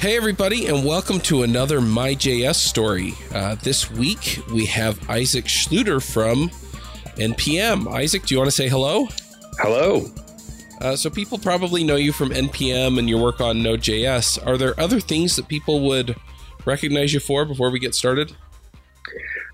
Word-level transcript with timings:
Hey, 0.00 0.16
everybody, 0.16 0.66
and 0.66 0.82
welcome 0.82 1.20
to 1.20 1.42
another 1.42 1.78
MyJS 1.78 2.54
story. 2.54 3.14
Uh, 3.34 3.56
this 3.56 3.90
week 3.90 4.40
we 4.50 4.64
have 4.64 5.10
Isaac 5.10 5.44
Schlueter 5.44 6.02
from 6.02 6.48
NPM. 7.18 7.86
Isaac, 7.92 8.24
do 8.24 8.34
you 8.34 8.38
want 8.38 8.48
to 8.48 8.56
say 8.56 8.66
hello? 8.66 9.08
Hello. 9.58 10.06
Uh, 10.80 10.96
so, 10.96 11.10
people 11.10 11.36
probably 11.36 11.84
know 11.84 11.96
you 11.96 12.12
from 12.12 12.30
NPM 12.30 12.98
and 12.98 13.10
your 13.10 13.20
work 13.20 13.42
on 13.42 13.62
Node.js. 13.62 14.46
Are 14.46 14.56
there 14.56 14.78
other 14.80 15.00
things 15.00 15.36
that 15.36 15.48
people 15.48 15.86
would 15.88 16.16
recognize 16.64 17.12
you 17.12 17.20
for 17.20 17.44
before 17.44 17.70
we 17.70 17.78
get 17.78 17.94
started? 17.94 18.34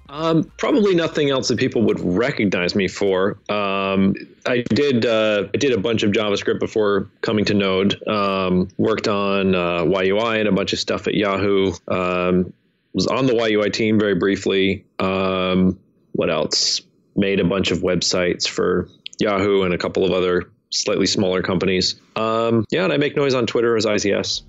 Um, 0.09 0.51
probably 0.57 0.95
nothing 0.95 1.31
else 1.31 1.49
that 1.49 1.59
people 1.59 1.83
would 1.83 2.01
recognize 2.01 2.75
me 2.75 2.89
for. 2.89 3.39
Um, 3.49 4.15
I 4.45 4.63
did 4.63 5.05
uh, 5.05 5.49
I 5.53 5.57
did 5.57 5.73
a 5.73 5.79
bunch 5.79 6.03
of 6.03 6.13
JavaScript 6.13 6.61
before 6.61 7.09
coming 7.23 7.45
to 7.47 7.55
Node. 7.55 8.07
Um, 8.07 8.69
worked 8.79 9.09
on 9.09 9.55
uh, 9.55 9.85
YUI 9.85 10.39
and 10.39 10.49
a 10.49 10.53
bunch 10.53 10.73
of 10.73 10.79
stuff 10.79 11.07
at 11.07 11.15
Yahoo. 11.15 11.73
Um, 11.89 12.53
was 12.93 13.07
on 13.07 13.27
the 13.27 13.35
YUI 13.35 13.73
team 13.73 13.99
very 13.99 14.15
briefly. 14.15 14.85
Um, 14.99 15.79
what 16.13 16.31
else? 16.31 16.81
Made 17.15 17.41
a 17.41 17.45
bunch 17.45 17.71
of 17.71 17.79
websites 17.79 18.47
for 18.47 18.89
Yahoo 19.19 19.63
and 19.63 19.75
a 19.75 19.79
couple 19.79 20.05
of 20.05 20.13
other 20.13 20.51
slightly 20.71 21.07
smaller 21.07 21.43
companies. 21.43 22.01
Um, 22.17 22.65
yeah, 22.71 22.85
and 22.85 22.93
I 22.93 22.97
make 22.97 23.17
noise 23.17 23.35
on 23.35 23.47
Twitter 23.47 23.77
as 23.77 23.87
IZS. 23.87 24.43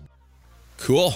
Cool. 0.78 1.14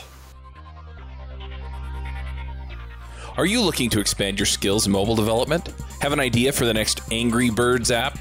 Are 3.38 3.45
you 3.45 3.62
looking 3.62 3.90
to 3.91 3.99
expand 3.99 4.38
your 4.38 4.45
skills 4.45 4.85
in 4.85 4.91
mobile 4.91 5.16
development? 5.16 5.70
Have 6.02 6.12
an 6.12 6.20
idea 6.20 6.52
for 6.52 6.66
the 6.66 6.73
next 6.73 7.02
Angry 7.12 7.49
Birds 7.49 7.90
app? 7.90 8.20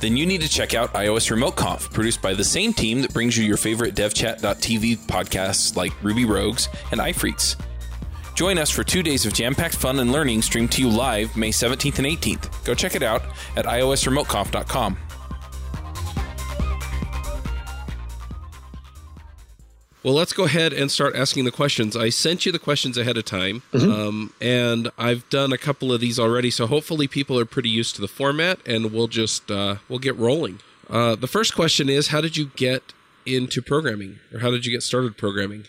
Then 0.00 0.16
you 0.16 0.26
need 0.26 0.40
to 0.40 0.48
check 0.48 0.74
out 0.74 0.92
iOS 0.94 1.30
Remote 1.30 1.56
Conf, 1.56 1.92
produced 1.92 2.20
by 2.20 2.34
the 2.34 2.42
same 2.42 2.72
team 2.72 3.00
that 3.02 3.12
brings 3.12 3.36
you 3.36 3.44
your 3.44 3.56
favorite 3.56 3.94
devchat.tv 3.94 5.06
podcasts 5.06 5.76
like 5.76 5.92
Ruby 6.02 6.24
Rogues 6.24 6.68
and 6.90 7.00
iPhreaks. 7.00 7.56
Join 8.34 8.58
us 8.58 8.70
for 8.70 8.82
two 8.82 9.02
days 9.02 9.26
of 9.26 9.34
jam 9.34 9.54
packed 9.54 9.76
fun 9.76 9.98
and 10.00 10.10
learning 10.10 10.42
streamed 10.42 10.72
to 10.72 10.82
you 10.82 10.88
live 10.88 11.36
May 11.36 11.50
17th 11.50 11.98
and 11.98 12.06
18th. 12.06 12.64
Go 12.64 12.74
check 12.74 12.96
it 12.96 13.02
out 13.02 13.22
at 13.56 13.66
iosremoteconf.com. 13.66 14.98
Well, 20.02 20.14
let's 20.14 20.32
go 20.32 20.44
ahead 20.44 20.72
and 20.72 20.90
start 20.90 21.14
asking 21.14 21.44
the 21.44 21.50
questions. 21.50 21.94
I 21.94 22.08
sent 22.08 22.46
you 22.46 22.52
the 22.52 22.58
questions 22.58 22.96
ahead 22.96 23.18
of 23.18 23.26
time, 23.26 23.62
mm-hmm. 23.72 23.90
um, 23.90 24.32
and 24.40 24.90
I've 24.96 25.28
done 25.28 25.52
a 25.52 25.58
couple 25.58 25.92
of 25.92 26.00
these 26.00 26.18
already. 26.18 26.50
So 26.50 26.66
hopefully, 26.66 27.06
people 27.06 27.38
are 27.38 27.44
pretty 27.44 27.68
used 27.68 27.96
to 27.96 28.00
the 28.00 28.08
format, 28.08 28.60
and 28.66 28.92
we'll 28.92 29.08
just 29.08 29.50
uh, 29.50 29.76
we'll 29.88 29.98
get 29.98 30.16
rolling. 30.16 30.60
Uh, 30.88 31.16
the 31.16 31.26
first 31.26 31.54
question 31.54 31.88
is, 31.88 32.08
how 32.08 32.20
did 32.20 32.36
you 32.36 32.50
get 32.56 32.94
into 33.26 33.60
programming, 33.60 34.18
or 34.32 34.40
how 34.40 34.50
did 34.50 34.64
you 34.64 34.72
get 34.72 34.82
started 34.82 35.18
programming? 35.18 35.64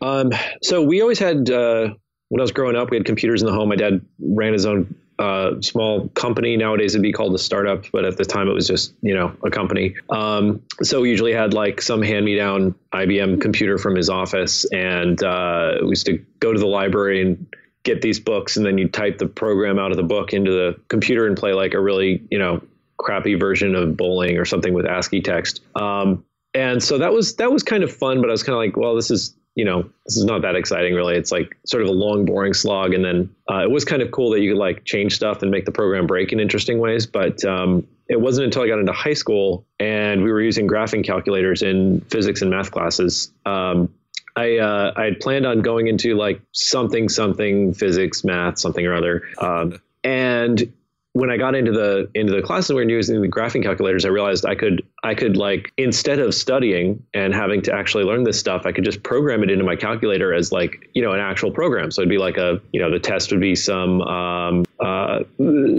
Um, 0.00 0.32
so 0.62 0.82
we 0.82 1.02
always 1.02 1.18
had 1.18 1.50
uh, 1.50 1.88
when 2.28 2.40
I 2.40 2.42
was 2.42 2.52
growing 2.52 2.76
up, 2.76 2.90
we 2.90 2.96
had 2.96 3.04
computers 3.04 3.42
in 3.42 3.46
the 3.46 3.52
home. 3.52 3.68
My 3.68 3.76
dad 3.76 4.00
ran 4.18 4.54
his 4.54 4.64
own 4.64 4.94
uh, 5.18 5.60
small 5.60 6.08
company. 6.10 6.56
Nowadays 6.56 6.94
it'd 6.94 7.02
be 7.02 7.12
called 7.12 7.34
a 7.34 7.38
startup, 7.38 7.84
but 7.92 8.04
at 8.04 8.16
the 8.16 8.24
time 8.24 8.48
it 8.48 8.52
was 8.52 8.66
just 8.66 8.94
you 9.02 9.14
know 9.14 9.34
a 9.44 9.50
company. 9.50 9.94
Um, 10.10 10.62
so 10.82 11.00
we 11.00 11.10
usually 11.10 11.32
had 11.32 11.54
like 11.54 11.82
some 11.82 12.02
hand-me-down 12.02 12.74
IBM 12.92 13.40
computer 13.40 13.78
from 13.78 13.96
his 13.96 14.08
office, 14.08 14.64
and 14.66 15.22
uh, 15.22 15.78
we 15.82 15.88
used 15.90 16.06
to 16.06 16.18
go 16.40 16.52
to 16.52 16.58
the 16.58 16.66
library 16.66 17.20
and 17.20 17.46
get 17.82 18.02
these 18.02 18.20
books, 18.20 18.56
and 18.56 18.64
then 18.64 18.78
you 18.78 18.88
type 18.88 19.18
the 19.18 19.26
program 19.26 19.78
out 19.78 19.90
of 19.90 19.96
the 19.96 20.02
book 20.02 20.32
into 20.32 20.52
the 20.52 20.80
computer 20.88 21.26
and 21.26 21.36
play 21.36 21.52
like 21.52 21.74
a 21.74 21.80
really 21.80 22.26
you 22.30 22.38
know 22.38 22.62
crappy 22.98 23.34
version 23.34 23.74
of 23.74 23.96
bowling 23.96 24.38
or 24.38 24.44
something 24.44 24.74
with 24.74 24.84
ASCII 24.86 25.20
text. 25.20 25.62
Um, 25.74 26.24
and 26.54 26.82
so 26.82 26.98
that 26.98 27.12
was 27.12 27.36
that 27.36 27.52
was 27.52 27.62
kind 27.62 27.82
of 27.82 27.92
fun, 27.92 28.20
but 28.20 28.30
I 28.30 28.32
was 28.32 28.42
kind 28.42 28.54
of 28.54 28.58
like, 28.58 28.76
well, 28.76 28.94
this 28.94 29.10
is 29.10 29.36
you 29.58 29.64
know, 29.64 29.82
this 30.06 30.16
is 30.16 30.24
not 30.24 30.42
that 30.42 30.54
exciting 30.54 30.94
really. 30.94 31.16
It's 31.16 31.32
like 31.32 31.58
sort 31.66 31.82
of 31.82 31.88
a 31.88 31.92
long, 31.92 32.24
boring 32.24 32.54
slog. 32.54 32.94
And 32.94 33.04
then 33.04 33.28
uh, 33.50 33.64
it 33.64 33.70
was 33.72 33.84
kind 33.84 34.02
of 34.02 34.12
cool 34.12 34.30
that 34.30 34.40
you 34.40 34.52
could 34.52 34.58
like 34.58 34.84
change 34.84 35.16
stuff 35.16 35.42
and 35.42 35.50
make 35.50 35.64
the 35.64 35.72
program 35.72 36.06
break 36.06 36.32
in 36.32 36.38
interesting 36.38 36.78
ways. 36.78 37.06
But 37.06 37.44
um, 37.44 37.84
it 38.08 38.20
wasn't 38.20 38.44
until 38.44 38.62
I 38.62 38.68
got 38.68 38.78
into 38.78 38.92
high 38.92 39.14
school 39.14 39.66
and 39.80 40.22
we 40.22 40.30
were 40.30 40.40
using 40.40 40.68
graphing 40.68 41.04
calculators 41.04 41.62
in 41.62 42.02
physics 42.02 42.40
and 42.40 42.52
math 42.52 42.70
classes. 42.70 43.32
Um, 43.46 43.92
I, 44.36 44.58
uh, 44.58 44.92
I 44.94 45.06
had 45.06 45.18
planned 45.18 45.44
on 45.44 45.60
going 45.60 45.88
into 45.88 46.14
like 46.14 46.40
something, 46.52 47.08
something 47.08 47.74
physics, 47.74 48.22
math, 48.22 48.60
something 48.60 48.86
or 48.86 48.94
other. 48.94 49.24
Um, 49.38 49.80
and 50.04 50.72
when 51.18 51.30
I 51.30 51.36
got 51.36 51.56
into 51.56 51.72
the 51.72 52.08
into 52.14 52.32
the 52.32 52.42
classes 52.42 52.70
we 52.70 52.76
were 52.76 52.88
using 52.88 53.20
the 53.20 53.26
graphing 53.26 53.64
calculators, 53.64 54.04
I 54.04 54.08
realized 54.08 54.46
I 54.46 54.54
could 54.54 54.86
I 55.02 55.16
could 55.16 55.36
like 55.36 55.72
instead 55.76 56.20
of 56.20 56.32
studying 56.32 57.02
and 57.12 57.34
having 57.34 57.60
to 57.62 57.74
actually 57.74 58.04
learn 58.04 58.22
this 58.22 58.38
stuff, 58.38 58.66
I 58.66 58.70
could 58.70 58.84
just 58.84 59.02
program 59.02 59.42
it 59.42 59.50
into 59.50 59.64
my 59.64 59.74
calculator 59.74 60.32
as 60.32 60.52
like 60.52 60.88
you 60.94 61.02
know 61.02 61.10
an 61.10 61.18
actual 61.18 61.50
program. 61.50 61.90
So 61.90 62.02
it'd 62.02 62.08
be 62.08 62.18
like 62.18 62.36
a 62.36 62.60
you 62.72 62.80
know 62.80 62.88
the 62.88 63.00
test 63.00 63.32
would 63.32 63.40
be 63.40 63.56
some 63.56 64.00
um, 64.02 64.64
uh, 64.78 65.24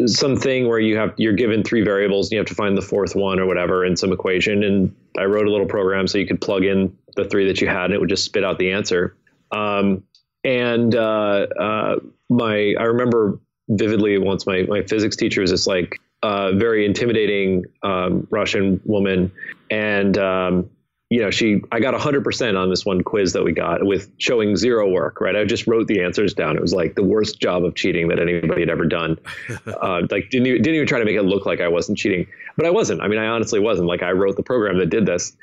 something 0.08 0.68
where 0.68 0.80
you 0.80 0.98
have 0.98 1.14
you're 1.16 1.32
given 1.32 1.64
three 1.64 1.84
variables 1.84 2.28
and 2.28 2.34
you 2.34 2.40
have 2.40 2.48
to 2.48 2.56
find 2.56 2.78
the 2.78 2.82
fourth 2.82 3.16
one 3.16 3.40
or 3.40 3.46
whatever 3.46 3.86
in 3.86 3.96
some 3.96 4.12
equation. 4.12 4.62
And 4.62 4.94
I 5.18 5.24
wrote 5.24 5.48
a 5.48 5.52
little 5.52 5.68
program 5.68 6.08
so 6.08 6.18
you 6.18 6.28
could 6.28 6.42
plug 6.42 6.66
in 6.66 6.94
the 7.16 7.24
three 7.24 7.48
that 7.48 7.62
you 7.62 7.70
had 7.70 7.86
and 7.86 7.94
it 7.94 8.02
would 8.02 8.10
just 8.10 8.26
spit 8.26 8.44
out 8.44 8.60
the 8.60 8.72
answer. 8.72 9.16
Um, 9.54 10.04
and 10.44 10.94
uh, 10.96 11.48
uh, 11.58 11.96
my 12.30 12.76
I 12.78 12.84
remember 12.84 13.40
vividly 13.70 14.18
once 14.18 14.46
my, 14.46 14.64
my 14.64 14.82
physics 14.84 15.16
teacher 15.16 15.42
was 15.42 15.52
this 15.52 15.68
like 15.68 16.00
uh, 16.24 16.52
very 16.54 16.86
intimidating 16.86 17.66
um, 17.84 18.28
Russian 18.30 18.82
woman. 18.84 19.32
And, 19.70 20.18
um, 20.18 20.70
you 21.10 21.22
know, 21.22 21.32
she, 21.32 21.62
I 21.72 21.80
got 21.80 21.94
100% 21.94 22.60
on 22.60 22.70
this 22.70 22.86
one 22.86 23.02
quiz 23.02 23.34
that 23.34 23.44
we 23.44 23.52
got 23.52 23.84
with 23.84 24.12
showing 24.18 24.56
zero 24.56 24.88
work, 24.90 25.22
right? 25.22 25.36
I 25.36 25.44
just 25.46 25.66
wrote 25.66 25.88
the 25.88 26.04
answers 26.04 26.34
down. 26.34 26.56
It 26.56 26.62
was 26.62 26.74
like 26.74 26.96
the 26.96 27.04
worst 27.04 27.40
job 27.40 27.64
of 27.64 27.74
cheating 27.74 28.10
that 28.10 28.20
anybody 28.20 28.62
had 28.62 28.70
ever 28.70 28.86
done. 28.86 29.18
uh, 29.66 30.02
like, 30.12 30.30
didn't 30.30 30.48
even, 30.48 30.62
didn't 30.62 30.76
even 30.76 30.88
try 30.88 31.00
to 31.00 31.06
make 31.06 31.16
it 31.16 31.24
look 31.24 31.46
like 31.46 31.62
I 31.62 31.68
wasn't 31.68 31.98
cheating, 31.98 32.28
but 32.58 32.66
I 32.66 32.70
wasn't. 32.70 33.02
I 33.02 33.08
mean, 33.08 33.18
I 33.18 33.28
honestly 33.28 33.60
wasn't. 33.60 33.88
Like, 33.88 34.04
I 34.04 34.12
wrote 34.12 34.36
the 34.36 34.44
program 34.44 34.78
that 34.80 34.90
did 34.90 35.06
this. 35.06 35.36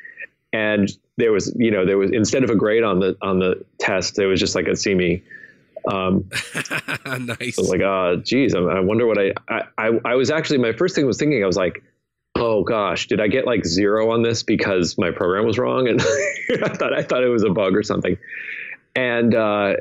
And 0.53 0.89
there 1.17 1.33
was, 1.33 1.53
you 1.57 1.71
know, 1.71 1.85
there 1.85 1.99
was, 1.99 2.13
instead 2.13 2.45
of 2.45 2.51
a 2.51 2.55
grade 2.55 2.85
on 2.85 3.01
the, 3.01 3.17
on 3.21 3.41
the 3.41 3.65
test, 3.79 4.15
there 4.15 4.29
was 4.29 4.39
just 4.39 4.55
like 4.55 4.69
a 4.69 4.77
see 4.77 4.95
me 4.95 5.23
um, 5.87 6.25
nice. 6.31 7.59
I 7.59 7.63
was 7.63 7.71
like, 7.71 7.81
oh, 7.81 8.21
geez, 8.25 8.55
I, 8.55 8.61
I 8.61 8.81
wonder 8.81 9.07
what 9.07 9.19
I, 9.19 9.33
I, 9.79 9.91
I 10.05 10.15
was 10.15 10.31
actually, 10.31 10.59
my 10.59 10.73
first 10.73 10.95
thing 10.95 11.07
was 11.07 11.19
thinking, 11.19 11.43
I 11.43 11.47
was 11.47 11.57
like, 11.57 11.83
oh 12.35 12.65
gosh, 12.65 13.07
did 13.07 13.21
I 13.21 13.29
get 13.29 13.47
like 13.47 13.65
zero 13.65 14.11
on 14.13 14.23
this 14.23 14.43
because 14.43 14.99
my 14.99 15.11
program 15.11 15.47
was 15.47 15.59
wrong? 15.59 15.89
And 15.89 16.01
I 16.65 16.69
thought, 16.69 16.93
I 16.93 17.03
thought 17.03 17.23
it 17.23 17.29
was 17.29 17.45
a 17.45 17.51
bug 17.51 17.77
or 17.77 17.83
something. 17.83 18.17
And, 18.95 19.35
uh, 19.35 19.75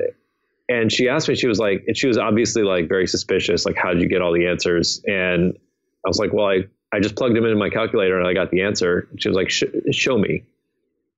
and 0.68 0.90
she 0.90 1.08
asked 1.08 1.28
me, 1.28 1.34
she 1.34 1.46
was 1.46 1.58
like, 1.58 1.84
and 1.86 1.96
she 1.96 2.06
was 2.06 2.18
obviously 2.18 2.62
like 2.62 2.88
very 2.88 3.06
suspicious, 3.06 3.66
like, 3.66 3.76
how 3.76 3.92
did 3.92 4.02
you 4.02 4.08
get 4.08 4.22
all 4.22 4.32
the 4.32 4.46
answers? 4.46 5.02
And 5.06 5.56
I 6.04 6.08
was 6.08 6.18
like, 6.18 6.32
well, 6.32 6.46
I, 6.46 6.64
I 6.92 7.00
just 7.00 7.16
plugged 7.16 7.36
them 7.36 7.44
into 7.44 7.56
my 7.56 7.70
calculator 7.70 8.18
and 8.18 8.26
I 8.26 8.32
got 8.32 8.50
the 8.50 8.62
answer. 8.62 9.08
She 9.18 9.28
was 9.28 9.36
like, 9.36 9.50
show 9.50 10.18
me. 10.18 10.44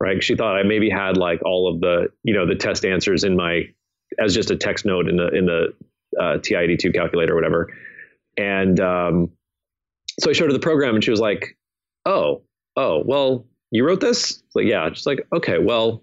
Right. 0.01 0.23
She 0.23 0.37
thought 0.37 0.57
I 0.57 0.63
maybe 0.63 0.89
had 0.89 1.17
like 1.17 1.43
all 1.45 1.73
of 1.73 1.81
the, 1.81 2.13
you 2.23 2.33
know, 2.33 2.47
the 2.47 2.55
test 2.55 2.85
answers 2.85 3.25
in 3.25 3.35
my 3.35 3.65
as 4.19 4.35
just 4.35 4.51
a 4.51 4.57
text 4.57 4.85
node 4.85 5.09
in 5.09 5.17
the 5.17 5.29
in 5.29 5.47
the 5.47 5.75
uh, 6.21 6.39
TI-82 6.39 6.95
calculator 6.95 7.33
or 7.33 7.37
whatever. 7.37 7.73
And 8.37 8.79
um, 8.81 9.31
so 10.21 10.31
I 10.31 10.33
showed 10.33 10.47
her 10.47 10.53
the 10.53 10.59
program, 10.59 10.95
and 10.95 11.05
she 11.05 11.11
was 11.11 11.21
like, 11.21 11.57
"Oh, 12.07 12.43
oh, 12.77 13.03
well, 13.05 13.47
you 13.71 13.85
wrote 13.85 14.01
this?" 14.01 14.43
Like, 14.55 14.67
yeah. 14.67 14.89
Just 14.91 15.07
like, 15.07 15.27
okay, 15.33 15.59
well, 15.59 16.03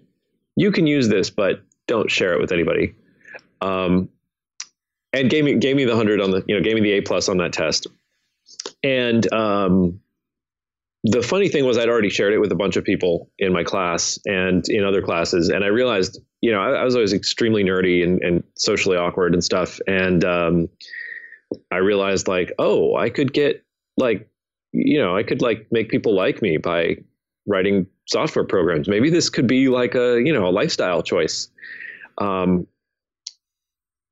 you 0.56 0.72
can 0.72 0.86
use 0.86 1.08
this, 1.08 1.30
but 1.30 1.62
don't 1.86 2.10
share 2.10 2.34
it 2.34 2.40
with 2.40 2.52
anybody. 2.52 2.94
Um, 3.60 4.08
and 5.12 5.30
gave 5.30 5.44
me 5.44 5.54
gave 5.54 5.76
me 5.76 5.84
the 5.84 5.96
hundred 5.96 6.20
on 6.20 6.30
the 6.30 6.44
you 6.46 6.56
know 6.56 6.62
gave 6.62 6.74
me 6.74 6.80
the 6.80 6.92
A 6.92 7.00
plus 7.00 7.28
on 7.28 7.38
that 7.38 7.52
test. 7.52 7.86
And 8.82 9.32
um, 9.32 10.00
the 11.04 11.22
funny 11.22 11.48
thing 11.48 11.64
was 11.64 11.78
I'd 11.78 11.88
already 11.88 12.10
shared 12.10 12.32
it 12.32 12.38
with 12.38 12.52
a 12.52 12.56
bunch 12.56 12.76
of 12.76 12.84
people 12.84 13.30
in 13.38 13.52
my 13.52 13.64
class 13.64 14.18
and 14.26 14.68
in 14.68 14.84
other 14.84 15.02
classes, 15.02 15.48
and 15.48 15.64
I 15.64 15.68
realized, 15.68 16.20
you 16.40 16.52
know, 16.52 16.60
I, 16.60 16.80
I 16.80 16.84
was 16.84 16.94
always 16.94 17.12
extremely 17.12 17.64
nerdy 17.64 18.02
and, 18.02 18.20
and, 18.22 18.42
socially 18.56 18.96
awkward 18.96 19.34
and 19.34 19.42
stuff, 19.42 19.80
and 19.86 20.24
um, 20.24 20.68
I 21.70 21.76
realized 21.76 22.28
like, 22.28 22.52
oh, 22.58 22.96
I 22.96 23.10
could 23.10 23.32
get 23.32 23.64
like, 23.96 24.28
you 24.72 24.98
know, 24.98 25.16
I 25.16 25.22
could 25.22 25.42
like 25.42 25.66
make 25.70 25.88
people 25.88 26.14
like 26.14 26.42
me 26.42 26.56
by 26.58 26.96
writing 27.46 27.86
software 28.06 28.44
programs. 28.44 28.88
Maybe 28.88 29.10
this 29.10 29.30
could 29.30 29.46
be 29.46 29.68
like 29.68 29.94
a 29.94 30.20
you 30.22 30.32
know 30.32 30.46
a 30.46 30.50
lifestyle 30.50 31.02
choice. 31.02 31.48
Um, 32.18 32.66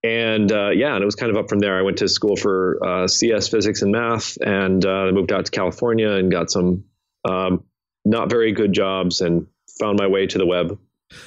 and 0.02 0.52
uh, 0.52 0.70
yeah, 0.70 0.94
and 0.94 1.02
it 1.02 1.06
was 1.06 1.14
kind 1.14 1.30
of 1.30 1.38
up 1.38 1.48
from 1.48 1.60
there. 1.60 1.78
I 1.78 1.82
went 1.82 1.96
to 1.98 2.08
school 2.08 2.36
for 2.36 2.78
uh, 2.84 3.08
CS, 3.08 3.48
physics, 3.48 3.80
and 3.80 3.90
math, 3.90 4.36
and 4.42 4.84
uh, 4.84 5.10
moved 5.12 5.32
out 5.32 5.46
to 5.46 5.50
California 5.50 6.10
and 6.10 6.30
got 6.30 6.50
some 6.50 6.84
um, 7.24 7.64
not 8.04 8.28
very 8.28 8.52
good 8.52 8.72
jobs, 8.72 9.22
and 9.22 9.46
found 9.80 9.98
my 9.98 10.06
way 10.06 10.26
to 10.26 10.38
the 10.38 10.46
web. 10.46 10.78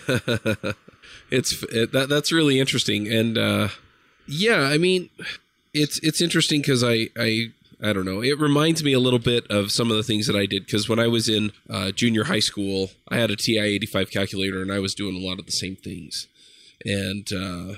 it's 1.30 1.64
it, 1.64 1.92
that 1.92 2.10
that's 2.10 2.32
really 2.32 2.60
interesting, 2.60 3.12
and 3.12 3.38
uh, 3.38 3.70
yeah, 4.28 4.62
I 4.62 4.78
mean, 4.78 5.10
it's 5.74 6.00
it's 6.00 6.22
interesting 6.22 6.62
because 6.62 6.84
I 6.84 7.10
I 7.18 7.52
I 7.82 7.94
don't 7.94 8.06
know. 8.06 8.24
It 8.24 8.40
reminds 8.40 8.84
me 8.84 8.94
a 8.94 9.00
little 9.00 9.20
bit 9.20 9.46
of 9.52 9.72
some 9.72 9.92
of 9.92 9.98
the 9.98 10.04
things 10.04 10.26
that 10.28 10.36
I 10.36 10.46
did 10.46 10.66
because 10.66 10.90
when 10.90 11.00
I 11.00 11.08
was 11.08 11.30
in 11.30 11.52
uh, 11.70 11.92
junior 11.92 12.26
high 12.26 12.40
school, 12.40 12.92
I 13.10 13.18
had 13.18 13.30
a 13.30 13.36
TI 13.36 13.60
85 13.60 14.10
calculator 14.10 14.62
and 14.62 14.72
I 14.72 14.80
was 14.80 14.96
doing 14.96 15.16
a 15.16 15.26
lot 15.26 15.40
of 15.40 15.46
the 15.46 15.52
same 15.52 15.76
things. 15.76 16.28
And, 16.86 17.28
uh, 17.32 17.76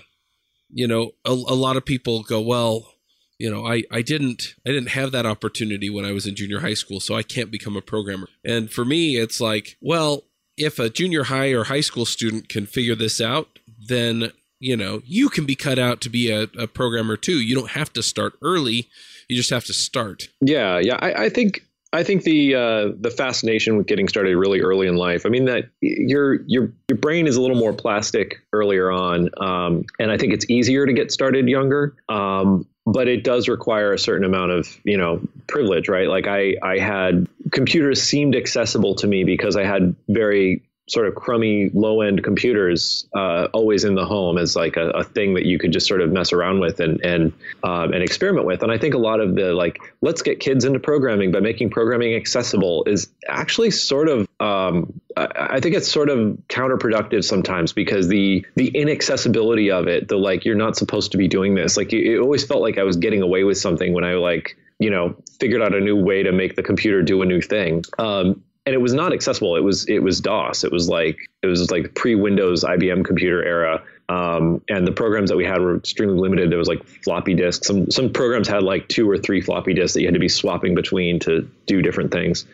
you 0.69 0.87
know, 0.87 1.11
a, 1.25 1.31
a 1.31 1.55
lot 1.55 1.75
of 1.75 1.85
people 1.85 2.23
go, 2.23 2.39
well, 2.39 2.93
you 3.37 3.49
know, 3.49 3.65
I, 3.65 3.83
I 3.91 4.01
didn't 4.01 4.55
I 4.65 4.71
didn't 4.71 4.89
have 4.89 5.11
that 5.11 5.25
opportunity 5.25 5.89
when 5.89 6.05
I 6.05 6.11
was 6.11 6.25
in 6.25 6.35
junior 6.35 6.59
high 6.59 6.73
school, 6.73 6.99
so 6.99 7.15
I 7.15 7.23
can't 7.23 7.51
become 7.51 7.75
a 7.75 7.81
programmer. 7.81 8.27
And 8.45 8.71
for 8.71 8.85
me, 8.85 9.15
it's 9.17 9.39
like, 9.39 9.77
well, 9.81 10.23
if 10.59 10.77
a 10.77 10.89
junior 10.89 11.23
high 11.23 11.49
or 11.51 11.63
high 11.63 11.81
school 11.81 12.05
student 12.05 12.49
can 12.49 12.65
figure 12.65 12.95
this 12.95 13.19
out, 13.19 13.59
then 13.87 14.31
you 14.59 14.75
know 14.75 15.01
you 15.05 15.29
can 15.29 15.45
be 15.45 15.55
cut 15.55 15.79
out 15.79 16.01
to 16.01 16.09
be 16.09 16.29
a, 16.29 16.43
a 16.57 16.67
programmer 16.67 17.17
too. 17.17 17.39
You 17.41 17.55
don't 17.55 17.71
have 17.71 17.91
to 17.93 18.03
start 18.03 18.33
early; 18.41 18.87
you 19.27 19.35
just 19.35 19.49
have 19.49 19.65
to 19.65 19.73
start. 19.73 20.29
Yeah, 20.41 20.79
yeah. 20.79 20.97
I, 20.99 21.25
I 21.25 21.29
think 21.29 21.63
I 21.91 22.03
think 22.03 22.23
the 22.23 22.55
uh, 22.55 22.89
the 22.99 23.09
fascination 23.09 23.77
with 23.77 23.87
getting 23.87 24.07
started 24.07 24.35
really 24.37 24.59
early 24.59 24.87
in 24.87 24.95
life. 24.95 25.25
I 25.25 25.29
mean 25.29 25.45
that 25.45 25.69
your 25.81 26.41
your 26.43 26.71
your 26.89 26.97
brain 26.97 27.25
is 27.25 27.35
a 27.35 27.41
little 27.41 27.57
more 27.57 27.73
plastic 27.73 28.41
earlier 28.53 28.91
on, 28.91 29.29
um, 29.37 29.85
and 29.99 30.11
I 30.11 30.17
think 30.17 30.33
it's 30.33 30.47
easier 30.49 30.85
to 30.85 30.93
get 30.93 31.11
started 31.11 31.47
younger. 31.47 31.95
Um, 32.09 32.67
but 32.85 33.07
it 33.07 33.23
does 33.23 33.47
require 33.47 33.93
a 33.93 33.99
certain 33.99 34.25
amount 34.25 34.51
of 34.51 34.79
you 34.83 34.97
know 34.97 35.21
privilege, 35.47 35.89
right? 35.89 36.07
Like 36.07 36.27
I 36.27 36.55
I 36.61 36.77
had 36.77 37.27
computers 37.51 38.01
seemed 38.01 38.35
accessible 38.35 38.95
to 38.95 39.07
me 39.07 39.23
because 39.23 39.55
I 39.55 39.63
had 39.63 39.95
very 40.07 40.63
sort 40.89 41.07
of 41.07 41.15
crummy 41.15 41.69
low 41.73 42.01
end 42.01 42.23
computers 42.23 43.07
uh, 43.13 43.47
always 43.53 43.83
in 43.83 43.95
the 43.95 44.05
home 44.05 44.37
as 44.37 44.55
like 44.55 44.75
a, 44.75 44.89
a, 44.91 45.03
thing 45.03 45.35
that 45.35 45.45
you 45.45 45.59
could 45.59 45.71
just 45.71 45.87
sort 45.87 46.01
of 46.01 46.11
mess 46.11 46.33
around 46.33 46.59
with 46.59 46.79
and 46.79 46.99
and 47.05 47.31
um, 47.63 47.93
and 47.93 48.01
experiment 48.03 48.45
with. 48.45 48.63
And 48.63 48.71
I 48.71 48.77
think 48.77 48.93
a 48.93 48.97
lot 48.97 49.19
of 49.19 49.35
the 49.35 49.53
like 49.53 49.79
let's 50.01 50.21
get 50.21 50.39
kids 50.39 50.65
into 50.65 50.79
programming 50.79 51.31
by 51.31 51.39
making 51.39 51.69
programming 51.69 52.15
accessible 52.15 52.83
is 52.85 53.07
actually 53.27 53.71
sort 53.71 54.09
of 54.09 54.27
um, 54.39 54.99
I 55.15 55.59
think 55.59 55.75
it's 55.75 55.91
sort 55.91 56.09
of 56.09 56.37
counterproductive 56.47 57.23
sometimes 57.23 57.73
because 57.73 58.07
the 58.07 58.45
the 58.55 58.69
inaccessibility 58.69 59.71
of 59.71 59.87
it, 59.87 60.07
the 60.07 60.17
like 60.17 60.45
you're 60.45 60.55
not 60.55 60.75
supposed 60.75 61.11
to 61.11 61.17
be 61.17 61.27
doing 61.27 61.55
this. 61.55 61.77
Like 61.77 61.93
it, 61.93 62.05
it 62.05 62.19
always 62.19 62.45
felt 62.45 62.61
like 62.61 62.77
I 62.77 62.83
was 62.83 62.97
getting 62.97 63.21
away 63.21 63.43
with 63.43 63.57
something 63.57 63.93
when 63.93 64.03
I 64.03 64.15
like 64.15 64.57
you 64.79 64.89
know 64.89 65.15
figured 65.39 65.61
out 65.61 65.75
a 65.75 65.79
new 65.79 65.95
way 65.95 66.23
to 66.23 66.31
make 66.31 66.55
the 66.55 66.63
computer 66.63 67.01
do 67.01 67.21
a 67.21 67.25
new 67.25 67.41
thing. 67.41 67.83
Um, 67.97 68.43
and 68.65 68.75
it 68.75 68.81
was 68.81 68.93
not 68.93 69.13
accessible. 69.13 69.55
It 69.55 69.63
was 69.63 69.87
it 69.87 70.03
was 70.03 70.21
DOS. 70.21 70.63
It 70.63 70.71
was 70.71 70.89
like 70.89 71.17
it 71.41 71.47
was 71.47 71.71
like 71.71 71.95
pre 71.95 72.15
Windows 72.15 72.63
IBM 72.63 73.03
computer 73.05 73.43
era. 73.43 73.83
Um, 74.09 74.61
and 74.69 74.87
the 74.87 74.91
programs 74.91 75.29
that 75.29 75.37
we 75.37 75.45
had 75.45 75.61
were 75.61 75.77
extremely 75.77 76.19
limited. 76.19 76.51
There 76.51 76.57
was 76.57 76.67
like 76.67 76.83
floppy 76.83 77.33
disks. 77.33 77.67
Some 77.67 77.89
some 77.89 78.11
programs 78.11 78.47
had 78.47 78.63
like 78.63 78.87
two 78.87 79.09
or 79.09 79.17
three 79.17 79.41
floppy 79.41 79.73
disks 79.73 79.93
that 79.93 80.01
you 80.01 80.07
had 80.07 80.13
to 80.13 80.19
be 80.19 80.29
swapping 80.29 80.75
between 80.75 81.19
to 81.21 81.49
do 81.65 81.81
different 81.81 82.11
things. 82.11 82.45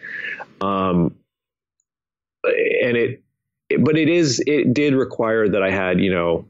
Um, 0.61 1.15
and 2.45 2.97
it, 2.97 3.23
it, 3.69 3.83
but 3.83 3.97
it 3.97 4.09
is 4.09 4.41
it 4.45 4.73
did 4.73 4.93
require 4.93 5.49
that 5.49 5.63
I 5.63 5.71
had 5.71 5.99
you 5.99 6.11
know 6.11 6.45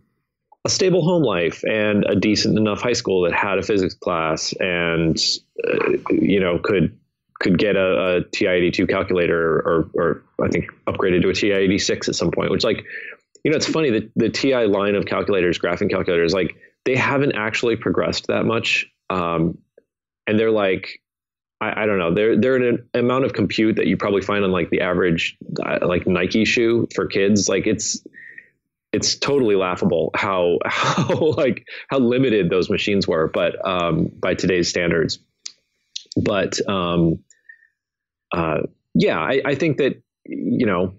a 0.65 0.69
stable 0.69 1.03
home 1.03 1.23
life 1.23 1.63
and 1.63 2.03
a 2.05 2.15
decent 2.15 2.57
enough 2.57 2.81
high 2.81 2.93
school 2.93 3.21
that 3.23 3.33
had 3.33 3.59
a 3.59 3.63
physics 3.63 3.93
class 3.93 4.53
and 4.59 5.17
uh, 5.63 5.91
you 6.09 6.39
know 6.39 6.57
could 6.57 6.97
could 7.39 7.57
get 7.57 7.75
a, 7.75 8.17
a 8.17 8.21
TI-82 8.31 8.89
calculator 8.89 9.57
or, 9.59 9.89
or 9.93 10.23
I 10.43 10.47
think 10.49 10.65
upgraded 10.87 11.21
to 11.23 11.29
a 11.29 11.33
TI-86 11.33 12.07
at 12.09 12.15
some 12.15 12.31
point, 12.31 12.49
which 12.49 12.63
like, 12.63 12.85
you 13.43 13.51
know, 13.51 13.57
it's 13.57 13.67
funny 13.67 13.91
that 13.91 14.09
the 14.15 14.29
TI 14.29 14.65
line 14.65 14.95
of 14.95 15.05
calculators, 15.05 15.59
graphing 15.59 15.89
calculators, 15.89 16.33
like 16.33 16.55
they 16.85 16.95
haven't 16.95 17.33
actually 17.33 17.75
progressed 17.75 18.27
that 18.27 18.45
much. 18.45 18.87
Um, 19.09 19.57
and 20.25 20.39
they're 20.39 20.51
like, 20.51 21.01
I, 21.61 21.83
I, 21.83 21.85
don't 21.85 21.99
know, 21.99 22.13
they're, 22.13 22.39
they're 22.39 22.55
an 22.55 22.89
amount 22.93 23.25
of 23.25 23.33
compute 23.33 23.75
that 23.75 23.87
you 23.87 23.97
probably 23.97 24.21
find 24.21 24.43
on 24.43 24.51
like 24.51 24.69
the 24.69 24.81
average, 24.81 25.37
uh, 25.63 25.85
like 25.85 26.07
Nike 26.07 26.45
shoe 26.45 26.87
for 26.95 27.05
kids. 27.05 27.49
Like 27.49 27.67
it's, 27.67 28.01
it's 28.95 29.15
totally 29.15 29.55
laughable 29.55 30.11
how, 30.15 30.59
how 30.65 31.33
like 31.37 31.67
how 31.89 31.99
limited 31.99 32.49
those 32.49 32.69
machines 32.69 33.07
were, 33.07 33.27
but 33.27 33.53
um, 33.67 34.09
by 34.19 34.33
today's 34.33 34.67
standards 34.69 35.19
but 36.15 36.57
um, 36.69 37.19
uh, 38.31 38.61
yeah, 38.93 39.19
I, 39.19 39.41
I, 39.45 39.55
think 39.55 39.77
that 39.77 40.01
you 40.25 40.65
know 40.65 40.93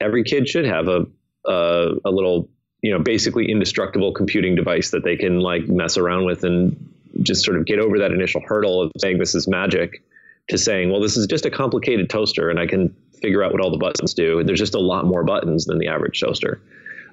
every 0.00 0.24
kid 0.24 0.48
should 0.48 0.66
have 0.66 0.88
a, 0.88 1.06
a, 1.46 1.88
a 2.04 2.10
little 2.10 2.48
you 2.82 2.90
know 2.90 2.98
basically 2.98 3.50
indestructible 3.50 4.12
computing 4.12 4.54
device 4.54 4.90
that 4.90 5.04
they 5.04 5.16
can 5.16 5.40
like 5.40 5.68
mess 5.68 5.96
around 5.96 6.24
with 6.24 6.44
and 6.44 6.92
just 7.22 7.44
sort 7.44 7.56
of 7.56 7.66
get 7.66 7.78
over 7.78 7.98
that 7.98 8.12
initial 8.12 8.40
hurdle 8.44 8.82
of 8.82 8.92
saying 8.98 9.18
this 9.18 9.34
is 9.34 9.46
magic 9.46 10.02
to 10.48 10.56
saying 10.56 10.90
well 10.90 11.00
this 11.00 11.16
is 11.16 11.26
just 11.26 11.44
a 11.44 11.50
complicated 11.50 12.08
toaster 12.08 12.50
and 12.50 12.58
I 12.58 12.66
can 12.66 12.94
figure 13.20 13.44
out 13.44 13.52
what 13.52 13.60
all 13.60 13.70
the 13.70 13.76
buttons 13.76 14.14
do. 14.14 14.42
There's 14.42 14.58
just 14.58 14.74
a 14.74 14.80
lot 14.80 15.04
more 15.04 15.22
buttons 15.22 15.66
than 15.66 15.78
the 15.78 15.88
average 15.88 16.20
toaster. 16.20 16.60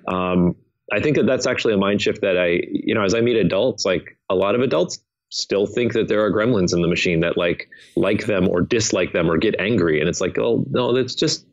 Um, 0.08 0.56
I 0.92 1.02
think 1.02 1.18
that 1.18 1.26
that's 1.26 1.46
actually 1.46 1.74
a 1.74 1.78
mind 1.78 2.02
shift 2.02 2.22
that 2.22 2.38
I, 2.38 2.62
you 2.72 2.96
know, 2.96 3.04
as 3.04 3.14
I 3.14 3.22
meet 3.22 3.36
adults, 3.36 3.86
like 3.86 4.18
a 4.30 4.36
lot 4.36 4.56
of 4.56 4.62
adults 4.62 5.00
still 5.30 5.66
think 5.66 5.92
that 5.94 6.08
there 6.08 6.24
are 6.24 6.32
gremlins 6.32 6.74
in 6.74 6.82
the 6.82 6.88
machine 6.88 7.20
that 7.20 7.38
like 7.38 7.68
like 7.98 8.26
them 8.26 8.48
or 8.48 8.62
dislike 8.62 9.12
them 9.12 9.30
or 9.30 9.38
get 9.38 9.56
angry. 9.60 10.00
And 10.00 10.08
it's 10.08 10.22
like 10.22 10.38
oh 10.40 10.64
no 10.70 10.94
that's 10.94 11.16
just 11.16 11.46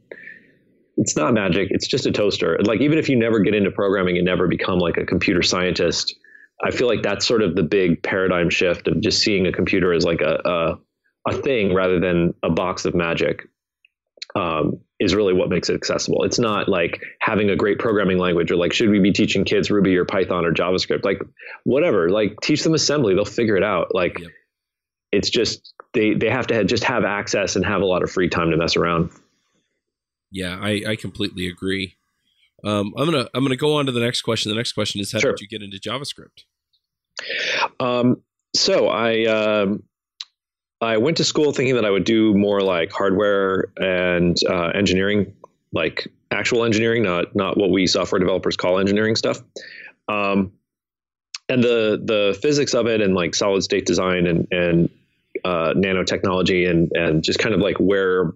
it's 0.97 1.17
not 1.17 1.35
magic. 1.35 1.69
It's 1.73 1.89
just 1.89 2.07
a 2.07 2.13
toaster. 2.13 2.57
Like 2.65 2.81
even 2.81 2.99
if 2.99 3.09
you 3.09 3.17
never 3.17 3.41
get 3.41 3.53
into 3.53 3.73
programming 3.73 4.17
and 4.17 4.25
never 4.25 4.47
become 4.47 4.79
like 4.79 4.97
a 4.97 5.05
computer 5.05 5.43
scientist 5.43 6.15
i 6.63 6.71
feel 6.71 6.87
like 6.87 7.03
that's 7.03 7.27
sort 7.27 7.43
of 7.43 7.57
the 7.57 7.63
big 7.63 8.03
paradigm 8.03 8.51
shift 8.51 8.87
of 8.89 9.01
just 9.01 9.21
seeing 9.23 9.47
a 9.47 9.53
computer 9.53 9.93
as 9.93 10.05
like 10.05 10.21
a 10.21 10.41
a, 10.45 11.31
a 11.31 11.43
thing 11.43 11.75
rather 11.75 11.99
than 11.99 12.35
a 12.43 12.51
box 12.51 12.85
of 12.85 12.95
magic 12.95 13.49
um, 14.35 14.81
is 14.99 15.15
really 15.15 15.33
what 15.33 15.49
makes 15.49 15.69
it 15.69 15.75
accessible. 15.75 16.25
It's 16.25 16.39
not 16.39 16.69
like 16.69 17.03
having 17.21 17.51
a 17.51 17.57
great 17.57 17.79
programming 17.79 18.19
language 18.19 18.51
or 18.51 18.57
like, 18.57 18.73
should 18.73 18.91
we 18.91 18.99
be 18.99 19.13
teaching 19.13 19.45
kids 19.45 19.71
Ruby 19.71 19.97
or 19.97 20.05
Python 20.05 20.45
or 20.45 20.53
JavaScript? 20.53 21.05
Like, 21.05 21.21
whatever, 21.65 22.11
like 22.11 22.41
teach 22.43 22.63
them 22.63 22.75
assembly, 22.75 23.15
they'll 23.15 23.25
figure 23.25 23.57
it 23.57 23.63
out. 23.63 23.95
Like, 23.95 24.19
yep. 24.19 24.31
it's 25.13 25.31
just, 25.31 25.75
they, 25.93 26.15
they 26.15 26.31
have 26.31 26.47
to 26.49 26.55
have, 26.55 26.67
just 26.67 26.85
have 26.85 27.05
access 27.05 27.57
and 27.57 27.65
have 27.65 27.83
a 27.83 27.87
lot 27.87 28.03
of 28.03 28.11
free 28.11 28.29
time 28.29 28.51
to 28.51 28.57
mess 28.57 28.77
around. 28.77 29.11
Yeah, 30.31 30.59
I, 30.61 30.83
I 30.89 30.97
completely 30.97 31.47
agree. 31.47 31.97
Um, 32.65 32.95
I'm 32.97 33.05
gonna 33.05 33.29
I'm 33.35 33.45
gonna 33.45 33.57
go 33.57 33.77
on 33.77 33.87
to 33.87 33.93
the 33.93 34.01
next 34.01 34.23
question. 34.23 34.51
The 34.51 34.57
next 34.57 34.73
question 34.73 35.01
is 35.01 35.13
how 35.13 35.19
sure. 35.19 35.33
did 35.33 35.43
you 35.43 35.49
get 35.49 35.63
into 35.63 35.77
JavaScript? 35.77 36.45
Um, 37.79 38.23
so 38.57 38.89
I 38.89 39.27
um, 39.27 39.83
I 40.85 40.99
went 40.99 41.17
to 41.19 41.25
school 41.25 41.53
thinking 41.53 41.75
that 41.77 41.85
I 41.85 41.91
would 41.91 42.05
do 42.05 42.35
more 42.35 42.61
like 42.61 42.93
hardware 42.93 43.67
and 43.77 44.37
uh, 44.49 44.69
engineering, 44.69 45.35
like 45.73 46.09
actual 46.31 46.65
engineering, 46.65 47.03
not 47.03 47.35
not 47.35 47.57
what 47.57 47.71
we 47.71 47.87
software 47.87 48.19
developers 48.19 48.57
call 48.57 48.79
engineering 48.79 49.17
stuff. 49.17 49.41
Um, 50.09 50.53
and 51.49 51.63
the 51.63 52.01
the 52.03 52.39
physics 52.41 52.75
of 52.75 52.87
it, 52.87 53.01
and 53.01 53.15
like 53.15 53.35
solid 53.35 53.63
state 53.63 53.87
design 53.87 54.27
and 54.27 54.49
and 54.51 54.91
uh, 55.45 55.75
nanotechnology, 55.77 56.69
and 56.69 56.91
and 56.93 57.23
just 57.23 57.39
kind 57.39 57.55
of 57.55 57.61
like 57.61 57.77
where 57.79 58.33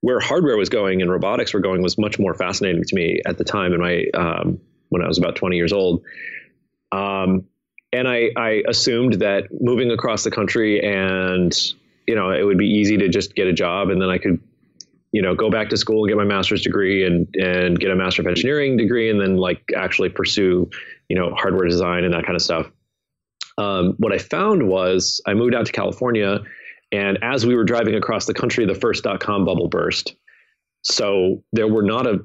where 0.00 0.20
hardware 0.20 0.56
was 0.56 0.68
going 0.68 1.02
and 1.02 1.10
robotics 1.10 1.52
were 1.52 1.60
going 1.60 1.82
was 1.82 1.98
much 1.98 2.18
more 2.18 2.34
fascinating 2.34 2.84
to 2.84 2.94
me 2.94 3.20
at 3.26 3.38
the 3.38 3.44
time 3.44 3.72
in 3.72 3.80
my 3.80 4.04
um, 4.14 4.60
when 4.88 5.02
I 5.02 5.08
was 5.08 5.18
about 5.18 5.36
20 5.36 5.56
years 5.56 5.72
old. 5.72 6.04
Um, 6.92 7.46
and 7.92 8.08
I, 8.08 8.30
I 8.36 8.62
assumed 8.68 9.14
that 9.14 9.44
moving 9.60 9.90
across 9.90 10.24
the 10.24 10.30
country 10.30 10.82
and 10.82 11.56
you 12.06 12.14
know 12.14 12.30
it 12.30 12.42
would 12.42 12.58
be 12.58 12.68
easy 12.68 12.96
to 12.98 13.08
just 13.08 13.34
get 13.34 13.46
a 13.46 13.52
job 13.52 13.90
and 13.90 14.00
then 14.00 14.08
I 14.08 14.18
could 14.18 14.40
you 15.12 15.22
know 15.22 15.34
go 15.34 15.50
back 15.50 15.68
to 15.70 15.76
school 15.76 16.04
and 16.04 16.08
get 16.08 16.16
my 16.16 16.24
master's 16.24 16.62
degree 16.62 17.06
and 17.06 17.26
and 17.36 17.78
get 17.78 17.90
a 17.90 17.96
master 17.96 18.22
of 18.22 18.28
engineering 18.28 18.76
degree 18.76 19.10
and 19.10 19.20
then 19.20 19.36
like 19.36 19.62
actually 19.76 20.08
pursue 20.08 20.68
you 21.08 21.16
know 21.16 21.34
hardware 21.34 21.66
design 21.66 22.04
and 22.04 22.14
that 22.14 22.24
kind 22.24 22.36
of 22.36 22.42
stuff. 22.42 22.70
Um, 23.58 23.94
what 23.98 24.12
I 24.12 24.18
found 24.18 24.68
was 24.68 25.20
I 25.26 25.32
moved 25.32 25.54
out 25.54 25.64
to 25.64 25.72
California, 25.72 26.40
and 26.92 27.18
as 27.22 27.46
we 27.46 27.54
were 27.54 27.64
driving 27.64 27.94
across 27.94 28.26
the 28.26 28.34
country, 28.34 28.66
the 28.66 28.74
first 28.74 29.04
dot 29.04 29.20
com 29.20 29.44
bubble 29.44 29.68
burst. 29.68 30.14
So 30.82 31.42
there 31.52 31.66
were 31.66 31.82
not 31.82 32.06
a 32.06 32.20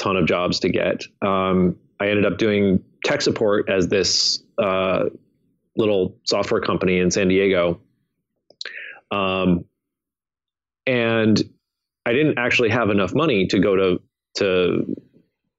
ton 0.00 0.16
of 0.16 0.26
jobs 0.26 0.60
to 0.60 0.70
get. 0.70 1.04
Um, 1.20 1.76
I 2.00 2.08
ended 2.08 2.24
up 2.24 2.38
doing 2.38 2.82
tech 3.04 3.20
support 3.20 3.68
as 3.68 3.88
this 3.88 4.42
uh, 4.62 5.04
little 5.76 6.18
software 6.24 6.60
company 6.60 6.98
in 6.98 7.10
San 7.10 7.28
Diego. 7.28 7.80
Um, 9.10 9.64
and 10.86 11.40
I 12.06 12.12
didn't 12.12 12.38
actually 12.38 12.70
have 12.70 12.90
enough 12.90 13.14
money 13.14 13.46
to 13.48 13.58
go 13.58 13.76
to 13.76 14.02
to 14.36 14.96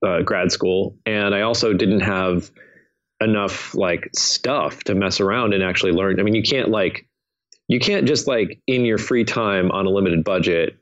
uh, 0.06 0.22
grad 0.22 0.52
school, 0.52 0.98
and 1.06 1.34
I 1.34 1.42
also 1.42 1.74
didn't 1.74 2.02
have 2.02 2.52
enough 3.22 3.74
like 3.76 4.10
stuff 4.16 4.84
to 4.86 4.96
mess 4.96 5.20
around 5.20 5.54
and 5.54 5.64
actually 5.64 5.94
learn. 5.94 6.20
I 6.20 6.24
mean, 6.24 6.36
you 6.36 6.44
can't 6.44 6.70
like 6.70 7.08
you 7.68 7.80
can't 7.80 8.08
just 8.08 8.28
like 8.28 8.60
in 8.68 8.86
your 8.86 8.98
free 8.98 9.24
time 9.24 9.72
on 9.72 9.86
a 9.86 9.90
limited 9.90 10.24
budget 10.24 10.78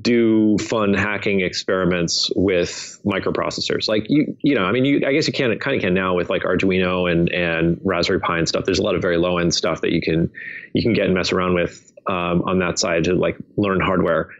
do 0.00 0.56
fun 0.58 0.94
hacking 0.94 1.40
experiments 1.40 2.30
with 2.36 3.00
microprocessors. 3.04 3.88
Like 3.88 4.04
you, 4.08 4.36
you 4.42 4.54
know, 4.54 4.64
I 4.64 4.72
mean, 4.72 4.84
you, 4.84 5.02
I 5.06 5.12
guess 5.12 5.26
you 5.26 5.32
can 5.32 5.58
kind 5.58 5.76
of 5.76 5.82
can 5.82 5.92
now 5.92 6.14
with 6.14 6.30
like 6.30 6.42
Arduino 6.42 7.10
and 7.10 7.28
and 7.30 7.80
Raspberry 7.84 8.20
Pi 8.20 8.38
and 8.38 8.48
stuff. 8.48 8.64
There's 8.64 8.78
a 8.78 8.82
lot 8.82 8.94
of 8.94 9.02
very 9.02 9.18
low 9.18 9.38
end 9.38 9.52
stuff 9.54 9.80
that 9.80 9.92
you 9.92 10.00
can 10.00 10.30
you 10.74 10.82
can 10.82 10.92
get 10.92 11.06
and 11.06 11.14
mess 11.14 11.32
around 11.32 11.54
with 11.54 11.92
um, 12.06 12.42
on 12.46 12.60
that 12.60 12.78
side 12.78 13.04
to 13.04 13.14
like 13.14 13.36
learn 13.56 13.80
hardware. 13.80 14.30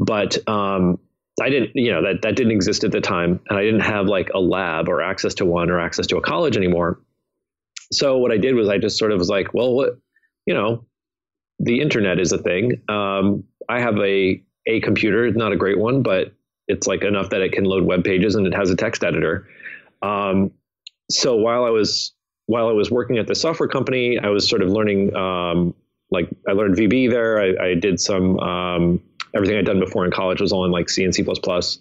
But 0.00 0.36
um, 0.48 0.98
I 1.40 1.48
didn't, 1.48 1.70
you 1.74 1.92
know, 1.92 2.02
that 2.02 2.22
that 2.22 2.34
didn't 2.34 2.52
exist 2.52 2.82
at 2.82 2.90
the 2.90 3.00
time, 3.00 3.40
and 3.48 3.58
I 3.58 3.62
didn't 3.62 3.80
have 3.80 4.06
like 4.06 4.30
a 4.34 4.40
lab 4.40 4.88
or 4.88 5.02
access 5.02 5.34
to 5.34 5.44
one 5.44 5.70
or 5.70 5.80
access 5.80 6.06
to 6.08 6.16
a 6.16 6.20
college 6.20 6.56
anymore. 6.56 7.00
So 7.92 8.18
what 8.18 8.32
I 8.32 8.36
did 8.36 8.54
was 8.54 8.68
I 8.68 8.78
just 8.78 8.98
sort 8.98 9.12
of 9.12 9.18
was 9.18 9.28
like, 9.28 9.54
well, 9.54 9.72
what, 9.72 9.90
you 10.44 10.54
know, 10.54 10.84
the 11.58 11.80
internet 11.80 12.18
is 12.18 12.32
a 12.32 12.38
thing. 12.38 12.82
Um, 12.88 13.44
I 13.68 13.80
have 13.80 13.96
a 13.98 14.42
a 14.68 14.80
computer, 14.80 15.30
not 15.32 15.52
a 15.52 15.56
great 15.56 15.78
one, 15.78 16.02
but 16.02 16.32
it's 16.68 16.86
like 16.86 17.02
enough 17.02 17.30
that 17.30 17.40
it 17.40 17.52
can 17.52 17.64
load 17.64 17.84
web 17.84 18.04
pages 18.04 18.34
and 18.34 18.46
it 18.46 18.54
has 18.54 18.70
a 18.70 18.76
text 18.76 19.02
editor. 19.02 19.48
Um, 20.02 20.52
so 21.10 21.36
while 21.36 21.64
I 21.64 21.70
was 21.70 22.12
while 22.46 22.68
I 22.68 22.72
was 22.72 22.90
working 22.90 23.18
at 23.18 23.26
the 23.26 23.34
software 23.34 23.68
company, 23.68 24.18
I 24.18 24.28
was 24.28 24.48
sort 24.48 24.62
of 24.62 24.70
learning. 24.70 25.16
Um, 25.16 25.74
like 26.10 26.28
I 26.48 26.52
learned 26.52 26.76
VB 26.76 27.10
there. 27.10 27.40
I, 27.40 27.70
I 27.70 27.74
did 27.74 28.00
some 28.00 28.38
um, 28.38 29.02
everything 29.34 29.58
I'd 29.58 29.66
done 29.66 29.80
before 29.80 30.04
in 30.04 30.10
college 30.10 30.40
was 30.40 30.52
all 30.52 30.64
in 30.64 30.70
like 30.70 30.88
C 30.88 31.04
and 31.04 31.14
C 31.14 31.22
plus 31.22 31.38
plus. 31.38 31.78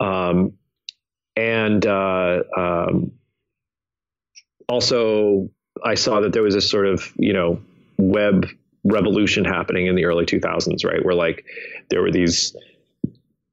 Um, 0.00 0.54
and 1.36 1.86
uh, 1.86 2.42
um, 2.56 3.12
also, 4.68 5.50
I 5.84 5.94
saw 5.94 6.20
that 6.20 6.32
there 6.32 6.42
was 6.42 6.54
this 6.54 6.68
sort 6.68 6.86
of 6.86 7.12
you 7.16 7.32
know 7.32 7.60
web 7.98 8.46
revolution 8.84 9.44
happening 9.44 9.86
in 9.86 9.96
the 9.96 10.04
early 10.04 10.24
2000s, 10.24 10.84
right? 10.84 11.04
Where 11.04 11.14
like 11.14 11.44
there 11.90 12.02
were 12.02 12.10
these 12.10 12.54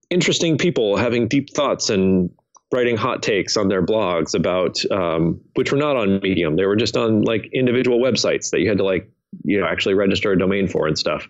interesting 0.10 0.58
people 0.58 0.98
having 0.98 1.28
deep 1.28 1.50
thoughts 1.54 1.90
and 1.90 2.30
writing 2.72 2.98
hot 2.98 3.22
takes 3.22 3.56
on 3.56 3.68
their 3.68 3.86
blogs 3.86 4.34
about 4.34 4.84
um, 4.92 5.40
which 5.56 5.72
were 5.72 5.78
not 5.78 5.96
on 5.96 6.20
Medium. 6.22 6.56
They 6.56 6.66
were 6.66 6.76
just 6.76 6.98
on 6.98 7.22
like 7.22 7.50
individual 7.54 8.00
websites 8.00 8.50
that 8.50 8.60
you 8.60 8.70
had 8.70 8.80
to 8.80 8.84
like 8.84 9.10
you 9.44 9.60
know 9.60 9.68
actually 9.68 9.94
register 9.94 10.32
a 10.32 10.38
domain 10.38 10.68
for 10.68 10.88
and 10.88 10.98
stuff. 10.98 11.30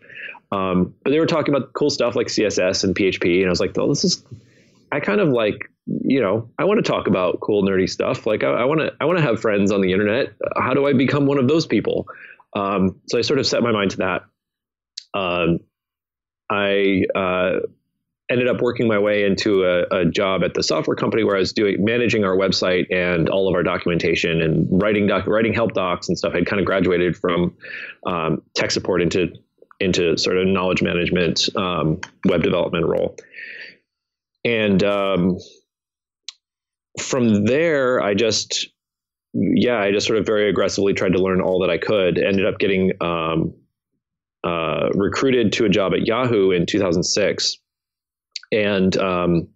Um, 0.51 0.93
but 1.03 1.11
they 1.11 1.19
were 1.19 1.25
talking 1.25 1.53
about 1.53 1.73
cool 1.73 1.89
stuff 1.89 2.15
like 2.15 2.27
CSS 2.27 2.83
and 2.83 2.95
PHP, 2.95 3.39
and 3.39 3.47
I 3.47 3.49
was 3.49 3.59
like, 3.59 3.77
oh, 3.77 3.89
this 3.89 4.03
is. 4.03 4.23
I 4.91 4.99
kind 4.99 5.19
of 5.19 5.29
like 5.29 5.69
you 5.87 6.21
know 6.21 6.49
I 6.59 6.65
want 6.65 6.83
to 6.83 6.89
talk 6.89 7.07
about 7.07 7.39
cool 7.41 7.63
nerdy 7.63 7.89
stuff. 7.89 8.25
Like 8.25 8.43
I 8.43 8.63
want 8.65 8.79
to 8.79 8.93
I 9.01 9.05
want 9.05 9.17
to 9.17 9.23
have 9.23 9.41
friends 9.41 9.71
on 9.71 9.81
the 9.81 9.91
internet. 9.91 10.33
How 10.55 10.73
do 10.73 10.87
I 10.87 10.93
become 10.93 11.25
one 11.25 11.39
of 11.39 11.47
those 11.47 11.65
people? 11.65 12.07
Um, 12.55 13.01
so 13.07 13.17
I 13.17 13.21
sort 13.21 13.39
of 13.39 13.47
set 13.47 13.63
my 13.63 13.71
mind 13.71 13.91
to 13.91 13.97
that. 13.97 14.21
Um, 15.13 15.59
I 16.53 17.03
uh, 17.17 17.59
ended 18.29 18.47
up 18.47 18.61
working 18.61 18.87
my 18.87 18.99
way 18.99 19.23
into 19.23 19.63
a, 19.63 19.83
a, 19.91 20.05
job 20.05 20.43
at 20.43 20.53
the 20.53 20.63
software 20.63 20.95
company 20.95 21.23
where 21.23 21.35
I 21.35 21.39
was 21.39 21.51
doing 21.51 21.83
managing 21.83 22.23
our 22.23 22.37
website 22.37 22.85
and 22.93 23.27
all 23.29 23.47
of 23.47 23.55
our 23.55 23.63
documentation 23.63 24.41
and 24.41 24.67
writing 24.81 25.07
doc, 25.07 25.27
writing 25.27 25.53
help 25.53 25.73
docs 25.73 26.07
and 26.07 26.17
stuff. 26.17 26.33
I'd 26.35 26.45
kind 26.45 26.59
of 26.59 26.65
graduated 26.65 27.17
from 27.17 27.55
um, 28.05 28.41
tech 28.55 28.71
support 28.71 29.01
into 29.01 29.33
into 29.79 30.17
sort 30.17 30.37
of 30.37 30.47
knowledge 30.47 30.81
management, 30.81 31.49
um, 31.57 31.99
web 32.25 32.43
development 32.43 32.85
role, 32.85 33.17
and 34.45 34.83
um, 34.83 35.37
from 37.01 37.45
there, 37.45 38.01
I 38.01 38.13
just 38.13 38.69
yeah, 39.33 39.79
I 39.79 39.91
just 39.91 40.05
sort 40.05 40.19
of 40.19 40.25
very 40.25 40.49
aggressively 40.49 40.93
tried 40.93 41.13
to 41.13 41.19
learn 41.19 41.41
all 41.41 41.59
that 41.61 41.69
I 41.69 41.77
could. 41.79 42.17
Ended 42.19 42.45
up 42.45 42.59
getting 42.59 42.91
um, 43.01 43.55
uh, 44.43 44.89
recruited 44.93 45.53
to 45.53 45.65
a 45.65 45.69
job 45.69 45.93
at 45.93 46.05
Yahoo 46.05 46.51
in 46.51 46.65
2006, 46.65 47.57
and 48.51 48.97
um, 48.97 49.47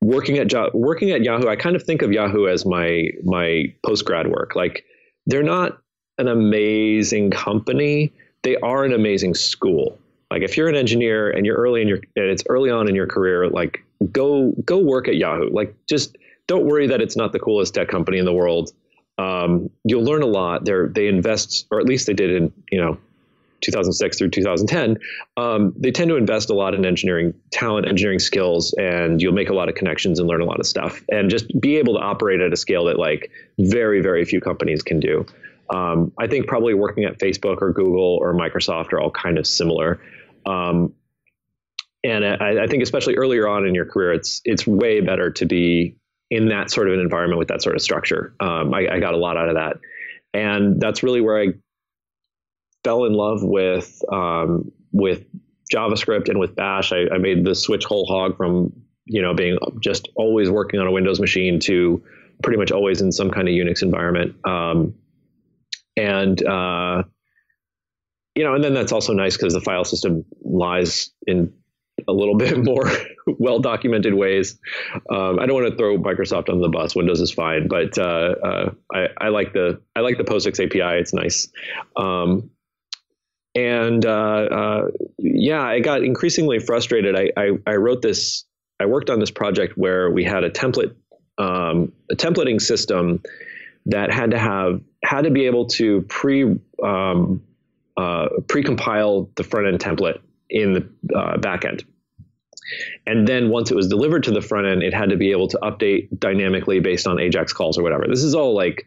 working 0.00 0.38
at 0.38 0.52
working 0.74 1.10
at 1.10 1.22
Yahoo. 1.22 1.48
I 1.48 1.56
kind 1.56 1.76
of 1.76 1.82
think 1.82 2.02
of 2.02 2.12
Yahoo 2.12 2.46
as 2.46 2.66
my 2.66 3.08
my 3.24 3.74
post 3.84 4.04
grad 4.04 4.28
work. 4.28 4.54
Like 4.54 4.84
they're 5.26 5.42
not 5.42 5.78
an 6.18 6.28
amazing 6.28 7.30
company. 7.30 8.12
They 8.42 8.56
are 8.56 8.84
an 8.84 8.92
amazing 8.92 9.34
school. 9.34 9.98
Like 10.30 10.42
if 10.42 10.56
you're 10.56 10.68
an 10.68 10.76
engineer 10.76 11.30
and 11.30 11.44
you're 11.46 11.56
early 11.56 11.82
in 11.82 11.88
your 11.88 11.98
and 12.16 12.26
it's 12.26 12.42
early 12.48 12.70
on 12.70 12.88
in 12.88 12.94
your 12.94 13.06
career, 13.06 13.48
like 13.48 13.84
go 14.10 14.52
go 14.64 14.78
work 14.78 15.08
at 15.08 15.16
Yahoo. 15.16 15.50
Like 15.50 15.74
just 15.88 16.16
don't 16.48 16.66
worry 16.66 16.86
that 16.88 17.00
it's 17.00 17.16
not 17.16 17.32
the 17.32 17.38
coolest 17.38 17.74
tech 17.74 17.88
company 17.88 18.18
in 18.18 18.24
the 18.24 18.32
world 18.32 18.72
um, 19.18 19.70
you'll 19.84 20.04
learn 20.04 20.22
a 20.22 20.26
lot. 20.26 20.64
They 20.64 20.72
they 20.88 21.08
invest, 21.08 21.66
or 21.70 21.80
at 21.80 21.86
least 21.86 22.06
they 22.06 22.14
did 22.14 22.30
in 22.30 22.52
you 22.70 22.80
know 22.80 22.98
2006 23.62 24.18
through 24.18 24.30
2010. 24.30 24.98
Um, 25.36 25.72
they 25.76 25.90
tend 25.90 26.10
to 26.10 26.16
invest 26.16 26.50
a 26.50 26.54
lot 26.54 26.74
in 26.74 26.84
engineering 26.84 27.34
talent, 27.50 27.88
engineering 27.88 28.18
skills, 28.18 28.74
and 28.78 29.20
you'll 29.20 29.32
make 29.32 29.50
a 29.50 29.54
lot 29.54 29.68
of 29.68 29.74
connections 29.74 30.18
and 30.18 30.28
learn 30.28 30.40
a 30.40 30.44
lot 30.44 30.60
of 30.60 30.66
stuff, 30.66 31.02
and 31.10 31.30
just 31.30 31.48
be 31.60 31.76
able 31.76 31.94
to 31.94 32.00
operate 32.00 32.40
at 32.40 32.52
a 32.52 32.56
scale 32.56 32.84
that 32.86 32.98
like 32.98 33.30
very 33.58 34.00
very 34.00 34.24
few 34.24 34.40
companies 34.40 34.82
can 34.82 35.00
do. 35.00 35.24
Um, 35.72 36.12
I 36.18 36.26
think 36.26 36.46
probably 36.46 36.74
working 36.74 37.04
at 37.04 37.18
Facebook 37.18 37.62
or 37.62 37.72
Google 37.72 38.18
or 38.20 38.34
Microsoft 38.34 38.92
are 38.92 39.00
all 39.00 39.10
kind 39.10 39.38
of 39.38 39.46
similar. 39.46 40.00
Um, 40.44 40.94
and 42.04 42.24
I, 42.24 42.64
I, 42.64 42.66
think 42.66 42.82
especially 42.82 43.14
earlier 43.14 43.48
on 43.48 43.64
in 43.64 43.74
your 43.74 43.86
career, 43.86 44.12
it's 44.12 44.40
it's 44.44 44.66
way 44.66 45.00
better 45.00 45.30
to 45.30 45.46
be 45.46 45.96
in 46.30 46.48
that 46.48 46.70
sort 46.70 46.88
of 46.88 46.94
an 46.94 47.00
environment 47.00 47.38
with 47.38 47.48
that 47.48 47.62
sort 47.62 47.76
of 47.76 47.82
structure. 47.82 48.34
Um, 48.40 48.74
I, 48.74 48.88
I, 48.90 49.00
got 49.00 49.14
a 49.14 49.16
lot 49.16 49.36
out 49.36 49.48
of 49.48 49.54
that, 49.54 49.76
and 50.34 50.80
that's 50.80 51.02
really 51.02 51.20
where 51.20 51.40
I 51.40 51.46
fell 52.84 53.04
in 53.04 53.12
love 53.12 53.42
with 53.42 54.02
um, 54.12 54.70
with 54.92 55.24
JavaScript 55.72 56.28
and 56.28 56.38
with 56.38 56.54
Bash. 56.54 56.92
I, 56.92 57.06
I, 57.12 57.18
made 57.18 57.44
the 57.44 57.54
switch 57.54 57.84
whole 57.84 58.06
hog 58.06 58.36
from 58.36 58.72
you 59.06 59.22
know 59.22 59.34
being 59.34 59.58
just 59.80 60.08
always 60.16 60.50
working 60.50 60.80
on 60.80 60.86
a 60.86 60.92
Windows 60.92 61.20
machine 61.20 61.60
to 61.60 62.02
pretty 62.42 62.58
much 62.58 62.72
always 62.72 63.00
in 63.00 63.12
some 63.12 63.30
kind 63.30 63.48
of 63.48 63.52
Unix 63.52 63.82
environment. 63.82 64.34
Um, 64.46 64.94
and 65.96 66.44
uh, 66.46 67.04
you 68.34 68.44
know, 68.44 68.54
and 68.54 68.64
then 68.64 68.74
that's 68.74 68.92
also 68.92 69.12
nice 69.12 69.36
because 69.36 69.54
the 69.54 69.60
file 69.60 69.84
system 69.84 70.24
lies 70.42 71.10
in 71.26 71.52
a 72.08 72.12
little 72.12 72.36
bit 72.38 72.64
more 72.64 72.90
well 73.38 73.58
documented 73.58 74.14
ways. 74.14 74.58
Um, 75.10 75.38
I 75.38 75.46
don't 75.46 75.54
want 75.54 75.70
to 75.70 75.76
throw 75.76 75.98
Microsoft 75.98 76.48
on 76.48 76.60
the 76.60 76.68
bus. 76.68 76.96
Windows 76.96 77.20
is 77.20 77.30
fine, 77.30 77.68
but 77.68 77.96
uh, 77.98 78.34
uh, 78.42 78.70
I, 78.94 79.08
I, 79.18 79.28
like 79.28 79.52
the 79.52 79.80
I 79.96 80.00
like 80.00 80.18
the 80.18 80.24
POSIX 80.24 80.66
API. 80.66 80.98
It's 81.00 81.12
nice. 81.12 81.48
Um, 81.96 82.50
and 83.54 84.04
uh, 84.04 84.10
uh, 84.10 84.88
yeah, 85.18 85.62
I 85.62 85.80
got 85.80 86.02
increasingly 86.02 86.58
frustrated. 86.58 87.16
I, 87.16 87.30
I, 87.36 87.50
I 87.66 87.74
wrote 87.76 88.02
this. 88.02 88.44
I 88.80 88.86
worked 88.86 89.10
on 89.10 89.20
this 89.20 89.30
project 89.30 89.76
where 89.76 90.10
we 90.10 90.24
had 90.24 90.44
a 90.44 90.50
template 90.50 90.94
um, 91.38 91.92
a 92.10 92.14
templating 92.14 92.60
system 92.60 93.22
that 93.86 94.12
had 94.12 94.30
to 94.30 94.38
have 94.38 94.80
had 95.02 95.22
to 95.22 95.30
be 95.30 95.46
able 95.46 95.66
to 95.66 96.02
pre 96.02 96.56
um, 96.82 97.42
uh, 97.96 98.28
pre-compile 98.48 99.30
the 99.36 99.44
front 99.44 99.66
end 99.66 99.78
template 99.80 100.20
in 100.48 100.72
the 100.72 101.16
uh, 101.16 101.36
back 101.38 101.64
end. 101.64 101.84
And 103.06 103.26
then 103.26 103.50
once 103.50 103.70
it 103.70 103.74
was 103.74 103.88
delivered 103.88 104.24
to 104.24 104.30
the 104.30 104.40
front 104.40 104.66
end, 104.66 104.82
it 104.82 104.94
had 104.94 105.10
to 105.10 105.16
be 105.16 105.32
able 105.32 105.48
to 105.48 105.58
update 105.62 106.08
dynamically 106.18 106.80
based 106.80 107.06
on 107.06 107.18
Ajax 107.20 107.52
calls 107.52 107.76
or 107.76 107.82
whatever. 107.82 108.06
This 108.08 108.22
is 108.22 108.34
all 108.34 108.54
like, 108.54 108.86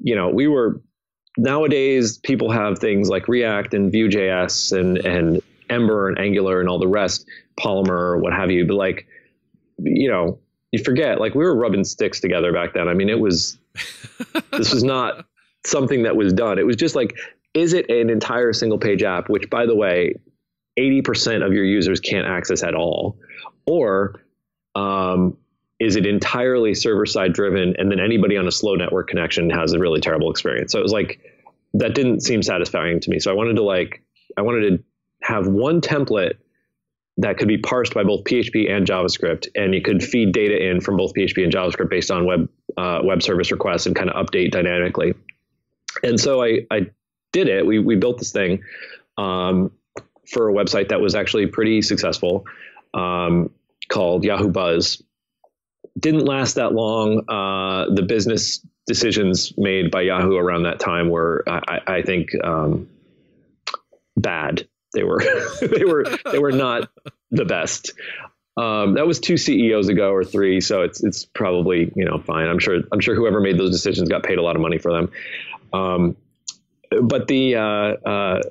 you 0.00 0.14
know, 0.14 0.28
we 0.28 0.46
were 0.46 0.80
nowadays 1.38 2.18
people 2.18 2.50
have 2.50 2.78
things 2.78 3.08
like 3.08 3.28
React 3.28 3.72
and 3.74 3.92
Vue.js 3.92 4.78
and 4.78 4.98
and 4.98 5.40
Ember 5.70 6.08
and 6.08 6.18
Angular 6.18 6.60
and 6.60 6.68
all 6.68 6.78
the 6.78 6.88
rest, 6.88 7.26
Polymer 7.58 8.20
what 8.20 8.32
have 8.32 8.50
you. 8.50 8.66
But 8.66 8.74
like, 8.74 9.06
you 9.78 10.10
know, 10.10 10.38
you 10.72 10.82
forget 10.82 11.20
like 11.20 11.34
we 11.34 11.44
were 11.44 11.54
rubbing 11.54 11.84
sticks 11.84 12.20
together 12.20 12.52
back 12.52 12.74
then. 12.74 12.88
I 12.88 12.94
mean, 12.94 13.08
it 13.08 13.20
was 13.20 13.58
this 14.52 14.72
was 14.72 14.82
not 14.84 15.24
something 15.64 16.02
that 16.02 16.16
was 16.16 16.32
done. 16.32 16.58
It 16.58 16.66
was 16.66 16.76
just 16.76 16.94
like, 16.94 17.16
is 17.54 17.72
it 17.72 17.88
an 17.90 18.10
entire 18.10 18.52
single 18.52 18.78
page 18.78 19.02
app? 19.02 19.28
Which, 19.30 19.48
by 19.48 19.66
the 19.66 19.74
way, 19.74 20.14
80% 20.78 21.44
of 21.44 21.52
your 21.52 21.64
users 21.64 22.00
can't 22.00 22.26
access 22.26 22.62
at 22.62 22.74
all? 22.74 23.18
Or 23.66 24.20
um, 24.74 25.36
is 25.80 25.96
it 25.96 26.06
entirely 26.06 26.74
server 26.74 27.06
side 27.06 27.32
driven 27.32 27.74
and 27.78 27.90
then 27.90 28.00
anybody 28.00 28.36
on 28.36 28.46
a 28.46 28.52
slow 28.52 28.74
network 28.74 29.08
connection 29.08 29.48
has 29.50 29.72
a 29.72 29.78
really 29.78 30.00
terrible 30.00 30.30
experience? 30.30 30.72
So 30.72 30.78
it 30.78 30.82
was 30.82 30.92
like, 30.92 31.20
that 31.74 31.94
didn't 31.94 32.20
seem 32.20 32.42
satisfying 32.42 33.00
to 33.00 33.10
me. 33.10 33.18
So 33.20 33.30
I 33.30 33.34
wanted 33.34 33.54
to 33.56 33.62
like, 33.62 34.02
I 34.36 34.42
wanted 34.42 34.68
to 34.70 34.84
have 35.22 35.46
one 35.46 35.80
template 35.80 36.34
that 37.18 37.36
could 37.36 37.48
be 37.48 37.58
parsed 37.58 37.94
by 37.94 38.04
both 38.04 38.24
PHP 38.24 38.70
and 38.70 38.86
JavaScript, 38.86 39.48
and 39.56 39.74
you 39.74 39.82
could 39.82 40.02
feed 40.02 40.32
data 40.32 40.56
in 40.70 40.80
from 40.80 40.96
both 40.96 41.14
PHP 41.14 41.42
and 41.42 41.52
JavaScript 41.52 41.90
based 41.90 42.10
on 42.10 42.26
web 42.26 42.48
uh, 42.76 43.00
web 43.02 43.22
service 43.22 43.50
requests 43.50 43.86
and 43.86 43.96
kind 43.96 44.08
of 44.08 44.24
update 44.24 44.52
dynamically. 44.52 45.14
And 46.04 46.18
so 46.18 46.42
I, 46.42 46.60
I 46.70 46.86
did 47.32 47.48
it. 47.48 47.66
We, 47.66 47.80
we 47.80 47.96
built 47.96 48.18
this 48.18 48.30
thing. 48.30 48.62
Um, 49.16 49.72
for 50.28 50.48
a 50.48 50.52
website 50.52 50.88
that 50.88 51.00
was 51.00 51.14
actually 51.14 51.46
pretty 51.46 51.82
successful 51.82 52.44
um, 52.94 53.50
called 53.88 54.24
Yahoo 54.24 54.48
Buzz. 54.48 55.02
Didn't 55.98 56.24
last 56.24 56.54
that 56.54 56.72
long. 56.72 57.24
Uh, 57.28 57.92
the 57.94 58.02
business 58.02 58.64
decisions 58.86 59.52
made 59.56 59.90
by 59.90 60.02
Yahoo 60.02 60.36
around 60.36 60.62
that 60.64 60.80
time 60.80 61.10
were, 61.10 61.44
I, 61.46 61.80
I 61.86 62.02
think, 62.02 62.30
um, 62.44 62.88
bad. 64.16 64.68
they 64.94 65.04
were 65.04 65.22
they 65.60 65.84
were 65.84 66.04
they 66.30 66.38
were 66.38 66.52
not 66.52 66.90
the 67.30 67.44
best. 67.44 67.92
Um, 68.56 68.94
that 68.94 69.06
was 69.06 69.20
two 69.20 69.36
CEOs 69.36 69.88
ago 69.88 70.10
or 70.10 70.24
three, 70.24 70.60
so 70.60 70.82
it's 70.82 71.02
it's 71.04 71.24
probably 71.24 71.92
you 71.94 72.04
know 72.04 72.18
fine. 72.18 72.48
I'm 72.48 72.58
sure 72.58 72.80
I'm 72.92 73.00
sure 73.00 73.14
whoever 73.14 73.40
made 73.40 73.58
those 73.58 73.70
decisions 73.70 74.08
got 74.08 74.24
paid 74.24 74.38
a 74.38 74.42
lot 74.42 74.56
of 74.56 74.62
money 74.62 74.78
for 74.78 74.92
them. 74.92 75.10
Um, 75.72 76.16
but 77.02 77.28
the 77.28 77.56
uh, 77.56 77.60
uh, 77.60 78.42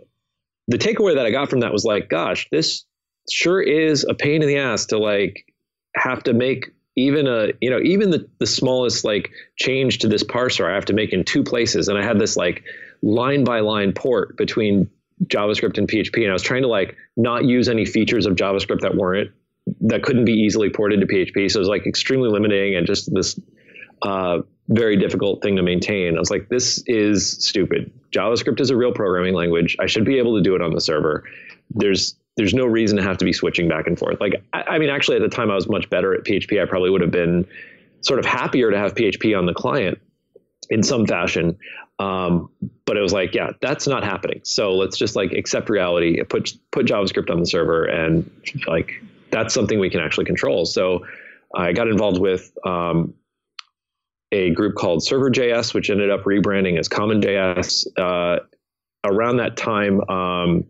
the 0.68 0.78
takeaway 0.78 1.16
that 1.16 1.26
I 1.26 1.32
got 1.32 1.50
from 1.50 1.62
that 1.62 1.74
was 1.74 1.84
like, 1.84 2.10
gosh, 2.10 2.48
this 2.52 2.86
sure 3.30 3.62
is 3.62 4.06
a 4.06 4.14
pain 4.14 4.42
in 4.42 4.48
the 4.48 4.58
ass 4.58 4.88
to 4.88 4.98
like 4.98 5.46
have 5.96 6.24
to 6.24 6.34
make 6.34 6.72
even 6.98 7.28
a 7.28 7.50
you 7.62 7.70
know 7.70 7.80
even 7.82 8.10
the 8.10 8.28
the 8.40 8.48
smallest 8.48 9.06
like 9.06 9.32
change 9.56 10.00
to 10.00 10.08
this 10.10 10.24
parser 10.24 10.70
I 10.70 10.74
have 10.76 10.86
to 10.86 10.94
make 10.94 11.14
in 11.14 11.24
two 11.24 11.44
places, 11.44 11.88
and 11.88 11.98
I 11.98 12.04
had 12.04 12.20
this 12.20 12.36
like 12.36 12.64
line 13.02 13.46
by 13.46 13.62
line 13.62 13.94
port 13.94 14.36
between 14.36 14.90
JavaScript 15.26 15.78
and 15.78 15.88
PHP, 15.88 16.24
and 16.24 16.30
I 16.30 16.34
was 16.34 16.44
trying 16.44 16.64
to 16.64 16.68
like 16.68 16.98
not 17.16 17.46
use 17.46 17.70
any 17.70 17.86
features 17.86 18.26
of 18.26 18.36
JavaScript 18.36 18.82
that 18.82 18.96
weren't 18.96 19.32
that 19.82 20.04
couldn't 20.04 20.26
be 20.26 20.34
easily 20.34 20.70
ported 20.70 21.00
to 21.02 21.08
PHP. 21.08 21.52
So 21.52 21.60
it 21.60 21.62
was 21.62 21.68
like 21.68 21.86
extremely 21.86 22.30
limiting 22.30 22.76
and 22.76 22.88
just 22.88 23.14
this 23.14 23.40
uh, 24.02 24.40
very 24.70 24.98
difficult 24.98 25.42
thing 25.42 25.56
to 25.58 25.64
maintain. 25.64 26.16
I 26.16 26.20
was 26.20 26.32
like, 26.32 26.50
this 26.50 26.84
is 26.88 27.32
stupid. 27.46 27.92
JavaScript 28.12 28.60
is 28.60 28.70
a 28.70 28.78
real 28.78 28.94
programming 28.94 29.34
language. 29.34 29.76
I 29.80 29.86
should 29.86 30.06
be 30.06 30.18
able 30.18 30.36
to 30.38 30.42
do 30.42 30.56
it 30.56 30.62
on 30.62 30.74
the 30.74 30.82
server. 30.82 31.24
There's 31.72 32.16
there's 32.38 32.54
no 32.54 32.66
reason 32.66 32.98
to 32.98 33.04
have 33.04 33.18
to 33.18 33.26
be 33.26 33.34
switching 33.34 33.68
back 33.68 33.88
and 33.88 33.98
forth. 33.98 34.22
Like, 34.22 34.44
I, 34.54 34.62
I 34.62 34.78
mean, 34.78 34.90
actually, 34.90 35.18
at 35.18 35.24
the 35.24 35.36
time 35.36 35.52
I 35.52 35.56
was 35.56 35.68
much 35.68 35.90
better 35.90 36.14
at 36.14 36.24
PHP. 36.24 36.62
I 36.62 36.66
probably 36.66 36.92
would 36.92 37.02
have 37.02 37.12
been 37.12 37.46
sort 38.02 38.20
of 38.20 38.26
happier 38.26 38.72
to 38.72 38.78
have 38.78 38.94
PHP 38.94 39.38
on 39.38 39.48
the 39.48 39.54
client 39.54 40.00
in 40.70 40.84
some 40.84 41.08
fashion. 41.08 41.58
Um, 42.00 42.50
but 42.86 42.96
it 42.96 43.02
was 43.02 43.12
like, 43.12 43.34
yeah, 43.34 43.52
that's 43.60 43.88
not 43.88 44.04
happening. 44.04 44.42
So 44.44 44.76
let's 44.76 44.98
just 44.98 45.16
like 45.16 45.32
accept 45.32 45.70
reality, 45.70 46.22
put 46.24 46.54
put 46.72 46.86
JavaScript 46.86 47.32
on 47.32 47.40
the 47.40 47.48
server, 47.48 47.86
and 47.86 48.30
like 48.68 49.04
that's 49.32 49.54
something 49.54 49.80
we 49.80 49.90
can 49.90 50.00
actually 50.00 50.26
control. 50.26 50.66
So 50.66 51.06
I 51.56 51.74
got 51.74 51.88
involved 51.88 52.20
with 52.20 52.52
um, 52.64 53.16
a 54.32 54.52
group 54.52 54.76
called 54.76 55.04
Server.js, 55.04 55.74
which 55.74 55.90
ended 55.90 56.12
up 56.12 56.24
rebranding 56.24 56.78
as 56.78 56.88
CommonJS. 56.88 57.88
Uh, 57.98 58.40
around 59.04 59.38
that 59.38 59.58
time, 59.58 60.02
um, 60.10 60.66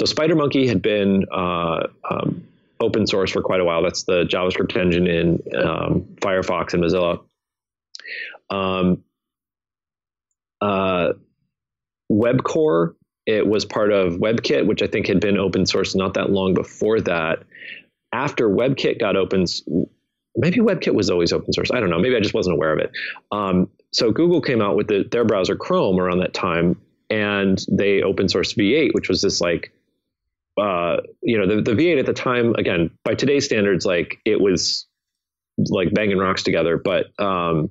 so 0.00 0.06
SpiderMonkey 0.06 0.66
had 0.66 0.80
been 0.80 1.26
uh, 1.30 1.88
um, 2.10 2.48
open 2.80 3.06
source 3.06 3.32
for 3.32 3.42
quite 3.42 3.60
a 3.60 3.64
while. 3.64 3.82
That's 3.82 4.04
the 4.04 4.24
JavaScript 4.24 4.74
engine 4.74 5.06
in 5.06 5.42
um, 5.54 6.06
Firefox 6.22 6.72
and 6.72 6.82
Mozilla. 6.82 7.22
Um, 8.48 9.04
uh, 10.62 11.12
WebCore, 12.10 12.94
it 13.26 13.46
was 13.46 13.66
part 13.66 13.92
of 13.92 14.14
WebKit, 14.14 14.66
which 14.66 14.80
I 14.80 14.86
think 14.86 15.06
had 15.06 15.20
been 15.20 15.36
open 15.36 15.66
source 15.66 15.94
not 15.94 16.14
that 16.14 16.30
long 16.30 16.54
before 16.54 17.02
that. 17.02 17.42
After 18.10 18.48
WebKit 18.48 18.98
got 18.98 19.16
open, 19.16 19.44
maybe 20.34 20.60
WebKit 20.60 20.94
was 20.94 21.10
always 21.10 21.34
open 21.34 21.52
source. 21.52 21.70
I 21.70 21.78
don't 21.78 21.90
know. 21.90 21.98
Maybe 21.98 22.16
I 22.16 22.20
just 22.20 22.32
wasn't 22.32 22.56
aware 22.56 22.72
of 22.72 22.78
it. 22.78 22.90
Um, 23.32 23.68
so 23.92 24.12
Google 24.12 24.40
came 24.40 24.62
out 24.62 24.76
with 24.76 24.88
the, 24.88 25.06
their 25.10 25.26
browser 25.26 25.56
Chrome 25.56 26.00
around 26.00 26.20
that 26.20 26.32
time, 26.32 26.80
and 27.10 27.62
they 27.70 28.00
open 28.00 28.28
sourced 28.28 28.56
V8, 28.56 28.94
which 28.94 29.10
was 29.10 29.20
this 29.20 29.42
like, 29.42 29.74
uh, 30.60 31.00
you 31.22 31.38
know, 31.38 31.46
the, 31.46 31.62
the 31.62 31.72
V8 31.72 31.98
at 31.98 32.06
the 32.06 32.12
time, 32.12 32.54
again, 32.54 32.90
by 33.04 33.14
today's 33.14 33.44
standards, 33.44 33.86
like 33.86 34.18
it 34.24 34.40
was 34.40 34.86
like 35.68 35.92
banging 35.92 36.18
rocks 36.18 36.42
together, 36.42 36.76
but 36.76 37.06
um, 37.18 37.70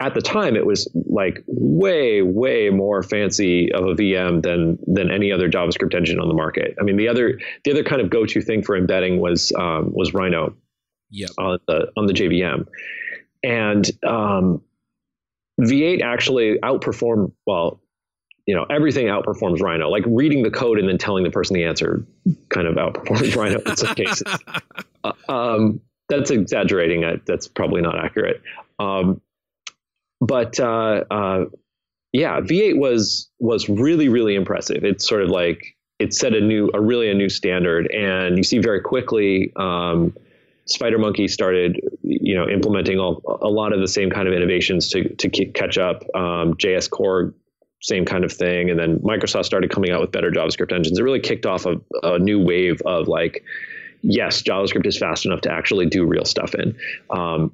at 0.00 0.14
the 0.14 0.20
time 0.20 0.56
it 0.56 0.66
was 0.66 0.90
like 0.94 1.42
way 1.46 2.20
way 2.22 2.70
more 2.70 3.02
fancy 3.02 3.72
of 3.72 3.84
a 3.86 3.94
VM 3.94 4.42
than 4.42 4.78
than 4.86 5.10
any 5.10 5.32
other 5.32 5.48
JavaScript 5.48 5.94
engine 5.94 6.20
on 6.20 6.28
the 6.28 6.34
market. 6.34 6.74
I 6.80 6.84
mean 6.84 6.96
the 6.96 7.08
other 7.08 7.40
the 7.64 7.70
other 7.70 7.84
kind 7.84 8.02
of 8.02 8.10
go 8.10 8.26
to 8.26 8.40
thing 8.42 8.62
for 8.62 8.76
embedding 8.76 9.20
was 9.20 9.52
um, 9.52 9.92
was 9.92 10.12
Rhino 10.12 10.54
yep. 11.10 11.30
on 11.38 11.58
the 11.66 11.90
on 11.96 12.06
the 12.06 12.12
JVM, 12.12 12.66
and 13.42 13.90
um, 14.06 14.62
V8 15.60 16.02
actually 16.02 16.58
outperformed 16.58 17.32
well. 17.46 17.80
You 18.46 18.54
know, 18.54 18.64
everything 18.70 19.06
outperforms 19.06 19.60
Rhino. 19.60 19.88
Like 19.88 20.04
reading 20.06 20.42
the 20.42 20.50
code 20.50 20.78
and 20.78 20.88
then 20.88 20.98
telling 20.98 21.24
the 21.24 21.30
person 21.30 21.54
the 21.54 21.64
answer 21.64 22.06
kind 22.48 22.66
of 22.66 22.76
outperforms 22.76 23.36
Rhino 23.40 23.60
in 23.60 23.76
some 23.76 23.94
cases. 23.94 24.22
Uh, 25.04 25.12
um, 25.28 25.80
that's 26.08 26.32
exaggerating. 26.32 27.04
That's 27.26 27.46
probably 27.46 27.80
not 27.80 27.96
accurate. 27.96 28.42
Um, 28.80 29.20
but 30.20 30.58
uh, 30.58 31.04
uh, 31.10 31.44
yeah, 32.12 32.40
V8 32.40 32.76
was 32.76 33.30
was 33.38 33.68
really 33.68 34.08
really 34.08 34.34
impressive. 34.34 34.84
It's 34.84 35.06
sort 35.06 35.22
of 35.22 35.28
like 35.28 35.76
it 35.98 36.14
set 36.14 36.34
a 36.34 36.40
new 36.40 36.70
a 36.74 36.80
really 36.80 37.10
a 37.10 37.14
new 37.14 37.28
standard, 37.28 37.90
and 37.92 38.36
you 38.36 38.42
see 38.42 38.58
very 38.58 38.80
quickly. 38.80 39.52
Um, 39.56 40.14
SpiderMonkey 40.66 41.30
started, 41.30 41.80
you 42.02 42.34
know, 42.34 42.48
implementing 42.48 42.98
all, 42.98 43.22
a 43.40 43.48
lot 43.48 43.72
of 43.72 43.78
the 43.78 43.86
same 43.86 44.10
kind 44.10 44.26
of 44.26 44.34
innovations 44.34 44.88
to 44.90 45.14
to 45.16 45.28
keep, 45.28 45.54
catch 45.54 45.78
up. 45.78 46.02
Um, 46.14 46.54
JS 46.54 46.90
Core, 46.90 47.34
same 47.86 48.04
kind 48.04 48.24
of 48.24 48.32
thing, 48.32 48.68
and 48.68 48.78
then 48.78 48.98
Microsoft 48.98 49.44
started 49.44 49.70
coming 49.70 49.92
out 49.92 50.00
with 50.00 50.10
better 50.10 50.30
JavaScript 50.30 50.72
engines. 50.72 50.98
It 50.98 51.02
really 51.02 51.20
kicked 51.20 51.46
off 51.46 51.66
a, 51.66 51.76
a 52.02 52.18
new 52.18 52.42
wave 52.42 52.82
of 52.84 53.06
like, 53.06 53.44
yes, 54.02 54.42
JavaScript 54.42 54.86
is 54.86 54.98
fast 54.98 55.24
enough 55.24 55.40
to 55.42 55.52
actually 55.52 55.86
do 55.86 56.04
real 56.04 56.24
stuff 56.24 56.54
in. 56.54 56.76
Um, 57.10 57.52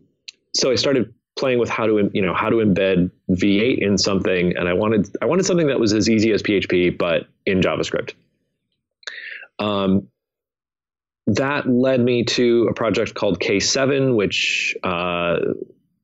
so 0.54 0.72
I 0.72 0.76
started 0.76 1.12
playing 1.38 1.58
with 1.58 1.68
how 1.68 1.86
to 1.86 2.10
you 2.14 2.22
know 2.22 2.34
how 2.34 2.48
to 2.48 2.56
embed 2.56 3.10
V8 3.30 3.78
in 3.78 3.98
something, 3.98 4.56
and 4.56 4.68
I 4.68 4.72
wanted 4.72 5.14
I 5.20 5.26
wanted 5.26 5.44
something 5.44 5.66
that 5.66 5.78
was 5.78 5.92
as 5.92 6.08
easy 6.08 6.32
as 6.32 6.42
PHP 6.42 6.96
but 6.96 7.26
in 7.44 7.60
JavaScript. 7.60 8.14
Um, 9.58 10.08
that 11.26 11.68
led 11.68 12.00
me 12.00 12.24
to 12.24 12.68
a 12.70 12.74
project 12.74 13.14
called 13.14 13.38
K7, 13.38 14.16
which 14.16 14.74
uh, 14.82 15.36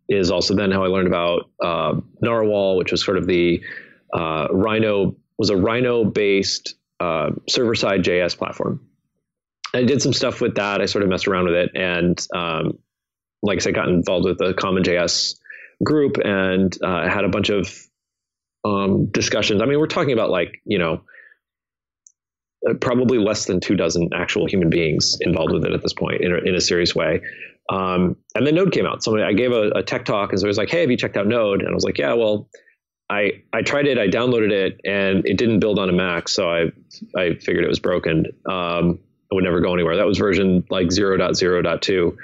is 0.09 0.31
also 0.31 0.55
then 0.55 0.71
how 0.71 0.85
I 0.85 0.89
learned 0.89 1.09
about 1.09 1.51
uh, 1.61 2.01
Narwhal, 2.21 2.77
which 2.77 2.93
was 2.93 3.03
sort 3.03 3.17
of 3.17 3.27
the 3.27 3.63
uh, 4.13 4.49
Rhino 4.51 5.17
was 5.39 5.51
a 5.51 5.57
Rhino 5.57 6.05
based 6.05 6.75
uh, 7.01 7.31
server 7.49 7.75
side 7.75 8.03
JS 8.03 8.37
platform. 8.37 8.89
I 9.75 9.85
did 9.85 10.01
some 10.01 10.13
stuff 10.13 10.41
with 10.41 10.57
that. 10.57 10.81
I 10.81 10.87
sort 10.87 11.05
of 11.05 11.11
messed 11.11 11.29
around 11.29 11.45
with 11.45 11.55
it, 11.55 11.71
and 11.75 12.27
um, 12.35 12.79
like 13.43 13.57
I 13.57 13.61
said, 13.61 13.75
got 13.75 13.89
involved 13.89 14.25
with 14.25 14.39
the 14.39 14.55
CommonJS 14.55 15.37
group 15.85 16.17
and 16.25 16.77
uh, 16.83 17.09
had 17.09 17.25
a 17.25 17.29
bunch 17.29 17.51
of 17.51 17.73
um, 18.65 19.07
discussions. 19.07 19.63
I 19.63 19.67
mean, 19.67 19.79
we're 19.79 19.87
talking 19.87 20.13
about 20.13 20.31
like 20.31 20.61
you 20.65 20.79
know 20.79 21.03
uh, 22.69 22.75
probably 22.75 23.19
less 23.19 23.45
than 23.45 23.61
two 23.61 23.77
dozen 23.77 24.11
actual 24.15 24.47
human 24.47 24.71
beings 24.71 25.17
involved 25.21 25.53
with 25.53 25.65
it 25.65 25.73
at 25.73 25.83
this 25.83 25.93
point 25.93 26.23
in 26.23 26.33
a, 26.33 26.39
in 26.39 26.55
a 26.55 26.61
serious 26.61 26.95
way. 26.95 27.21
Um, 27.71 28.17
and 28.35 28.47
then 28.47 28.55
Node 28.55 28.73
came 28.73 28.87
out. 28.87 29.03
So 29.03 29.23
I 29.23 29.35
gave 29.35 29.53
a, 29.53 29.71
a 29.71 29.83
tech 29.83 30.05
talk, 30.05 30.31
and 30.31 30.41
so 30.41 30.47
it 30.47 30.49
was 30.49 30.59
like, 30.59 30.71
"Hey, 30.71 30.81
have 30.81 30.91
you 30.91 30.97
checked 30.97 31.17
out 31.17 31.27
Node?" 31.27 31.61
And 31.61 31.71
I 31.71 31.75
was 31.75 31.85
like, 31.85 31.99
"Yeah, 31.99 32.15
well." 32.15 32.49
I, 33.11 33.43
I 33.53 33.63
tried 33.63 33.87
it, 33.87 33.99
I 33.99 34.07
downloaded 34.09 34.51
it, 34.51 34.81
and 34.85 35.27
it 35.27 35.39
didn't 35.39 35.61
build 35.61 35.79
on 35.79 35.89
a 35.89 35.93
Mac, 35.93 36.29
so 36.29 36.51
I 36.51 36.73
I 37.17 37.35
figured 37.35 37.65
it 37.65 37.69
was 37.69 37.79
broken. 37.79 38.27
Um, 38.47 38.99
it 39.31 39.35
would 39.35 39.45
never 39.45 39.61
go 39.61 39.75
anywhere. 39.75 39.97
That 39.97 40.07
was 40.07 40.19
version 40.19 40.65
like 40.71 40.89
0.0.2. 40.89 42.17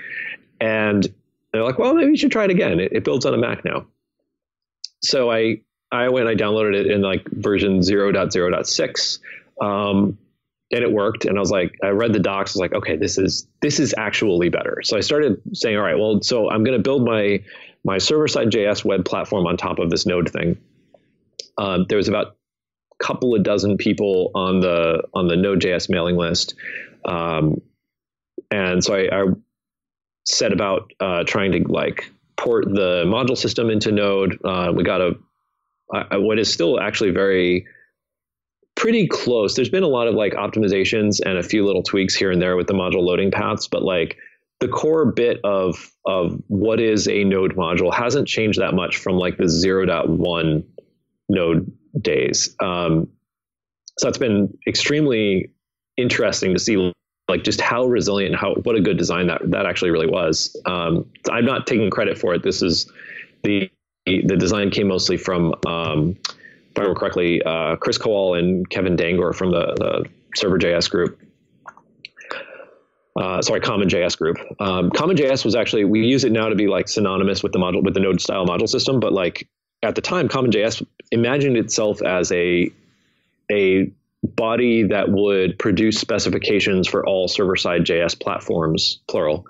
And 0.61 1.15
they're 1.53 1.63
like, 1.63 1.79
well, 1.79 1.95
maybe 1.95 2.11
you 2.11 2.17
should 2.17 2.33
try 2.33 2.45
it 2.45 2.51
again. 2.51 2.81
It, 2.81 2.93
it 2.93 3.05
builds 3.05 3.27
on 3.27 3.35
a 3.35 3.39
Mac 3.39 3.65
now. 3.65 3.87
So 5.03 5.31
I 5.31 5.61
I 5.93 6.09
went, 6.09 6.29
I 6.29 6.35
downloaded 6.35 6.75
it 6.75 6.87
in 6.87 7.03
like 7.03 7.29
version 7.31 7.81
0.0.6. 7.81 9.19
Um, 9.61 10.19
and 10.73 10.83
it 10.83 10.91
worked. 10.91 11.25
And 11.25 11.37
I 11.37 11.41
was 11.41 11.51
like, 11.51 11.79
I 11.85 11.89
read 11.89 12.13
the 12.13 12.19
docs. 12.19 12.53
I 12.53 12.55
was 12.55 12.61
like, 12.61 12.75
okay, 12.75 12.97
this 12.97 13.19
is 13.19 13.47
this 13.61 13.79
is 13.79 13.95
actually 13.97 14.49
better. 14.49 14.81
So 14.83 14.97
I 14.97 15.01
started 15.01 15.41
saying, 15.53 15.77
all 15.77 15.83
right, 15.83 15.99
well, 15.99 16.21
so 16.23 16.51
I'm 16.51 16.65
going 16.65 16.77
to 16.77 16.83
build 16.83 17.05
my 17.05 17.43
my 17.85 17.99
server 17.99 18.27
side 18.27 18.51
JS 18.51 18.85
web 18.85 19.05
platform 19.05 19.47
on 19.47 19.57
top 19.57 19.79
of 19.79 19.91
this 19.91 20.07
Node 20.07 20.31
thing. 20.31 20.59
Um, 21.59 21.87
there 21.89 21.99
was 21.99 22.09
about 22.09 22.37
a 23.01 23.05
couple 23.05 23.35
of 23.35 23.43
dozen 23.43 23.77
people 23.77 24.31
on 24.35 24.61
the 24.61 25.03
on 25.15 25.29
the 25.29 25.37
Node.js 25.37 25.89
mailing 25.89 26.17
list, 26.17 26.55
um, 27.05 27.61
and 28.51 28.83
so 28.83 28.95
I, 28.95 29.23
I 29.23 29.25
set 30.25 30.53
about 30.53 30.93
uh, 31.01 31.25
trying 31.25 31.53
to 31.53 31.65
like 31.71 32.11
port 32.37 32.67
the 32.67 33.05
module 33.07 33.37
system 33.37 33.71
into 33.71 33.93
Node. 33.93 34.39
Uh, 34.45 34.73
we 34.75 34.83
got 34.83 35.01
a, 35.01 35.13
a 36.11 36.21
what 36.21 36.39
is 36.39 36.53
still 36.53 36.81
actually 36.81 37.11
very 37.11 37.67
pretty 38.75 39.07
close. 39.07 39.55
There's 39.55 39.69
been 39.69 39.83
a 39.83 39.89
lot 39.89 40.09
of 40.09 40.15
like 40.15 40.33
optimizations 40.33 41.21
and 41.25 41.39
a 41.39 41.43
few 41.43 41.65
little 41.65 41.83
tweaks 41.83 42.15
here 42.15 42.31
and 42.31 42.41
there 42.41 42.57
with 42.57 42.67
the 42.67 42.75
module 42.75 43.03
loading 43.03 43.31
paths, 43.31 43.69
but 43.69 43.83
like 43.83 44.17
the 44.61 44.69
core 44.69 45.13
bit 45.13 45.41
of 45.45 45.91
of 46.07 46.41
what 46.49 46.81
is 46.81 47.09
a 47.09 47.25
node 47.25 47.55
module 47.57 47.93
hasn't 47.93 48.29
changed 48.29 48.61
that 48.61 48.75
much 48.75 48.97
from 48.97 49.17
like 49.17 49.37
the 49.37 49.45
0.1 49.45 50.65
node 51.35 51.71
days. 52.01 52.55
Um, 52.61 53.09
so 53.99 54.09
it's 54.09 54.19
been 54.19 54.57
extremely 54.67 55.51
interesting 55.97 56.55
to 56.55 56.59
see 56.59 56.93
like 57.29 57.45
just 57.45 57.61
how 57.61 57.87
resilient 57.87 58.35
how 58.35 58.55
what 58.55 58.77
a 58.77 58.81
good 58.81 58.99
design 58.99 59.29
that 59.29 59.41
that 59.51 59.67
actually 59.67 59.91
really 59.91 60.09
was. 60.09 60.57
Um, 60.67 61.11
I'm 61.31 61.45
not 61.45 61.67
taking 61.67 61.91
credit 61.91 62.19
for 62.19 62.35
it. 62.35 62.43
This 62.43 62.63
is 62.63 62.91
the 63.43 63.71
the 64.07 64.37
design 64.37 64.71
came 64.71 64.89
mostly 64.89 65.17
from 65.17 65.55
um, 65.67 66.17
if 66.75 66.79
I 66.79 66.83
remember 66.83 66.99
correctly, 66.99 67.41
uh, 67.43 67.77
Kris 67.77 67.99
Kowal 67.99 68.39
and 68.39 68.69
Kevin 68.69 68.97
Dangoor 68.97 69.33
from 69.33 69.53
the, 69.53 69.75
the 69.77 70.05
server.js 70.35 70.91
group. 70.91 71.21
Uh, 73.17 73.41
sorry, 73.41 73.61
CommonJS 73.61 74.19
group. 74.19 74.39
Um, 74.59 74.91
CommonJS 74.91 75.45
was 75.45 75.55
actually 75.55 75.85
we 75.85 76.01
use 76.01 76.25
it 76.25 76.33
now 76.33 76.49
to 76.49 76.57
be 76.57 76.67
like 76.67 76.89
synonymous 76.89 77.45
with 77.45 77.53
the 77.53 77.61
model 77.61 77.81
with 77.81 77.95
the 77.95 78.01
node 78.01 78.21
style 78.21 78.45
module 78.45 78.69
system, 78.69 78.99
but 78.99 79.13
like 79.13 79.49
at 79.89 79.95
the 79.95 80.01
time, 80.01 80.29
CommonJS 80.29 80.85
imagined 81.11 81.57
itself 81.57 82.03
as 82.03 82.31
a 82.33 82.71
a 83.51 83.91
body 84.23 84.85
that 84.85 85.11
would 85.11 85.59
produce 85.59 85.99
specifications 85.99 86.89
for 86.89 87.07
all 87.07 87.29
server 87.29 87.57
side 87.57 87.83
JS 87.83 88.19
platforms, 88.19 89.01
plural, 89.07 89.47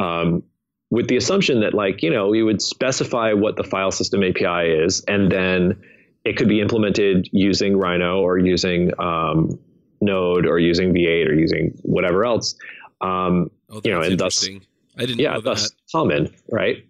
um, 0.00 0.42
with 0.90 1.08
the 1.08 1.16
assumption 1.16 1.60
that 1.60 1.74
like 1.74 2.02
you 2.02 2.10
know 2.10 2.32
you 2.32 2.44
would 2.44 2.60
specify 2.60 3.32
what 3.32 3.56
the 3.56 3.64
file 3.64 3.90
system 3.90 4.22
API 4.22 4.70
is, 4.70 5.02
and 5.06 5.30
then 5.30 5.80
it 6.24 6.36
could 6.36 6.48
be 6.48 6.60
implemented 6.60 7.28
using 7.32 7.76
Rhino 7.76 8.20
or 8.20 8.38
using 8.38 8.90
um, 8.98 9.58
Node 10.00 10.46
or 10.46 10.58
using 10.58 10.92
V8 10.92 11.28
or 11.28 11.34
using 11.34 11.78
whatever 11.82 12.24
else. 12.24 12.56
Um, 13.00 13.50
Oh, 13.68 13.80
you 13.84 13.90
know, 13.90 14.00
and 14.00 14.18
thus, 14.18 14.46
interesting. 14.46 14.66
I 14.96 15.06
didn't 15.06 15.18
yeah, 15.20 15.34
know 15.34 15.40
thus 15.40 15.70
that. 15.70 15.76
common, 15.92 16.34
right? 16.50 16.86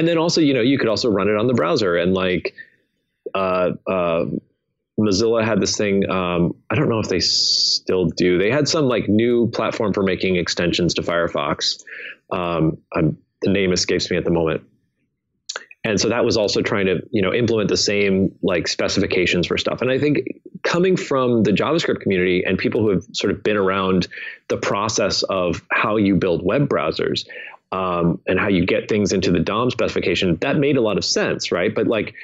And 0.00 0.08
then 0.08 0.16
also, 0.16 0.40
you 0.40 0.54
know, 0.54 0.62
you 0.62 0.78
could 0.78 0.88
also 0.88 1.10
run 1.10 1.28
it 1.28 1.36
on 1.36 1.46
the 1.46 1.52
browser 1.52 1.94
and 1.94 2.14
like, 2.14 2.54
uh, 3.34 3.72
uh, 3.86 4.24
Mozilla 4.98 5.44
had 5.44 5.60
this 5.60 5.76
thing. 5.76 6.08
Um, 6.08 6.54
I 6.70 6.74
don't 6.74 6.88
know 6.88 7.00
if 7.00 7.10
they 7.10 7.20
still 7.20 8.06
do. 8.06 8.38
They 8.38 8.50
had 8.50 8.66
some 8.66 8.86
like 8.86 9.10
new 9.10 9.50
platform 9.50 9.92
for 9.92 10.02
making 10.02 10.36
extensions 10.36 10.94
to 10.94 11.02
Firefox. 11.02 11.84
Um, 12.30 12.78
the 12.94 13.50
name 13.50 13.74
escapes 13.74 14.10
me 14.10 14.16
at 14.16 14.24
the 14.24 14.30
moment. 14.30 14.62
And 15.84 16.00
so 16.00 16.08
that 16.08 16.24
was 16.24 16.38
also 16.38 16.62
trying 16.62 16.86
to, 16.86 17.02
you 17.10 17.20
know, 17.20 17.34
implement 17.34 17.68
the 17.68 17.76
same 17.76 18.34
like 18.42 18.68
specifications 18.68 19.48
for 19.48 19.58
stuff. 19.58 19.82
And 19.82 19.90
I 19.90 19.98
think 19.98 20.40
coming 20.62 20.96
from 20.96 21.42
the 21.42 21.50
JavaScript 21.50 22.00
community 22.00 22.42
and 22.42 22.56
people 22.56 22.80
who 22.80 22.88
have 22.88 23.04
sort 23.12 23.34
of 23.34 23.42
been 23.42 23.58
around 23.58 24.08
the 24.48 24.56
process 24.56 25.24
of 25.24 25.62
how 25.70 25.96
you 25.96 26.16
build 26.16 26.42
web 26.42 26.70
browsers 26.70 27.26
um, 27.72 28.20
and 28.26 28.38
how 28.38 28.48
you 28.48 28.66
get 28.66 28.88
things 28.88 29.12
into 29.12 29.30
the 29.30 29.40
DOM 29.40 29.70
specification, 29.70 30.36
that 30.40 30.56
made 30.56 30.76
a 30.76 30.80
lot 30.80 30.98
of 30.98 31.04
sense, 31.04 31.52
right? 31.52 31.74
But 31.74 31.86
like 31.86 32.14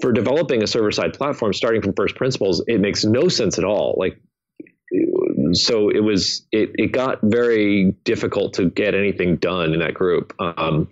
for 0.00 0.12
developing 0.12 0.62
a 0.62 0.66
server 0.66 0.92
side 0.92 1.14
platform, 1.14 1.52
starting 1.52 1.82
from 1.82 1.92
first 1.94 2.14
principles, 2.14 2.62
it 2.66 2.80
makes 2.80 3.04
no 3.04 3.28
sense 3.28 3.58
at 3.58 3.64
all. 3.64 3.96
Like, 3.98 4.20
so 5.52 5.90
it 5.90 6.00
was, 6.00 6.46
it, 6.52 6.70
it 6.74 6.92
got 6.92 7.18
very 7.22 7.92
difficult 8.04 8.54
to 8.54 8.70
get 8.70 8.94
anything 8.94 9.36
done 9.36 9.72
in 9.72 9.80
that 9.80 9.94
group. 9.94 10.34
Um, 10.38 10.88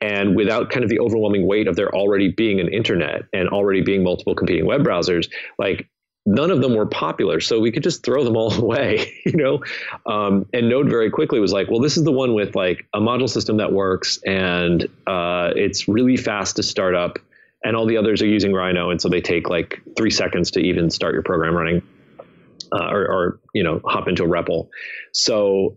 and 0.00 0.34
without 0.34 0.70
kind 0.70 0.82
of 0.82 0.90
the 0.90 0.98
overwhelming 0.98 1.46
weight 1.46 1.68
of 1.68 1.76
there 1.76 1.94
already 1.94 2.32
being 2.32 2.58
an 2.58 2.68
internet 2.68 3.22
and 3.32 3.48
already 3.50 3.82
being 3.82 4.02
multiple 4.02 4.34
competing 4.34 4.66
web 4.66 4.82
browsers, 4.82 5.28
like 5.58 5.88
none 6.30 6.52
of 6.52 6.60
them 6.60 6.74
were 6.74 6.86
popular. 6.86 7.40
So 7.40 7.58
we 7.58 7.72
could 7.72 7.82
just 7.82 8.04
throw 8.04 8.22
them 8.22 8.36
all 8.36 8.52
away, 8.62 9.12
you 9.26 9.32
know? 9.32 9.62
Um, 10.06 10.46
and 10.52 10.68
Node 10.68 10.88
very 10.88 11.10
quickly 11.10 11.40
was 11.40 11.52
like, 11.52 11.68
well, 11.70 11.80
this 11.80 11.96
is 11.96 12.04
the 12.04 12.12
one 12.12 12.34
with 12.34 12.54
like 12.54 12.86
a 12.94 13.00
module 13.00 13.28
system 13.28 13.56
that 13.56 13.72
works 13.72 14.20
and 14.24 14.84
uh, 15.06 15.50
it's 15.56 15.88
really 15.88 16.16
fast 16.16 16.56
to 16.56 16.62
start 16.62 16.94
up. 16.94 17.18
And 17.62 17.76
all 17.76 17.84
the 17.84 17.96
others 17.96 18.22
are 18.22 18.26
using 18.26 18.54
Rhino. 18.54 18.88
And 18.88 19.02
so 19.02 19.08
they 19.08 19.20
take 19.20 19.50
like 19.50 19.82
three 19.96 20.10
seconds 20.10 20.50
to 20.52 20.60
even 20.60 20.88
start 20.88 21.12
your 21.12 21.22
program 21.22 21.54
running 21.54 21.82
uh, 22.72 22.88
or, 22.90 23.02
or, 23.02 23.40
you 23.52 23.62
know, 23.62 23.80
hop 23.84 24.08
into 24.08 24.24
a 24.24 24.28
REPL. 24.28 24.68
So, 25.12 25.76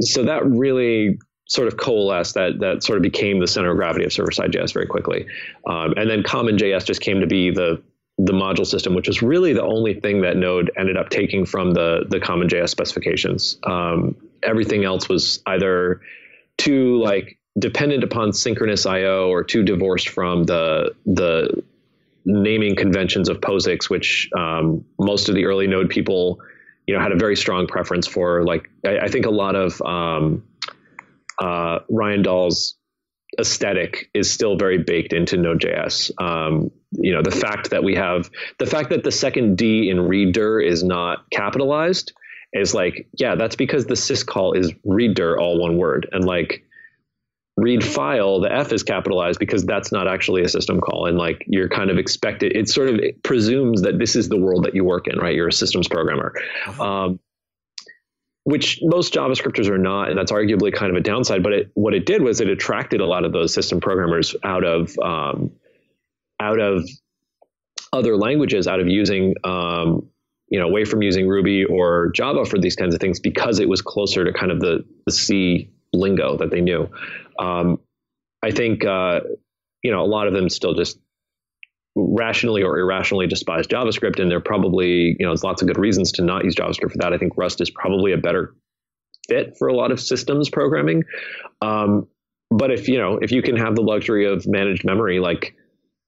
so 0.00 0.24
that 0.24 0.44
really 0.44 1.18
sort 1.48 1.66
of 1.66 1.78
coalesced 1.78 2.34
that 2.34 2.60
that 2.60 2.82
sort 2.82 2.96
of 2.96 3.02
became 3.02 3.40
the 3.40 3.46
center 3.46 3.70
of 3.70 3.76
gravity 3.76 4.04
of 4.04 4.12
server 4.12 4.30
side 4.30 4.52
JS 4.52 4.72
very 4.74 4.86
quickly. 4.86 5.26
Um, 5.66 5.94
and 5.96 6.10
then 6.10 6.22
Common 6.22 6.56
JS 6.56 6.84
just 6.84 7.00
came 7.00 7.20
to 7.20 7.26
be 7.26 7.50
the 7.50 7.82
the 8.24 8.32
module 8.32 8.66
system, 8.66 8.94
which 8.94 9.08
was 9.08 9.22
really 9.22 9.52
the 9.52 9.62
only 9.62 9.94
thing 9.94 10.20
that 10.20 10.36
Node 10.36 10.70
ended 10.76 10.96
up 10.96 11.08
taking 11.08 11.46
from 11.46 11.72
the 11.72 12.04
the 12.08 12.20
Common 12.20 12.48
JS 12.48 12.68
specifications. 12.68 13.58
Um, 13.64 14.16
everything 14.42 14.84
else 14.84 15.08
was 15.08 15.42
either 15.46 16.00
too 16.58 16.98
like 17.02 17.38
dependent 17.58 18.04
upon 18.04 18.32
synchronous 18.32 18.84
I/O 18.84 19.30
or 19.30 19.42
too 19.42 19.62
divorced 19.62 20.10
from 20.10 20.44
the 20.44 20.94
the 21.06 21.62
naming 22.26 22.76
conventions 22.76 23.30
of 23.30 23.40
POSIX, 23.40 23.88
which 23.88 24.28
um, 24.36 24.84
most 24.98 25.30
of 25.30 25.34
the 25.34 25.46
early 25.46 25.66
Node 25.66 25.88
people, 25.88 26.38
you 26.86 26.94
know, 26.94 27.00
had 27.00 27.12
a 27.12 27.16
very 27.16 27.36
strong 27.36 27.66
preference 27.66 28.06
for. 28.06 28.44
Like 28.44 28.68
I, 28.84 28.98
I 28.98 29.08
think 29.08 29.24
a 29.24 29.30
lot 29.30 29.56
of 29.56 29.80
um, 29.80 30.44
uh, 31.38 31.78
Ryan 31.88 32.22
Dahl's 32.22 32.74
aesthetic 33.38 34.10
is 34.14 34.30
still 34.30 34.56
very 34.56 34.78
baked 34.78 35.12
into 35.12 35.36
Node.js. 35.36 36.10
Um, 36.20 36.70
you 36.92 37.12
know, 37.12 37.22
the 37.22 37.30
fact 37.30 37.70
that 37.70 37.84
we 37.84 37.94
have 37.94 38.30
the 38.58 38.66
fact 38.66 38.90
that 38.90 39.04
the 39.04 39.12
second 39.12 39.56
D 39.56 39.90
in 39.90 39.98
readdir 39.98 40.64
is 40.64 40.82
not 40.82 41.30
capitalized 41.30 42.12
is 42.52 42.74
like, 42.74 43.06
yeah, 43.14 43.36
that's 43.36 43.56
because 43.56 43.86
the 43.86 43.94
syscall 43.94 44.56
is 44.56 44.72
readdir 44.86 45.38
all 45.38 45.60
one 45.60 45.76
word, 45.78 46.08
and 46.12 46.24
like 46.24 46.64
read 47.56 47.84
file, 47.84 48.40
the 48.40 48.52
F 48.52 48.72
is 48.72 48.82
capitalized 48.82 49.38
because 49.38 49.64
that's 49.64 49.92
not 49.92 50.08
actually 50.08 50.42
a 50.42 50.48
system 50.48 50.80
call, 50.80 51.06
and 51.06 51.16
like 51.16 51.44
you're 51.46 51.68
kind 51.68 51.90
of 51.90 51.98
expected. 51.98 52.56
It 52.56 52.68
sort 52.68 52.88
of 52.88 53.00
presumes 53.22 53.82
that 53.82 53.98
this 53.98 54.16
is 54.16 54.28
the 54.28 54.38
world 54.38 54.64
that 54.64 54.74
you 54.74 54.84
work 54.84 55.06
in, 55.06 55.18
right? 55.18 55.34
You're 55.34 55.48
a 55.48 55.52
systems 55.52 55.86
programmer. 55.86 56.34
Um, 56.80 57.20
which 58.50 58.80
most 58.82 59.14
JavaScripters 59.14 59.68
are 59.68 59.78
not, 59.78 60.08
and 60.08 60.18
that's 60.18 60.32
arguably 60.32 60.72
kind 60.72 60.90
of 60.90 60.96
a 60.96 61.00
downside. 61.00 61.42
But 61.42 61.52
it, 61.52 61.70
what 61.74 61.94
it 61.94 62.06
did 62.06 62.22
was 62.22 62.40
it 62.40 62.48
attracted 62.48 63.00
a 63.00 63.06
lot 63.06 63.24
of 63.24 63.32
those 63.32 63.54
system 63.54 63.80
programmers 63.80 64.34
out 64.44 64.64
of 64.64 64.96
um, 64.98 65.52
out 66.40 66.58
of 66.58 66.88
other 67.92 68.16
languages, 68.16 68.66
out 68.66 68.80
of 68.80 68.88
using 68.88 69.34
um, 69.44 70.08
you 70.48 70.58
know 70.58 70.66
away 70.66 70.84
from 70.84 71.02
using 71.02 71.28
Ruby 71.28 71.64
or 71.64 72.10
Java 72.14 72.44
for 72.44 72.58
these 72.58 72.76
kinds 72.76 72.94
of 72.94 73.00
things 73.00 73.20
because 73.20 73.58
it 73.60 73.68
was 73.68 73.82
closer 73.82 74.24
to 74.24 74.32
kind 74.32 74.52
of 74.52 74.60
the 74.60 74.84
the 75.06 75.12
C 75.12 75.70
lingo 75.92 76.36
that 76.36 76.50
they 76.50 76.60
knew. 76.60 76.88
Um, 77.38 77.80
I 78.42 78.50
think 78.50 78.84
uh, 78.84 79.20
you 79.82 79.90
know 79.90 80.02
a 80.02 80.06
lot 80.06 80.26
of 80.26 80.34
them 80.34 80.48
still 80.48 80.74
just 80.74 80.98
rationally 81.96 82.62
or 82.62 82.78
irrationally 82.78 83.26
despise 83.26 83.66
JavaScript, 83.66 84.20
and 84.20 84.30
there 84.30 84.40
probably 84.40 85.16
you 85.18 85.26
know 85.26 85.30
there's 85.30 85.44
lots 85.44 85.62
of 85.62 85.68
good 85.68 85.78
reasons 85.78 86.12
to 86.12 86.22
not 86.22 86.44
use 86.44 86.54
JavaScript 86.54 86.92
for 86.92 86.98
that. 86.98 87.12
I 87.12 87.18
think 87.18 87.36
Rust 87.36 87.60
is 87.60 87.70
probably 87.70 88.12
a 88.12 88.18
better 88.18 88.54
fit 89.28 89.56
for 89.58 89.68
a 89.68 89.74
lot 89.74 89.92
of 89.92 90.00
systems 90.00 90.48
programming. 90.48 91.04
Um, 91.62 92.08
but 92.50 92.70
if 92.70 92.88
you 92.88 92.98
know 92.98 93.18
if 93.20 93.32
you 93.32 93.42
can 93.42 93.56
have 93.56 93.74
the 93.74 93.82
luxury 93.82 94.26
of 94.26 94.46
managed 94.46 94.84
memory, 94.84 95.20
like 95.20 95.54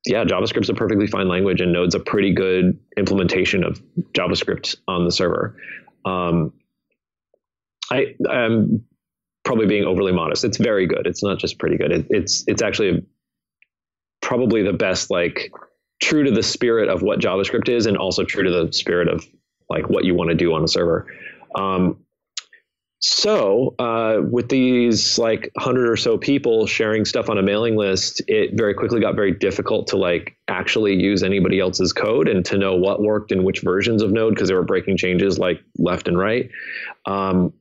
yeah, 0.07 0.25
JavaScript's 0.25 0.69
a 0.69 0.75
perfectly 0.75 1.07
fine 1.07 1.29
language, 1.29 1.61
and 1.61 1.73
Node's 1.73 1.95
a 1.95 2.01
pretty 2.01 2.35
good 2.35 2.79
implementation 2.97 3.63
of 3.65 3.81
JavaScript 4.13 4.77
on 4.89 5.05
the 5.05 5.13
server. 5.13 5.57
Um, 6.05 6.53
I 7.91 8.15
am 8.29 8.85
probably 9.45 9.67
being 9.67 9.85
overly 9.85 10.13
modest. 10.13 10.45
It's 10.45 10.57
very 10.57 10.87
good. 10.87 11.07
It's 11.07 11.23
not 11.23 11.39
just 11.39 11.59
pretty 11.59 11.77
good. 11.77 11.93
It, 11.93 12.07
it's 12.11 12.45
it's 12.47 12.63
actually 12.63 13.07
probably 14.21 14.63
the 14.63 14.73
best 14.73 15.11
like 15.11 15.53
true 16.03 16.25
to 16.25 16.31
the 16.31 16.43
spirit 16.43 16.89
of 16.89 17.01
what 17.01 17.21
JavaScript 17.21 17.69
is, 17.69 17.87
and 17.87 17.97
also 17.97 18.25
true 18.25 18.43
to 18.43 18.51
the 18.51 18.73
spirit 18.73 19.09
of 19.09 19.25
like 19.71 19.89
what 19.89 20.05
you 20.05 20.15
want 20.15 20.29
to 20.29 20.37
do 20.37 20.53
on 20.53 20.63
a 20.63 20.69
server. 20.69 21.07
Um, 21.55 22.05
so 23.05 23.75
uh, 23.81 24.21
with 24.31 24.49
these 24.49 25.19
like 25.19 25.51
hundred 25.59 25.89
or 25.89 25.97
so 25.97 26.19
people 26.19 26.67
sharing 26.67 27.05
stuff 27.05 27.29
on 27.29 27.37
a 27.37 27.43
mailing 27.43 27.77
list, 27.77 28.23
it 28.29 28.55
very 28.55 28.75
quickly 28.75 29.01
got 29.01 29.17
very 29.17 29.33
difficult 29.33 29.89
to 29.89 29.97
like 29.97 30.37
actually 30.47 30.95
use 30.95 31.25
anybody 31.25 31.59
else's 31.59 31.93
code 31.93 32.29
and 32.29 32.45
to 32.45 32.57
know 32.57 32.77
what 32.77 33.03
worked 33.03 33.33
in 33.33 33.43
which 33.43 33.61
versions 33.61 34.03
of 34.03 34.13
Node 34.13 34.35
because 34.35 34.49
they 34.49 34.55
were 34.55 34.63
breaking 34.63 34.99
changes 34.99 35.37
like 35.39 35.61
left 35.79 36.07
and 36.07 36.17
right. 36.17 36.51
Um, 37.05 37.53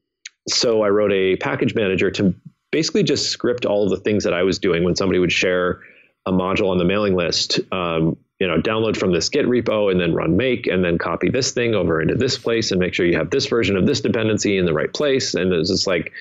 so 0.47 0.84
I 0.84 0.89
wrote 0.89 1.12
a 1.12 1.38
package 1.38 1.73
manager 1.73 2.12
to 2.12 2.36
basically 2.71 3.04
just 3.04 3.32
script 3.32 3.65
all 3.65 3.84
of 3.84 3.89
the 3.89 3.97
things 3.97 4.23
that 4.23 4.34
I 4.34 4.43
was 4.43 4.60
doing 4.60 4.84
when 4.84 4.95
somebody 4.95 5.17
would 5.17 5.32
share 5.32 5.82
a 6.27 6.32
module 6.32 6.69
on 6.69 6.77
the 6.77 6.86
mailing 6.86 7.15
list. 7.15 7.60
Um, 7.71 8.15
you 8.41 8.47
know, 8.47 8.58
download 8.58 8.97
from 8.97 9.12
this 9.12 9.30
Git 9.30 9.45
repo 9.45 9.91
and 9.91 10.01
then 10.01 10.15
run 10.15 10.36
make 10.36 10.65
and 10.65 10.84
then 10.84 10.97
copy 10.97 11.30
this 11.30 11.51
thing 11.51 11.75
over 11.75 12.01
into 12.01 12.15
this 12.15 12.39
place 12.39 12.71
and 12.71 12.80
make 12.80 12.95
sure 12.95 13.06
you 13.06 13.15
have 13.15 13.30
this 13.30 13.45
version 13.45 13.77
of 13.77 13.86
this 13.86 14.01
dependency 14.01 14.58
in 14.58 14.65
the 14.65 14.73
right 14.73 14.91
place. 14.91 15.36
And 15.36 15.54
it's 15.54 15.69
just 15.69 15.86
like, 15.86 16.12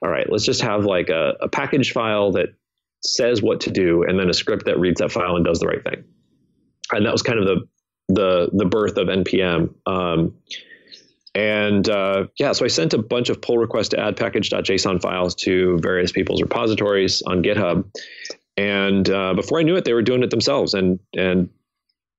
all 0.00 0.08
right, 0.08 0.30
let's 0.30 0.44
just 0.44 0.60
have 0.60 0.84
like 0.84 1.08
a, 1.08 1.34
a 1.40 1.48
package 1.48 1.90
file 1.90 2.30
that 2.30 2.54
says 3.02 3.42
what 3.42 3.60
to 3.62 3.72
do 3.72 4.04
and 4.04 4.20
then 4.20 4.30
a 4.30 4.34
script 4.34 4.66
that 4.66 4.78
reads 4.78 5.00
that 5.00 5.10
file 5.10 5.34
and 5.34 5.44
does 5.44 5.58
the 5.58 5.66
right 5.66 5.82
thing. 5.82 6.04
And 6.92 7.04
that 7.06 7.10
was 7.10 7.22
kind 7.22 7.40
of 7.40 7.44
the 7.44 7.66
the 8.06 8.50
the 8.52 8.66
birth 8.66 8.96
of 8.96 9.08
npm. 9.08 9.74
Um, 9.84 10.36
and 11.34 11.88
uh, 11.88 12.28
yeah, 12.38 12.52
so 12.52 12.64
I 12.64 12.68
sent 12.68 12.94
a 12.94 12.98
bunch 12.98 13.30
of 13.30 13.42
pull 13.42 13.58
requests 13.58 13.88
to 13.88 13.98
add 13.98 14.16
package.json 14.16 15.02
files 15.02 15.34
to 15.36 15.80
various 15.82 16.12
people's 16.12 16.40
repositories 16.40 17.20
on 17.22 17.42
GitHub. 17.42 17.84
And 18.56 19.10
uh, 19.10 19.34
before 19.34 19.58
I 19.58 19.64
knew 19.64 19.74
it, 19.74 19.84
they 19.84 19.92
were 19.92 20.02
doing 20.02 20.22
it 20.22 20.30
themselves. 20.30 20.74
And 20.74 21.00
and 21.14 21.50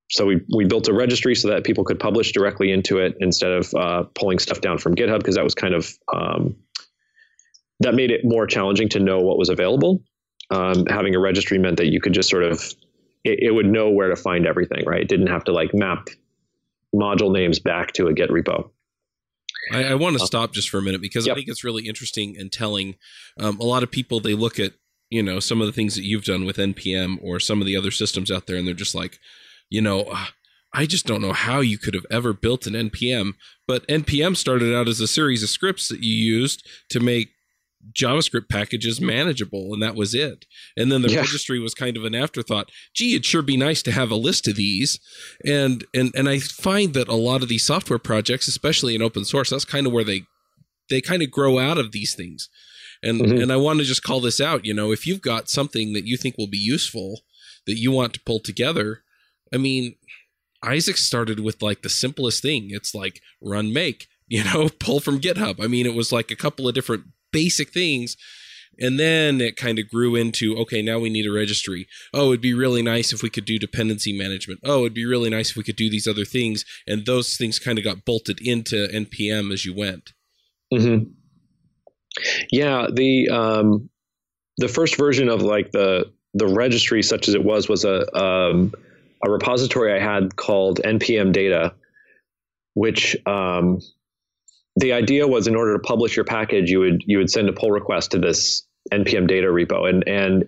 so 0.09 0.25
we 0.25 0.41
we 0.55 0.65
built 0.65 0.87
a 0.87 0.93
registry 0.93 1.35
so 1.35 1.49
that 1.49 1.63
people 1.63 1.83
could 1.83 1.99
publish 1.99 2.31
directly 2.31 2.71
into 2.71 2.99
it 2.99 3.15
instead 3.19 3.51
of 3.51 3.73
uh, 3.73 4.03
pulling 4.13 4.39
stuff 4.39 4.61
down 4.61 4.77
from 4.77 4.95
GitHub 4.95 5.19
because 5.19 5.35
that 5.35 5.43
was 5.43 5.55
kind 5.55 5.73
of 5.73 5.91
um, 6.13 6.55
that 7.79 7.95
made 7.95 8.11
it 8.11 8.21
more 8.23 8.45
challenging 8.45 8.89
to 8.89 8.99
know 8.99 9.19
what 9.19 9.37
was 9.37 9.49
available. 9.49 10.03
Um, 10.51 10.85
having 10.85 11.15
a 11.15 11.19
registry 11.19 11.57
meant 11.57 11.77
that 11.77 11.87
you 11.87 11.99
could 11.99 12.13
just 12.13 12.29
sort 12.29 12.43
of 12.43 12.61
it, 13.23 13.39
it 13.41 13.51
would 13.51 13.65
know 13.65 13.89
where 13.89 14.09
to 14.09 14.15
find 14.15 14.45
everything, 14.45 14.85
right? 14.85 15.01
It 15.01 15.07
didn't 15.07 15.27
have 15.27 15.43
to 15.45 15.51
like 15.51 15.73
map 15.73 16.09
module 16.93 17.33
names 17.33 17.59
back 17.59 17.93
to 17.93 18.07
a 18.07 18.13
Git 18.13 18.29
repo. 18.29 18.69
I, 19.71 19.85
I 19.85 19.93
want 19.95 20.17
to 20.17 20.23
uh, 20.23 20.25
stop 20.27 20.53
just 20.53 20.69
for 20.69 20.77
a 20.77 20.81
minute 20.83 21.01
because 21.01 21.25
yep. 21.25 21.33
I 21.33 21.35
think 21.37 21.49
it's 21.49 21.63
really 21.63 21.87
interesting 21.87 22.35
and 22.37 22.51
telling. 22.51 22.95
Um, 23.39 23.59
a 23.59 23.63
lot 23.63 23.81
of 23.81 23.89
people 23.89 24.19
they 24.19 24.35
look 24.35 24.59
at 24.59 24.73
you 25.09 25.23
know 25.23 25.39
some 25.39 25.61
of 25.61 25.67
the 25.67 25.73
things 25.73 25.95
that 25.95 26.03
you've 26.03 26.23
done 26.23 26.45
with 26.45 26.57
npm 26.57 27.17
or 27.21 27.39
some 27.39 27.61
of 27.61 27.67
the 27.67 27.77
other 27.77 27.91
systems 27.91 28.31
out 28.31 28.47
there 28.47 28.55
and 28.55 28.67
they're 28.67 28.73
just 28.73 28.95
like 28.95 29.19
you 29.69 29.81
know 29.81 30.11
i 30.73 30.85
just 30.85 31.05
don't 31.05 31.21
know 31.21 31.33
how 31.33 31.59
you 31.59 31.77
could 31.77 31.93
have 31.93 32.05
ever 32.11 32.33
built 32.33 32.67
an 32.67 32.73
npm 32.73 33.33
but 33.67 33.87
npm 33.87 34.35
started 34.35 34.75
out 34.75 34.87
as 34.87 34.99
a 34.99 35.07
series 35.07 35.43
of 35.43 35.49
scripts 35.49 35.87
that 35.87 36.01
you 36.01 36.13
used 36.13 36.65
to 36.89 36.99
make 36.99 37.29
javascript 37.93 38.49
packages 38.49 38.99
manageable 38.99 39.71
and 39.71 39.81
that 39.81 39.95
was 39.95 40.15
it 40.15 40.45
and 40.75 40.91
then 40.91 41.03
the 41.03 41.11
yeah. 41.11 41.19
registry 41.19 41.59
was 41.59 41.75
kind 41.75 41.95
of 41.95 42.03
an 42.03 42.15
afterthought 42.15 42.71
gee 42.95 43.13
it'd 43.13 43.25
sure 43.25 43.43
be 43.43 43.57
nice 43.57 43.83
to 43.83 43.91
have 43.91 44.09
a 44.09 44.15
list 44.15 44.47
of 44.47 44.55
these 44.55 44.99
and 45.45 45.85
and 45.93 46.11
and 46.15 46.27
i 46.27 46.39
find 46.39 46.95
that 46.95 47.07
a 47.07 47.13
lot 47.13 47.43
of 47.43 47.49
these 47.49 47.63
software 47.63 47.99
projects 47.99 48.47
especially 48.47 48.95
in 48.95 49.03
open 49.03 49.23
source 49.23 49.51
that's 49.51 49.65
kind 49.65 49.85
of 49.85 49.93
where 49.93 50.03
they 50.03 50.23
they 50.89 50.99
kind 50.99 51.21
of 51.21 51.29
grow 51.29 51.59
out 51.59 51.77
of 51.77 51.91
these 51.91 52.15
things 52.15 52.49
and 53.05 53.21
mm-hmm. 53.21 53.41
and 53.41 53.51
I 53.51 53.57
want 53.57 53.79
to 53.79 53.85
just 53.85 54.03
call 54.03 54.19
this 54.19 54.41
out. 54.41 54.65
You 54.65 54.73
know, 54.73 54.91
if 54.91 55.05
you've 55.05 55.21
got 55.21 55.49
something 55.49 55.93
that 55.93 56.05
you 56.05 56.17
think 56.17 56.37
will 56.37 56.47
be 56.47 56.57
useful 56.57 57.21
that 57.65 57.77
you 57.77 57.91
want 57.91 58.13
to 58.13 58.21
pull 58.25 58.39
together, 58.39 59.03
I 59.55 59.57
mean, 59.57 59.95
Isaac 60.61 60.97
started 60.97 61.39
with 61.39 61.61
like 61.61 61.81
the 61.81 61.89
simplest 61.89 62.41
thing. 62.41 62.67
It's 62.69 62.93
like 62.93 63.21
run 63.41 63.73
make, 63.73 64.07
you 64.27 64.43
know, 64.43 64.69
pull 64.79 64.99
from 64.99 65.21
GitHub. 65.21 65.63
I 65.63 65.67
mean, 65.67 65.85
it 65.85 65.95
was 65.95 66.11
like 66.11 66.29
a 66.29 66.35
couple 66.35 66.67
of 66.67 66.75
different 66.75 67.05
basic 67.31 67.71
things. 67.71 68.17
And 68.77 68.99
then 68.99 69.39
it 69.39 69.55
kind 69.55 69.79
of 69.79 69.89
grew 69.89 70.15
into 70.15 70.57
okay, 70.57 70.81
now 70.81 70.99
we 70.99 71.09
need 71.09 71.25
a 71.25 71.31
registry. 71.31 71.87
Oh, 72.13 72.27
it'd 72.27 72.41
be 72.41 72.53
really 72.53 72.81
nice 72.81 73.13
if 73.13 73.23
we 73.23 73.29
could 73.29 73.45
do 73.45 73.57
dependency 73.57 74.11
management. 74.11 74.59
Oh, 74.65 74.81
it'd 74.81 74.93
be 74.93 75.05
really 75.05 75.29
nice 75.29 75.51
if 75.51 75.55
we 75.55 75.63
could 75.63 75.77
do 75.77 75.89
these 75.89 76.07
other 76.07 76.25
things. 76.25 76.65
And 76.85 77.05
those 77.05 77.37
things 77.37 77.57
kind 77.57 77.77
of 77.77 77.85
got 77.85 78.03
bolted 78.03 78.39
into 78.41 78.87
NPM 78.87 79.53
as 79.53 79.63
you 79.63 79.73
went. 79.73 80.11
Mm-hmm. 80.73 81.09
Yeah, 82.51 82.87
the 82.91 83.29
um, 83.29 83.89
the 84.57 84.67
first 84.67 84.97
version 84.97 85.29
of 85.29 85.41
like 85.41 85.71
the 85.71 86.11
the 86.33 86.47
registry, 86.47 87.01
such 87.01 87.29
as 87.29 87.33
it 87.33 87.43
was, 87.43 87.69
was 87.69 87.85
a 87.85 88.13
um, 88.13 88.73
a 89.25 89.29
repository 89.29 89.93
I 89.93 89.99
had 89.99 90.35
called 90.35 90.81
npm 90.83 91.31
data, 91.33 91.73
which 92.73 93.17
um, 93.25 93.81
the 94.75 94.93
idea 94.93 95.27
was 95.27 95.47
in 95.47 95.55
order 95.55 95.73
to 95.73 95.79
publish 95.79 96.15
your 96.15 96.25
package, 96.25 96.69
you 96.69 96.79
would 96.79 97.03
you 97.05 97.17
would 97.17 97.29
send 97.29 97.49
a 97.49 97.53
pull 97.53 97.71
request 97.71 98.11
to 98.11 98.19
this 98.19 98.63
npm 98.91 99.27
data 99.27 99.47
repo, 99.47 99.89
and 99.89 100.07
and 100.07 100.47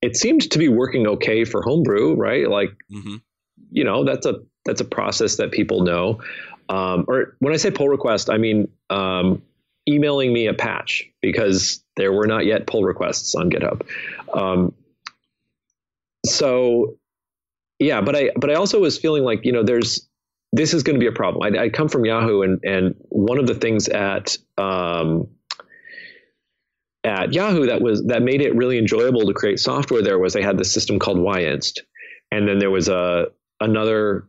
it 0.00 0.16
seemed 0.16 0.50
to 0.50 0.58
be 0.58 0.68
working 0.68 1.06
okay 1.06 1.44
for 1.44 1.62
homebrew, 1.62 2.14
right? 2.14 2.48
Like, 2.48 2.70
mm-hmm. 2.92 3.16
you 3.70 3.84
know, 3.84 4.04
that's 4.04 4.26
a 4.26 4.36
that's 4.64 4.80
a 4.80 4.84
process 4.84 5.36
that 5.36 5.52
people 5.52 5.82
know. 5.82 6.20
Um, 6.68 7.04
or 7.08 7.36
when 7.40 7.52
I 7.52 7.56
say 7.56 7.70
pull 7.70 7.88
request, 7.88 8.30
I 8.30 8.38
mean 8.38 8.68
um, 8.88 9.42
emailing 9.88 10.32
me 10.32 10.46
a 10.46 10.54
patch 10.54 11.04
because 11.20 11.84
there 11.96 12.12
were 12.12 12.26
not 12.26 12.46
yet 12.46 12.66
pull 12.66 12.84
requests 12.84 13.34
on 13.34 13.50
GitHub. 13.50 13.82
Um, 14.32 14.74
so 16.24 16.96
yeah, 17.84 18.00
but 18.00 18.16
I 18.16 18.30
but 18.36 18.50
I 18.50 18.54
also 18.54 18.80
was 18.80 18.98
feeling 18.98 19.24
like 19.24 19.44
you 19.44 19.52
know 19.52 19.62
there's 19.62 20.08
this 20.52 20.72
is 20.72 20.82
going 20.82 20.94
to 20.94 21.00
be 21.00 21.06
a 21.06 21.12
problem. 21.12 21.42
I, 21.42 21.64
I 21.64 21.68
come 21.68 21.88
from 21.88 22.04
Yahoo, 22.04 22.42
and 22.42 22.60
and 22.64 22.94
one 23.08 23.38
of 23.38 23.46
the 23.46 23.54
things 23.54 23.88
at 23.88 24.36
um, 24.58 25.28
at 27.04 27.32
Yahoo 27.32 27.66
that 27.66 27.80
was 27.80 28.04
that 28.06 28.22
made 28.22 28.40
it 28.40 28.54
really 28.54 28.78
enjoyable 28.78 29.26
to 29.26 29.34
create 29.34 29.58
software 29.58 30.02
there 30.02 30.18
was 30.18 30.32
they 30.32 30.42
had 30.42 30.58
this 30.58 30.72
system 30.72 30.98
called 30.98 31.18
Yinst, 31.18 31.82
and 32.30 32.48
then 32.48 32.58
there 32.58 32.70
was 32.70 32.88
a 32.88 33.26
another 33.60 34.28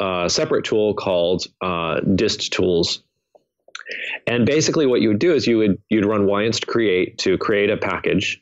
uh, 0.00 0.28
separate 0.28 0.64
tool 0.64 0.94
called 0.94 1.46
uh, 1.60 2.00
dist 2.00 2.52
tools 2.52 3.02
and 4.26 4.46
basically, 4.46 4.86
what 4.86 5.00
you 5.00 5.08
would 5.08 5.18
do 5.18 5.34
is 5.34 5.46
you 5.46 5.58
would 5.58 5.78
you'd 5.88 6.06
run 6.06 6.26
yinst 6.26 6.66
create 6.66 7.18
to 7.18 7.38
create 7.38 7.70
a 7.70 7.76
package, 7.76 8.41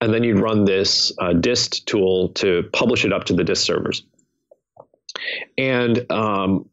and 0.00 0.12
then 0.12 0.24
you'd 0.24 0.38
run 0.38 0.64
this 0.64 1.12
uh, 1.18 1.32
dist 1.32 1.86
tool 1.86 2.30
to 2.30 2.68
publish 2.72 3.04
it 3.04 3.12
up 3.12 3.24
to 3.24 3.34
the 3.34 3.44
dist 3.44 3.64
servers. 3.64 4.02
And 5.58 6.10
um, 6.10 6.68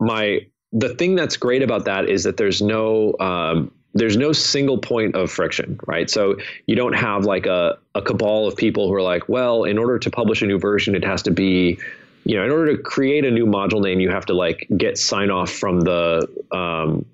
my 0.00 0.46
the 0.72 0.94
thing 0.94 1.14
that's 1.14 1.36
great 1.36 1.62
about 1.62 1.84
that 1.86 2.08
is 2.08 2.24
that 2.24 2.36
there's 2.36 2.62
no 2.62 3.14
um, 3.20 3.72
there's 3.94 4.16
no 4.16 4.32
single 4.32 4.78
point 4.78 5.14
of 5.14 5.30
friction, 5.30 5.78
right? 5.86 6.08
So 6.08 6.36
you 6.66 6.76
don't 6.76 6.92
have 6.92 7.24
like 7.24 7.46
a, 7.46 7.78
a 7.94 8.02
cabal 8.02 8.46
of 8.46 8.56
people 8.56 8.88
who 8.88 8.94
are 8.94 9.02
like, 9.02 9.28
well, 9.28 9.64
in 9.64 9.78
order 9.78 9.98
to 9.98 10.10
publish 10.10 10.42
a 10.42 10.46
new 10.46 10.58
version, 10.58 10.94
it 10.94 11.04
has 11.04 11.22
to 11.22 11.30
be 11.30 11.78
you 12.26 12.36
know, 12.36 12.44
in 12.44 12.50
order 12.50 12.76
to 12.76 12.82
create 12.82 13.24
a 13.24 13.30
new 13.30 13.46
module 13.46 13.80
name, 13.80 14.00
you 14.00 14.10
have 14.10 14.26
to 14.26 14.34
like 14.34 14.66
get 14.76 14.98
sign 14.98 15.30
off 15.30 15.48
from 15.48 15.80
the, 15.80 16.26
um, 16.50 17.06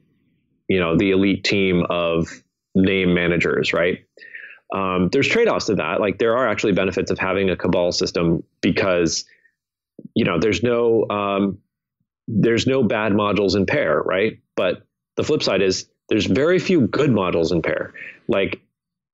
you 0.69 0.81
know, 0.81 0.97
the 0.97 1.11
elite 1.11 1.45
team 1.45 1.85
of 1.91 2.43
name 2.75 3.13
managers, 3.13 3.75
right? 3.75 4.07
Um, 4.75 5.11
there's 5.13 5.29
trade-offs 5.29 5.67
to 5.67 5.75
that. 5.77 6.01
Like 6.01 6.19
there 6.19 6.37
are 6.37 6.49
actually 6.49 6.73
benefits 6.73 7.11
of 7.11 7.19
having 7.19 7.51
a 7.51 7.57
cabal 7.57 7.93
system 7.93 8.43
because, 8.61 9.25
you 10.15 10.25
know, 10.25 10.39
there's 10.39 10.63
no 10.63 11.07
um, 11.11 11.59
there's 12.27 12.67
no 12.67 12.83
bad 12.83 13.13
modules 13.13 13.57
in 13.57 13.67
PEAR, 13.67 14.01
right? 14.03 14.41
But 14.57 14.87
the 15.17 15.25
flip 15.25 15.43
side 15.43 15.63
is 15.63 15.89
there's 16.09 16.27
very 16.27 16.59
few 16.59 16.87
good 16.87 17.11
modules 17.11 17.53
in 17.53 17.63
PEAR. 17.63 17.93
Like 18.29 18.63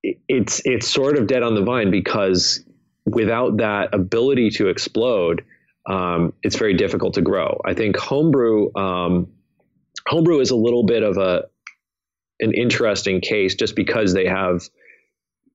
it's 0.03 0.63
it's 0.65 0.87
sort 0.87 1.17
of 1.19 1.27
dead 1.27 1.43
on 1.43 1.55
the 1.55 1.63
vine 1.63 1.91
because 1.91 2.65
without 3.05 3.57
that 3.59 3.95
ability 3.95 4.51
to 4.51 4.69
explode, 4.69 5.45
um, 5.89 6.33
it's 6.43 6.57
very 6.57 6.75
difficult 6.75 7.15
to 7.15 7.23
grow. 7.23 7.61
I 7.65 7.75
think 7.75 7.97
homebrew 7.97 8.75
um, 8.77 9.29
homebrew 10.07 10.41
is 10.41 10.51
a 10.51 10.57
little 10.57 10.85
bit 10.85 11.03
of 11.03 11.17
a 11.17 11.45
an 12.41 12.53
interesting 12.55 13.21
case 13.21 13.57
just 13.57 13.75
because 13.75 14.15
they 14.15 14.27
have 14.27 14.63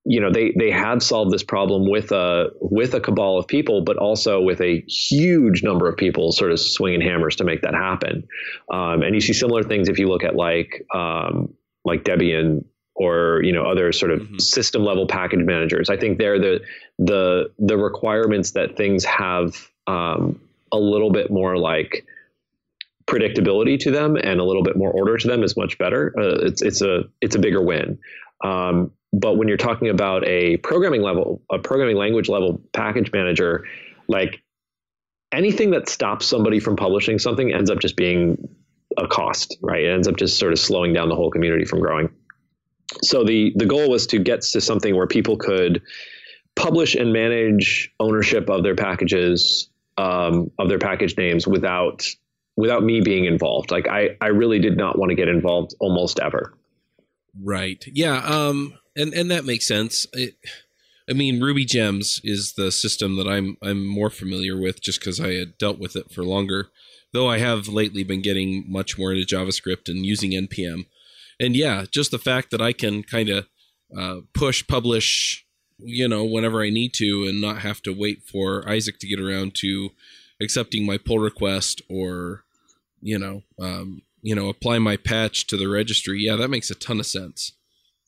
you 0.05 0.19
know 0.19 0.31
they 0.31 0.53
they 0.57 0.69
had 0.69 1.01
solved 1.01 1.31
this 1.31 1.43
problem 1.43 1.89
with 1.89 2.11
a 2.11 2.49
with 2.59 2.93
a 2.93 2.99
cabal 2.99 3.37
of 3.37 3.47
people 3.47 3.81
but 3.81 3.97
also 3.97 4.41
with 4.41 4.59
a 4.61 4.81
huge 4.87 5.63
number 5.63 5.87
of 5.87 5.95
people 5.95 6.31
sort 6.31 6.51
of 6.51 6.59
swinging 6.59 7.01
hammers 7.01 7.35
to 7.35 7.43
make 7.43 7.61
that 7.61 7.73
happen 7.73 8.27
um, 8.71 9.01
and 9.01 9.15
you 9.15 9.21
see 9.21 9.33
similar 9.33 9.63
things 9.63 9.87
if 9.87 9.97
you 9.97 10.07
look 10.07 10.23
at 10.23 10.35
like 10.35 10.85
um, 10.93 11.53
like 11.85 12.03
debian 12.03 12.63
or 12.95 13.41
you 13.43 13.51
know 13.51 13.65
other 13.65 13.91
sort 13.91 14.11
of 14.11 14.21
mm-hmm. 14.21 14.37
system 14.37 14.83
level 14.83 15.07
package 15.07 15.43
managers 15.43 15.89
i 15.89 15.95
think 15.95 16.17
they're 16.17 16.39
the 16.39 16.59
the 16.99 17.49
the 17.57 17.77
requirements 17.77 18.51
that 18.51 18.75
things 18.75 19.05
have 19.05 19.69
um, 19.87 20.39
a 20.71 20.77
little 20.77 21.11
bit 21.11 21.31
more 21.31 21.57
like 21.57 22.05
predictability 23.05 23.79
to 23.79 23.91
them 23.91 24.15
and 24.15 24.39
a 24.39 24.43
little 24.43 24.63
bit 24.63 24.75
more 24.77 24.91
order 24.91 25.17
to 25.17 25.27
them 25.27 25.43
is 25.43 25.57
much 25.57 25.77
better. 25.77 26.13
Uh, 26.17 26.45
it's 26.45 26.61
it's 26.61 26.81
a 26.81 27.03
it's 27.21 27.35
a 27.35 27.39
bigger 27.39 27.61
win. 27.61 27.99
Um, 28.43 28.91
but 29.13 29.37
when 29.37 29.47
you're 29.47 29.57
talking 29.57 29.89
about 29.89 30.25
a 30.25 30.57
programming 30.57 31.03
level, 31.03 31.41
a 31.51 31.59
programming 31.59 31.95
language 31.95 32.27
level 32.27 32.59
package 32.73 33.11
manager, 33.11 33.63
like 34.07 34.41
anything 35.31 35.71
that 35.71 35.87
stops 35.87 36.25
somebody 36.25 36.59
from 36.59 36.75
publishing 36.75 37.19
something 37.19 37.53
ends 37.53 37.69
up 37.69 37.79
just 37.79 37.95
being 37.95 38.49
a 38.97 39.07
cost, 39.07 39.57
right? 39.61 39.83
It 39.83 39.93
ends 39.93 40.07
up 40.07 40.17
just 40.17 40.37
sort 40.39 40.51
of 40.51 40.59
slowing 40.59 40.93
down 40.93 41.09
the 41.09 41.15
whole 41.15 41.29
community 41.29 41.63
from 41.63 41.79
growing. 41.79 42.09
So 43.03 43.23
the 43.23 43.53
the 43.55 43.65
goal 43.65 43.89
was 43.89 44.07
to 44.07 44.19
get 44.19 44.41
to 44.41 44.61
something 44.61 44.95
where 44.95 45.07
people 45.07 45.37
could 45.37 45.83
publish 46.55 46.95
and 46.95 47.13
manage 47.13 47.91
ownership 47.99 48.49
of 48.49 48.63
their 48.63 48.75
packages 48.75 49.69
um, 49.97 50.51
of 50.57 50.69
their 50.69 50.79
package 50.79 51.17
names 51.17 51.47
without 51.47 52.05
without 52.55 52.83
me 52.83 53.01
being 53.01 53.25
involved. 53.25 53.71
Like 53.71 53.87
I, 53.87 54.17
I 54.21 54.27
really 54.27 54.59
did 54.59 54.77
not 54.77 54.97
want 54.97 55.09
to 55.09 55.15
get 55.15 55.27
involved 55.27 55.75
almost 55.79 56.19
ever. 56.19 56.53
Right. 57.41 57.83
Yeah. 57.91 58.17
Um. 58.17 58.73
And 58.95 59.13
and 59.13 59.31
that 59.31 59.45
makes 59.45 59.67
sense. 59.67 60.05
It, 60.13 60.35
I 61.09 61.13
mean, 61.13 61.41
Ruby 61.41 61.65
Gems 61.65 62.21
is 62.23 62.53
the 62.53 62.71
system 62.71 63.15
that 63.17 63.27
I'm 63.27 63.57
I'm 63.61 63.85
more 63.85 64.09
familiar 64.09 64.59
with, 64.59 64.81
just 64.81 64.99
because 64.99 65.19
I 65.19 65.33
had 65.33 65.57
dealt 65.57 65.79
with 65.79 65.95
it 65.95 66.11
for 66.11 66.23
longer. 66.23 66.69
Though 67.11 67.29
I 67.29 67.37
have 67.37 67.67
lately 67.67 68.03
been 68.03 68.21
getting 68.21 68.65
much 68.67 68.97
more 68.97 69.13
into 69.13 69.35
JavaScript 69.35 69.87
and 69.87 70.05
using 70.05 70.31
npm. 70.31 70.87
And 71.39 71.55
yeah, 71.55 71.85
just 71.91 72.11
the 72.11 72.17
fact 72.17 72.51
that 72.51 72.61
I 72.61 72.73
can 72.73 73.03
kind 73.03 73.29
of 73.29 73.47
uh, 73.95 74.21
push, 74.33 74.65
publish, 74.65 75.45
you 75.77 76.07
know, 76.07 76.23
whenever 76.23 76.63
I 76.63 76.69
need 76.69 76.93
to 76.95 77.25
and 77.27 77.39
not 77.39 77.59
have 77.59 77.81
to 77.83 77.93
wait 77.93 78.23
for 78.23 78.67
Isaac 78.67 78.97
to 78.99 79.07
get 79.07 79.19
around 79.19 79.53
to 79.55 79.91
accepting 80.41 80.85
my 80.85 80.97
pull 80.97 81.19
request 81.19 81.81
or, 81.89 82.45
you 83.01 83.19
know, 83.19 83.43
um, 83.59 84.01
you 84.21 84.33
know, 84.33 84.49
apply 84.49 84.79
my 84.79 84.97
patch 84.97 85.45
to 85.47 85.57
the 85.57 85.67
registry. 85.67 86.21
Yeah, 86.21 86.35
that 86.37 86.49
makes 86.49 86.71
a 86.71 86.75
ton 86.75 86.99
of 86.99 87.05
sense. 87.05 87.51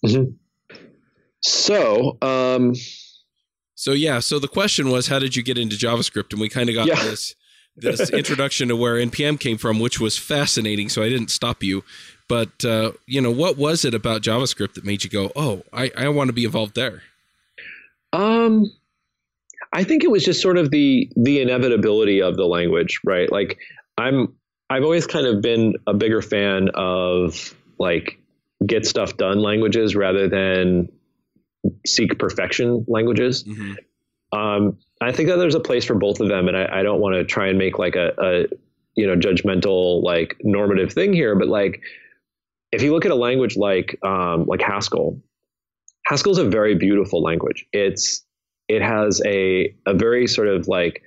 Mm-hmm. 0.03 0.31
So, 1.45 2.17
um, 2.23 2.73
so 3.75 3.91
yeah, 3.91 4.19
so 4.19 4.39
the 4.39 4.47
question 4.47 4.89
was, 4.89 5.07
how 5.07 5.19
did 5.19 5.35
you 5.35 5.43
get 5.43 5.57
into 5.59 5.75
JavaScript? 5.75 6.31
And 6.31 6.41
we 6.41 6.49
kind 6.49 6.69
of 6.69 6.75
got 6.75 6.87
yeah. 6.87 7.03
this 7.03 7.35
this 7.77 8.09
introduction 8.13 8.69
to 8.69 8.75
where 8.75 8.95
npm 8.95 9.39
came 9.39 9.57
from, 9.57 9.79
which 9.79 9.99
was 9.99 10.17
fascinating. 10.17 10.89
So 10.89 11.03
I 11.03 11.09
didn't 11.09 11.29
stop 11.29 11.61
you, 11.61 11.83
but 12.27 12.65
uh, 12.65 12.93
you 13.05 13.21
know, 13.21 13.31
what 13.31 13.57
was 13.57 13.85
it 13.85 13.93
about 13.93 14.23
JavaScript 14.23 14.73
that 14.73 14.85
made 14.85 15.03
you 15.03 15.09
go, 15.09 15.31
"Oh, 15.35 15.61
I, 15.71 15.91
I 15.95 16.09
want 16.09 16.29
to 16.29 16.33
be 16.33 16.45
involved 16.45 16.73
there"? 16.73 17.03
Um, 18.11 18.71
I 19.71 19.83
think 19.83 20.03
it 20.03 20.09
was 20.09 20.23
just 20.23 20.41
sort 20.41 20.57
of 20.57 20.71
the 20.71 21.11
the 21.15 21.41
inevitability 21.41 22.23
of 22.23 22.37
the 22.37 22.45
language, 22.45 23.01
right? 23.03 23.31
Like 23.31 23.59
I'm 23.99 24.33
I've 24.69 24.83
always 24.83 25.05
kind 25.05 25.27
of 25.27 25.43
been 25.43 25.75
a 25.85 25.93
bigger 25.93 26.23
fan 26.23 26.69
of 26.73 27.53
like 27.77 28.17
get 28.65 28.87
stuff 28.87 29.17
done 29.17 29.39
languages 29.39 29.95
rather 29.95 30.27
than 30.27 30.89
seek 31.85 32.17
perfection 32.19 32.85
languages. 32.87 33.43
Mm-hmm. 33.43 34.37
Um, 34.37 34.77
I 35.01 35.11
think 35.11 35.29
that 35.29 35.37
there's 35.37 35.55
a 35.55 35.59
place 35.59 35.85
for 35.85 35.95
both 35.95 36.19
of 36.19 36.27
them, 36.27 36.47
and 36.47 36.57
I, 36.57 36.79
I 36.79 36.83
don't 36.83 36.99
want 36.99 37.15
to 37.15 37.23
try 37.23 37.47
and 37.47 37.57
make 37.57 37.77
like 37.77 37.95
a, 37.95 38.11
a 38.17 38.45
you 38.95 39.07
know 39.07 39.15
judgmental 39.15 40.03
like 40.03 40.37
normative 40.41 40.93
thing 40.93 41.13
here, 41.13 41.35
but 41.35 41.47
like 41.47 41.81
if 42.71 42.81
you 42.81 42.91
look 42.91 43.05
at 43.05 43.11
a 43.11 43.15
language 43.15 43.55
like 43.55 43.97
um, 44.03 44.45
like 44.45 44.61
Haskell, 44.61 45.21
Haskell 46.05 46.31
is 46.31 46.37
a 46.37 46.49
very 46.49 46.75
beautiful 46.75 47.21
language. 47.21 47.65
It's 47.71 48.25
it 48.67 48.81
has 48.81 49.21
a 49.25 49.73
a 49.85 49.93
very 49.93 50.27
sort 50.27 50.47
of 50.47 50.67
like 50.67 51.01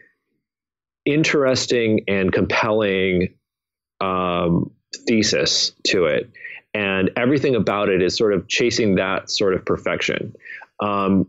interesting 1.04 2.04
and 2.08 2.32
compelling 2.32 3.34
um, 4.00 4.70
thesis 5.06 5.72
to 5.88 6.04
it, 6.04 6.30
and 6.78 7.10
everything 7.16 7.56
about 7.56 7.88
it 7.88 8.00
is 8.00 8.16
sort 8.16 8.32
of 8.32 8.46
chasing 8.46 8.94
that 8.94 9.28
sort 9.28 9.52
of 9.52 9.64
perfection. 9.64 10.32
Um, 10.78 11.26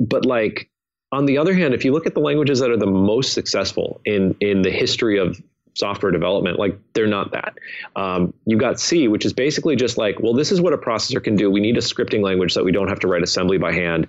but 0.00 0.24
like 0.24 0.70
on 1.12 1.26
the 1.26 1.36
other 1.36 1.52
hand, 1.52 1.74
if 1.74 1.84
you 1.84 1.92
look 1.92 2.06
at 2.06 2.14
the 2.14 2.20
languages 2.20 2.58
that 2.60 2.70
are 2.70 2.78
the 2.78 2.86
most 2.86 3.34
successful 3.34 4.00
in 4.06 4.34
in 4.40 4.62
the 4.62 4.70
history 4.70 5.18
of 5.18 5.38
software 5.74 6.10
development, 6.10 6.58
like 6.58 6.78
they're 6.94 7.06
not 7.06 7.32
that. 7.32 7.52
Um, 7.96 8.32
you've 8.46 8.60
got 8.60 8.80
C, 8.80 9.08
which 9.08 9.26
is 9.26 9.34
basically 9.34 9.76
just 9.76 9.98
like, 9.98 10.18
well, 10.20 10.32
this 10.32 10.50
is 10.52 10.60
what 10.60 10.72
a 10.72 10.78
processor 10.78 11.22
can 11.22 11.36
do. 11.36 11.50
We 11.50 11.60
need 11.60 11.76
a 11.76 11.82
scripting 11.82 12.22
language 12.22 12.54
so 12.54 12.60
that 12.60 12.64
we 12.64 12.72
don't 12.72 12.88
have 12.88 13.00
to 13.00 13.08
write 13.08 13.22
assembly 13.22 13.58
by 13.58 13.72
hand. 13.72 14.06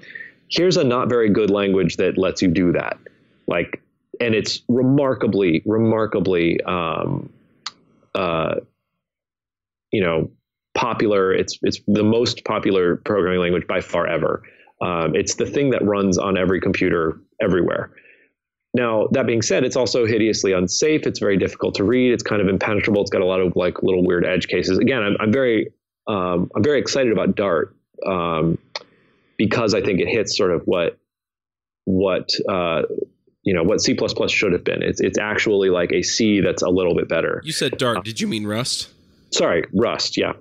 Here's 0.49 0.77
a 0.77 0.83
not 0.83 1.09
very 1.09 1.29
good 1.29 1.49
language 1.49 1.97
that 1.97 2.17
lets 2.17 2.41
you 2.41 2.47
do 2.47 2.71
that. 2.71 2.97
Like, 3.47 3.81
and 4.21 4.33
it's 4.33 4.61
remarkably, 4.69 5.61
remarkably, 5.65 6.61
um, 6.61 7.29
uh, 8.15 8.55
you 9.91 10.01
know, 10.01 10.31
popular. 10.73 11.33
It's 11.33 11.57
it's 11.61 11.79
the 11.87 12.03
most 12.03 12.43
popular 12.45 12.97
programming 12.97 13.41
language 13.41 13.67
by 13.67 13.81
far 13.81 14.07
ever. 14.07 14.43
Um, 14.81 15.15
it's 15.15 15.35
the 15.35 15.45
thing 15.45 15.71
that 15.71 15.83
runs 15.85 16.17
on 16.17 16.37
every 16.37 16.59
computer 16.59 17.19
everywhere. 17.39 17.91
Now, 18.73 19.07
that 19.11 19.27
being 19.27 19.41
said, 19.41 19.63
it's 19.65 19.75
also 19.75 20.05
hideously 20.05 20.53
unsafe. 20.53 21.05
It's 21.05 21.19
very 21.19 21.37
difficult 21.37 21.75
to 21.75 21.83
read. 21.83 22.13
It's 22.13 22.23
kind 22.23 22.41
of 22.41 22.47
impenetrable. 22.47 23.01
It's 23.01 23.11
got 23.11 23.21
a 23.21 23.25
lot 23.25 23.41
of 23.41 23.55
like 23.55 23.83
little 23.83 24.05
weird 24.05 24.25
edge 24.25 24.47
cases. 24.47 24.77
Again, 24.77 25.03
I'm, 25.03 25.17
I'm 25.19 25.31
very 25.31 25.73
um, 26.07 26.49
I'm 26.55 26.63
very 26.63 26.79
excited 26.79 27.11
about 27.11 27.35
Dart 27.35 27.75
um, 28.05 28.57
because 29.37 29.73
I 29.73 29.81
think 29.81 29.99
it 29.99 30.07
hits 30.07 30.37
sort 30.37 30.51
of 30.51 30.63
what 30.65 30.97
what 31.85 32.29
uh, 32.49 32.83
you 33.43 33.53
know 33.53 33.63
what 33.63 33.81
C 33.81 33.97
should 34.27 34.53
have 34.53 34.63
been. 34.63 34.81
It's 34.81 35.01
it's 35.01 35.17
actually 35.19 35.69
like 35.69 35.91
a 35.91 36.01
C 36.01 36.39
that's 36.39 36.61
a 36.61 36.69
little 36.69 36.95
bit 36.95 37.09
better. 37.09 37.41
You 37.43 37.51
said 37.51 37.77
Dart. 37.77 37.97
Uh, 37.97 38.01
Did 38.01 38.21
you 38.21 38.27
mean 38.27 38.47
Rust? 38.47 38.89
Sorry, 39.33 39.63
Rust. 39.73 40.17
Yeah, 40.17 40.33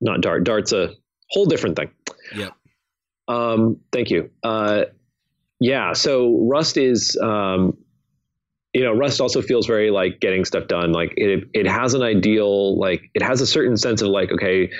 not 0.00 0.20
Dart. 0.20 0.44
Dart's 0.44 0.72
a 0.72 0.90
whole 1.30 1.46
different 1.46 1.76
thing. 1.76 1.90
Yeah. 2.34 2.50
Um, 3.28 3.80
thank 3.92 4.10
you. 4.10 4.30
Uh, 4.42 4.84
yeah. 5.60 5.92
So 5.92 6.46
Rust 6.46 6.76
is, 6.76 7.18
um, 7.22 7.76
you 8.72 8.82
know, 8.82 8.92
Rust 8.92 9.20
also 9.20 9.40
feels 9.40 9.66
very 9.66 9.90
like 9.90 10.20
getting 10.20 10.44
stuff 10.44 10.66
done. 10.66 10.92
Like 10.92 11.14
it, 11.16 11.48
it 11.54 11.66
has 11.66 11.94
an 11.94 12.02
ideal, 12.02 12.78
like 12.78 13.10
it 13.14 13.22
has 13.22 13.40
a 13.40 13.46
certain 13.46 13.76
sense 13.76 14.02
of 14.02 14.08
like, 14.08 14.30
okay, 14.32 14.70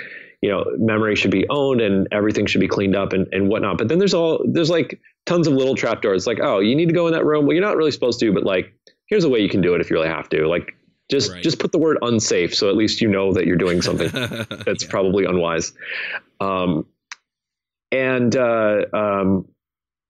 you 0.42 0.50
know, 0.50 0.64
memory 0.77 1.16
should 1.16 1.31
be 1.31 1.46
owned 1.48 1.81
and 1.81 2.07
everything 2.12 2.44
should 2.44 2.61
be 2.61 2.68
cleaned 2.68 2.96
up 2.96 3.12
and, 3.12 3.27
and 3.33 3.48
whatnot. 3.48 3.79
But 3.79 3.88
then 3.88 3.98
there's 3.98 4.14
all, 4.14 4.44
there's 4.46 4.68
like 4.68 5.00
tons 5.24 5.46
of 5.46 5.55
little 5.55 5.74
trapdoors. 5.74 6.27
Like, 6.27 6.40
oh, 6.42 6.59
you 6.59 6.77
need 6.77 6.88
to 6.88 6.94
go 6.94 7.07
in 7.07 7.14
that 7.14 7.24
room. 7.24 7.46
Well, 7.46 7.55
you're 7.55 7.64
not 7.64 7.77
really 7.77 7.92
supposed 7.92 8.20
to, 8.20 8.33
but 8.33 8.44
like, 8.44 8.74
here's 9.07 9.24
a 9.24 9.29
way 9.29 9.40
you 9.40 9.48
can 9.48 9.62
do 9.62 9.74
it 9.74 9.81
if 9.81 9.88
you 9.88 9.96
really 9.96 10.09
have 10.09 10.29
to. 10.31 10.46
Like, 10.46 10.74
just 11.11 11.33
right. 11.33 11.43
just 11.43 11.59
put 11.59 11.73
the 11.73 11.79
word 11.79 11.99
unsafe, 12.03 12.55
so 12.55 12.69
at 12.69 12.77
least 12.77 13.01
you 13.01 13.09
know 13.09 13.33
that 13.33 13.47
you're 13.47 13.57
doing 13.57 13.83
something 13.83 14.09
that's 14.64 14.85
yeah. 14.85 14.90
probably 14.90 15.25
unwise. 15.25 15.73
Um, 16.40 16.87
and 17.93 18.35
uh, 18.35 18.83
um, 18.93 19.47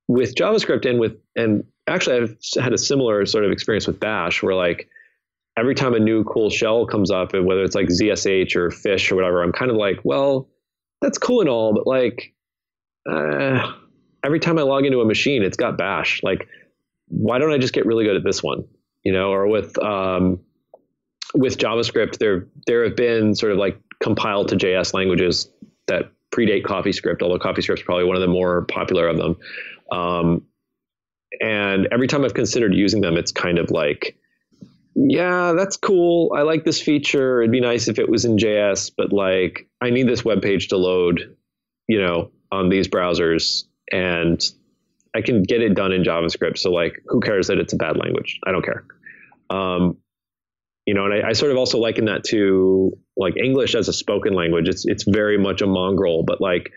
with 0.09 0.35
JavaScript 0.35 0.88
and 0.88 0.98
with 0.98 1.16
and 1.37 1.64
actually 1.87 2.16
I've 2.16 2.37
had 2.62 2.72
a 2.72 2.78
similar 2.78 3.26
sort 3.26 3.44
of 3.44 3.50
experience 3.50 3.87
with 3.87 4.00
Bash 4.00 4.42
where 4.42 4.54
like 4.54 4.88
every 5.57 5.74
time 5.74 5.94
a 5.94 6.00
new 6.00 6.24
cool 6.24 6.50
shell 6.50 6.87
comes 6.87 7.11
up 7.11 7.35
and 7.35 7.46
whether 7.46 7.62
it's 7.62 7.74
like 7.74 7.88
ZSH 7.88 8.57
or 8.57 8.70
fish 8.70 9.11
or 9.11 9.16
whatever, 9.16 9.42
I'm 9.42 9.52
kind 9.52 9.70
of 9.70 9.76
like, 9.76 10.00
well, 10.02 10.48
that's 11.00 11.18
cool 11.18 11.40
and 11.40 11.48
all, 11.48 11.74
but 11.74 11.87
like 11.87 12.35
uh, 13.11 13.72
every 14.24 14.40
time 14.40 14.59
I 14.59 14.62
log 14.62 14.87
into 14.87 15.00
a 15.00 15.04
machine, 15.04 15.42
it's 15.42 15.57
got 15.57 15.76
Bash. 15.76 16.22
Like, 16.22 16.48
why 17.09 17.38
don't 17.38 17.52
I 17.52 17.59
just 17.59 17.74
get 17.74 17.87
really 17.87 18.04
good 18.04 18.16
at 18.16 18.24
this 18.24 18.42
one? 18.42 18.64
You 19.04 19.12
know, 19.12 19.30
or 19.30 19.46
with 19.46 19.78
um, 19.78 20.40
with 21.34 21.58
JavaScript, 21.58 22.18
there 22.18 22.46
there 22.66 22.84
have 22.84 22.96
been 22.96 23.34
sort 23.34 23.52
of 23.52 23.58
like 23.58 23.78
compiled 24.00 24.48
to 24.48 24.56
JS 24.56 24.94
languages 24.94 25.50
that 25.86 26.12
predate 26.34 26.64
CoffeeScript, 26.64 27.22
although 27.22 27.38
CoffeeScript 27.38 27.78
is 27.78 27.82
probably 27.82 28.04
one 28.04 28.16
of 28.16 28.22
the 28.22 28.28
more 28.28 28.62
popular 28.66 29.06
of 29.08 29.16
them. 29.16 29.36
Um, 29.90 30.42
and 31.40 31.88
every 31.92 32.06
time 32.06 32.24
I've 32.24 32.34
considered 32.34 32.74
using 32.74 33.00
them, 33.00 33.16
it's 33.16 33.32
kind 33.32 33.58
of 33.58 33.70
like, 33.70 34.16
yeah, 34.94 35.52
that's 35.52 35.76
cool. 35.76 36.32
I 36.36 36.42
like 36.42 36.64
this 36.64 36.80
feature. 36.80 37.42
It'd 37.42 37.50
be 37.50 37.60
nice 37.60 37.88
if 37.88 37.98
it 37.98 38.08
was 38.08 38.24
in 38.24 38.36
JS, 38.36 38.92
but 38.96 39.12
like, 39.12 39.68
I 39.80 39.90
need 39.90 40.08
this 40.08 40.24
web 40.24 40.42
page 40.42 40.68
to 40.68 40.76
load, 40.76 41.36
you 41.88 42.00
know, 42.00 42.30
on 42.52 42.68
these 42.68 42.86
browsers, 42.86 43.64
and 43.92 44.40
I 45.14 45.22
can 45.22 45.42
get 45.42 45.62
it 45.62 45.74
done 45.74 45.92
in 45.92 46.04
JavaScript. 46.04 46.58
So 46.58 46.70
like, 46.70 47.02
who 47.06 47.20
cares 47.20 47.48
that 47.48 47.58
it's 47.58 47.72
a 47.72 47.76
bad 47.76 47.96
language? 47.96 48.38
I 48.46 48.52
don't 48.52 48.64
care. 48.64 48.84
Um, 49.50 49.98
you 50.86 50.94
know, 50.94 51.06
and 51.06 51.14
I, 51.14 51.30
I, 51.30 51.32
sort 51.32 51.50
of 51.50 51.56
also 51.56 51.78
liken 51.78 52.06
that 52.06 52.24
to 52.24 52.92
like 53.16 53.36
English 53.36 53.74
as 53.74 53.88
a 53.88 53.92
spoken 53.92 54.34
language. 54.34 54.68
It's 54.68 54.84
it's 54.84 55.04
very 55.04 55.38
much 55.38 55.62
a 55.62 55.66
mongrel, 55.66 56.24
but 56.24 56.40
like 56.40 56.70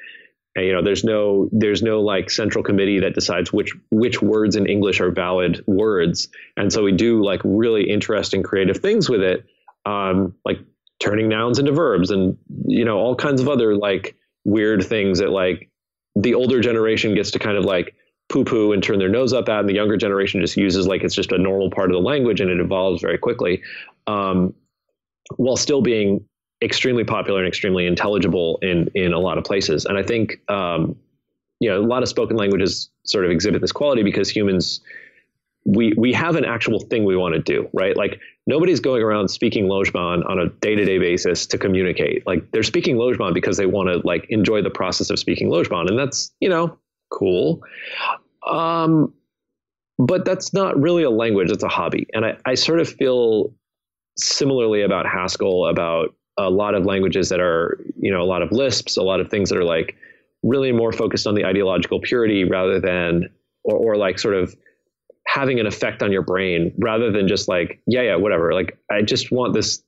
you 0.64 0.74
know 0.74 0.82
there's 0.82 1.04
no 1.04 1.50
there's 1.52 1.84
no 1.84 2.02
like 2.02 2.30
central 2.30 2.64
committee 2.64 3.00
that 3.00 3.14
decides 3.14 3.54
which 3.54 3.74
which 3.92 4.22
words 4.22 4.56
in 4.56 4.66
english 4.66 5.00
are 5.00 5.12
valid 5.12 5.64
words 5.68 6.30
and 6.56 6.72
so 6.74 6.84
we 6.84 6.92
do 6.92 7.24
like 7.24 7.42
really 7.44 7.90
interesting 7.90 8.44
creative 8.44 8.78
things 8.78 9.10
with 9.10 9.22
it 9.22 9.46
um, 9.86 10.36
like 10.44 10.58
turning 11.00 11.30
nouns 11.30 11.60
into 11.60 11.72
verbs 11.72 12.12
and 12.12 12.38
you 12.66 12.84
know 12.84 12.98
all 12.98 13.16
kinds 13.16 13.42
of 13.42 13.48
other 13.48 13.76
like 13.76 14.16
weird 14.44 14.84
things 14.84 15.20
that 15.20 15.30
like 15.30 15.70
the 16.16 16.34
older 16.34 16.60
generation 16.60 17.14
gets 17.14 17.32
to 17.32 17.40
kind 17.40 17.58
of 17.58 17.64
like 17.64 17.96
poo 18.30 18.44
poo 18.44 18.74
and 18.74 18.84
turn 18.84 19.00
their 19.00 19.08
nose 19.08 19.32
up 19.32 19.48
at 19.48 19.60
and 19.60 19.70
the 19.70 19.74
younger 19.74 19.96
generation 19.96 20.42
just 20.42 20.58
uses 20.58 20.88
like 20.88 21.04
it's 21.04 21.16
just 21.16 21.32
a 21.32 21.38
normal 21.38 21.70
part 21.70 21.90
of 21.90 21.94
the 21.94 22.02
language 22.02 22.42
and 22.42 22.50
it 22.50 22.60
evolves 22.60 23.02
very 23.02 23.18
quickly 23.18 23.62
um, 24.08 24.54
while 25.36 25.58
still 25.58 25.82
being 25.82 26.26
extremely 26.62 27.04
popular 27.04 27.40
and 27.40 27.48
extremely 27.48 27.86
intelligible 27.86 28.60
in 28.62 28.90
in 28.96 29.14
a 29.14 29.20
lot 29.20 29.38
of 29.38 29.44
places. 29.44 29.86
And 29.86 29.98
I 29.98 30.04
think 30.04 30.40
um, 30.50 30.96
you 31.60 31.70
know 31.70 31.80
a 31.80 31.86
lot 31.86 32.04
of 32.04 32.10
spoken 32.10 32.38
languages 32.38 32.90
sort 33.06 33.26
of 33.26 33.32
exhibit 33.32 33.62
this 33.62 33.72
quality 33.72 34.04
because 34.04 34.30
humans 34.30 34.82
we 35.66 35.94
we 35.98 36.14
have 36.14 36.36
an 36.36 36.46
actual 36.46 36.80
thing 36.80 37.04
we 37.04 37.18
want 37.18 37.36
to 37.36 37.42
do, 37.42 37.70
right? 37.74 37.96
Like 37.96 38.20
nobody's 38.48 38.80
going 38.80 39.04
around 39.04 39.28
speaking 39.28 39.66
Lojban 39.66 40.28
on 40.28 40.40
a 40.40 40.50
day-to-day 40.50 40.98
basis 40.98 41.46
to 41.48 41.58
communicate. 41.58 42.26
Like 42.26 42.52
they're 42.52 42.64
speaking 42.64 42.96
Lojban 42.96 43.34
because 43.34 43.58
they 43.58 43.66
want 43.66 43.90
to 43.90 44.08
like 44.08 44.26
enjoy 44.30 44.62
the 44.62 44.70
process 44.70 45.10
of 45.10 45.20
speaking 45.20 45.50
Lojban, 45.50 45.88
and 45.90 46.00
that's 46.00 46.32
you 46.40 46.50
know 46.50 46.78
cool. 47.12 47.62
Um, 48.48 49.14
but 50.00 50.24
that's 50.24 50.54
not 50.54 50.80
really 50.80 51.04
a 51.04 51.10
language; 51.10 51.52
it's 51.52 51.64
a 51.64 51.68
hobby, 51.68 52.08
and 52.14 52.26
I, 52.26 52.38
I 52.46 52.56
sort 52.56 52.80
of 52.80 52.88
feel 52.88 53.54
similarly 54.18 54.82
about 54.82 55.06
Haskell, 55.06 55.68
about 55.68 56.16
a 56.38 56.50
lot 56.50 56.76
of 56.76 56.86
languages 56.86 57.30
that 57.30 57.40
are, 57.40 57.80
you 58.00 58.12
know, 58.12 58.22
a 58.22 58.26
lot 58.26 58.42
of 58.42 58.52
Lisps, 58.52 58.98
a 58.98 59.04
lot 59.04 59.20
of 59.20 59.30
things 59.30 59.50
that 59.50 59.58
are 59.58 59.64
like 59.64 59.96
really 60.44 60.72
more 60.72 60.92
focused 60.92 61.26
on 61.26 61.36
the 61.36 61.46
ideological 61.46 62.00
purity 62.00 62.44
rather 62.44 62.80
than, 62.80 63.30
or, 63.64 63.76
or 63.76 63.98
like 63.98 64.20
sort 64.20 64.36
of 64.36 64.56
having 65.28 65.60
an 65.60 65.66
effect 65.66 66.02
on 66.02 66.12
your 66.12 66.22
brain 66.22 66.74
rather 66.78 67.12
than 67.12 67.28
just 67.28 67.48
like, 67.48 67.82
yeah, 67.88 68.02
yeah, 68.02 68.16
whatever. 68.16 68.54
Like, 68.54 68.78
I 68.92 69.02
just 69.02 69.32
want 69.32 69.54
this 69.54 69.84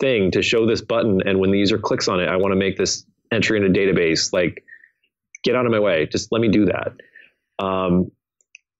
thing 0.00 0.30
to 0.32 0.42
show 0.42 0.66
this 0.66 0.80
button. 0.80 1.20
And 1.26 1.38
when 1.38 1.50
the 1.50 1.58
user 1.58 1.78
clicks 1.78 2.08
on 2.08 2.18
it, 2.18 2.28
I 2.28 2.36
want 2.36 2.52
to 2.52 2.56
make 2.56 2.76
this 2.76 3.04
entry 3.30 3.58
in 3.58 3.64
a 3.64 3.68
database. 3.68 4.32
Like, 4.32 4.64
get 5.44 5.54
out 5.54 5.66
of 5.66 5.72
my 5.72 5.78
way. 5.78 6.06
Just 6.06 6.32
let 6.32 6.40
me 6.40 6.48
do 6.48 6.66
that. 6.66 6.92
Um, 7.64 8.10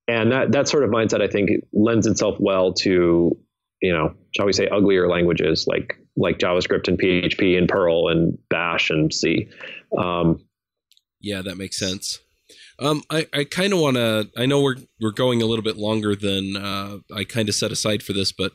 and 0.09 0.33
that, 0.33 0.53
that 0.53 0.69
sort 0.69 0.85
of 0.85 0.91
mindset, 0.91 1.21
I 1.21 1.29
think, 1.29 1.51
lends 1.73 2.07
itself 2.07 2.37
well 2.41 2.73
to, 2.75 3.37
you 3.81 3.93
know, 3.93 4.15
shall 4.37 4.47
we 4.47 4.53
say, 4.53 4.69
uglier 4.69 5.09
languages 5.09 5.67
like 5.67 5.97
like 6.17 6.39
JavaScript 6.39 6.89
and 6.89 6.99
PHP 6.99 7.57
and 7.57 7.69
Perl 7.69 8.09
and 8.09 8.39
Bash 8.49 8.91
and 8.91 9.13
C. 9.13 9.49
Um, 9.97 10.45
yeah, 11.21 11.43
that 11.43 11.57
makes 11.57 11.79
sense. 11.79 12.21
Um, 12.79 13.03
I, 13.11 13.27
I 13.33 13.45
kind 13.45 13.73
of 13.73 13.79
want 13.79 13.97
to. 13.97 14.31
I 14.37 14.47
know 14.47 14.63
we're 14.63 14.77
we're 15.01 15.13
going 15.13 15.43
a 15.43 15.47
little 15.47 15.63
bit 15.63 15.77
longer 15.77 16.17
than 16.17 16.57
uh, 16.57 16.99
I 17.15 17.25
kind 17.25 17.49
of 17.49 17.55
set 17.55 17.73
aside 17.73 18.03
for 18.03 18.13
this, 18.13 18.33
but 18.33 18.53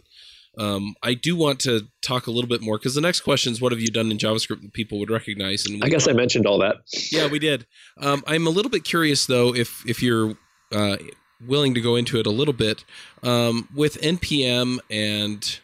um, 0.58 0.96
I 1.04 1.14
do 1.14 1.36
want 1.36 1.60
to 1.62 1.88
talk 2.02 2.28
a 2.28 2.32
little 2.32 2.50
bit 2.50 2.62
more 2.62 2.78
because 2.78 2.96
the 2.96 3.02
next 3.02 3.22
question 3.22 3.52
is, 3.52 3.62
what 3.62 3.72
have 3.72 3.82
you 3.82 3.90
done 3.90 4.10
in 4.12 4.18
JavaScript 4.18 4.62
that 4.62 4.74
people 4.74 5.00
would 5.00 5.12
recognize? 5.12 5.66
And 5.66 5.84
I 5.84 5.90
guess 5.90 6.08
I 6.08 6.14
mentioned 6.14 6.48
all 6.48 6.60
that. 6.60 6.78
Yeah, 7.12 7.28
we 7.28 7.40
did. 7.40 7.68
Um, 8.00 8.24
I'm 8.26 8.48
a 8.48 8.50
little 8.50 8.72
bit 8.72 8.84
curious 8.84 9.26
though 9.26 9.54
if 9.54 9.88
if 9.88 10.02
you're 10.02 10.36
uh, 10.74 10.98
willing 11.46 11.74
to 11.74 11.82
go 11.82 11.96
into 11.96 12.20
it 12.20 12.26
a 12.28 12.32
little 12.32 12.54
bit, 12.54 12.84
um, 13.24 13.68
with 13.76 14.02
NPM 14.02 14.80
and 14.90 15.60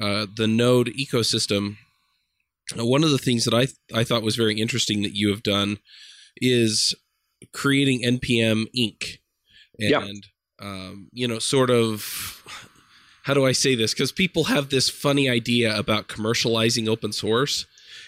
uh, 0.00 0.26
the 0.36 0.46
Node 0.46 0.88
ecosystem, 0.88 1.76
one 2.76 3.02
of 3.04 3.10
the 3.10 3.18
things 3.18 3.44
that 3.44 3.54
I 3.54 3.66
th- 3.66 3.76
I 3.94 4.04
thought 4.04 4.22
was 4.22 4.36
very 4.36 4.60
interesting 4.60 5.02
that 5.02 5.14
you 5.14 5.30
have 5.30 5.42
done 5.42 5.78
is 6.36 6.94
creating 7.52 8.02
NPM 8.04 8.66
Inc. 8.76 9.18
And 9.80 9.90
Yeah. 9.90 10.12
um, 10.60 11.08
you 11.12 11.26
know, 11.28 11.38
sort 11.38 11.70
of 11.70 12.42
how 13.22 13.34
do 13.34 13.44
I 13.46 13.52
say 13.52 13.74
this? 13.74 13.92
Because 13.94 14.10
people 14.12 14.44
have 14.44 14.70
this 14.70 14.88
funny 14.88 15.28
idea 15.28 15.76
about 15.76 16.08
commercializing 16.08 16.88
open 16.88 17.12
source, 17.12 17.66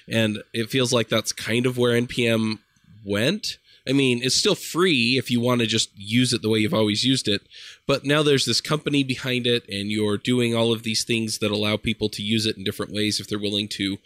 and 0.08 0.42
it 0.52 0.70
feels 0.70 0.92
like 0.92 1.08
that's 1.08 1.32
kind 1.32 1.66
of 1.66 1.76
where 1.78 1.92
NPM 2.00 2.58
went. 3.04 3.58
I 3.90 3.92
mean, 3.92 4.22
it's 4.22 4.36
still 4.36 4.54
free 4.54 5.18
if 5.18 5.32
you 5.32 5.40
want 5.40 5.60
to 5.60 5.66
just 5.66 5.90
use 5.96 6.32
it 6.32 6.42
the 6.42 6.48
way 6.48 6.60
you've 6.60 6.72
always 6.72 7.04
used 7.04 7.26
it, 7.26 7.42
but 7.88 8.04
now 8.04 8.22
there's 8.22 8.44
this 8.44 8.60
company 8.60 9.02
behind 9.02 9.48
it, 9.48 9.68
and 9.68 9.90
you're 9.90 10.16
doing 10.16 10.54
all 10.54 10.72
of 10.72 10.84
these 10.84 11.02
things 11.02 11.38
that 11.38 11.50
allow 11.50 11.76
people 11.76 12.08
to 12.10 12.22
use 12.22 12.46
it 12.46 12.56
in 12.56 12.62
different 12.62 12.92
ways 12.92 13.18
if 13.18 13.28
they're 13.28 13.38
willing 13.38 13.66
to 13.68 13.98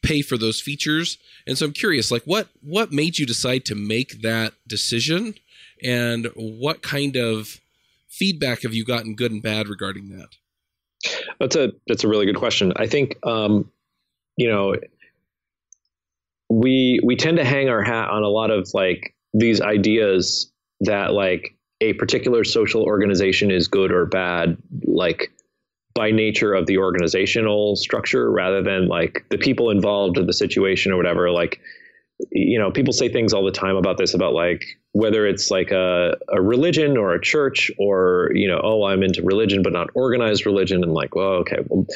pay 0.00 0.22
for 0.22 0.38
those 0.38 0.60
features. 0.60 1.18
And 1.44 1.58
so 1.58 1.66
I'm 1.66 1.72
curious, 1.72 2.12
like 2.12 2.22
what 2.22 2.50
what 2.62 2.92
made 2.92 3.18
you 3.18 3.26
decide 3.26 3.64
to 3.64 3.74
make 3.74 4.22
that 4.22 4.54
decision, 4.68 5.34
and 5.82 6.28
what 6.36 6.82
kind 6.82 7.16
of 7.16 7.60
feedback 8.08 8.62
have 8.62 8.74
you 8.74 8.84
gotten, 8.84 9.16
good 9.16 9.32
and 9.32 9.42
bad, 9.42 9.66
regarding 9.68 10.08
that? 10.10 10.28
That's 11.40 11.56
a 11.56 11.72
that's 11.88 12.04
a 12.04 12.08
really 12.08 12.26
good 12.26 12.38
question. 12.38 12.72
I 12.76 12.86
think 12.86 13.18
um, 13.26 13.72
you 14.36 14.48
know 14.48 14.76
we 16.48 17.00
we 17.02 17.16
tend 17.16 17.38
to 17.38 17.44
hang 17.44 17.68
our 17.68 17.82
hat 17.82 18.10
on 18.10 18.22
a 18.22 18.28
lot 18.28 18.50
of 18.50 18.68
like 18.72 19.16
these 19.32 19.60
ideas 19.60 20.52
that 20.80 21.12
like 21.12 21.56
a 21.80 21.94
particular 21.94 22.44
social 22.44 22.82
organization 22.82 23.50
is 23.50 23.68
good 23.68 23.92
or 23.92 24.06
bad, 24.06 24.56
like 24.84 25.32
by 25.94 26.10
nature 26.10 26.54
of 26.54 26.66
the 26.66 26.78
organizational 26.78 27.76
structure 27.76 28.30
rather 28.30 28.62
than 28.62 28.88
like 28.88 29.24
the 29.30 29.38
people 29.38 29.70
involved 29.70 30.18
or 30.18 30.24
the 30.24 30.32
situation 30.32 30.92
or 30.92 30.96
whatever. 30.96 31.30
Like 31.30 31.60
you 32.30 32.58
know, 32.58 32.70
people 32.70 32.92
say 32.92 33.08
things 33.08 33.32
all 33.32 33.44
the 33.44 33.50
time 33.50 33.76
about 33.76 33.98
this 33.98 34.14
about 34.14 34.32
like 34.32 34.64
whether 34.92 35.26
it's 35.26 35.50
like 35.50 35.70
a, 35.70 36.16
a 36.28 36.40
religion 36.40 36.96
or 36.96 37.14
a 37.14 37.20
church 37.20 37.70
or, 37.78 38.30
you 38.34 38.46
know, 38.46 38.60
oh, 38.62 38.84
I'm 38.84 39.02
into 39.02 39.22
religion, 39.22 39.62
but 39.62 39.72
not 39.72 39.88
organized 39.94 40.46
religion. 40.46 40.82
And 40.82 40.92
like, 40.92 41.14
well, 41.14 41.32
okay, 41.40 41.58
well, 41.66 41.86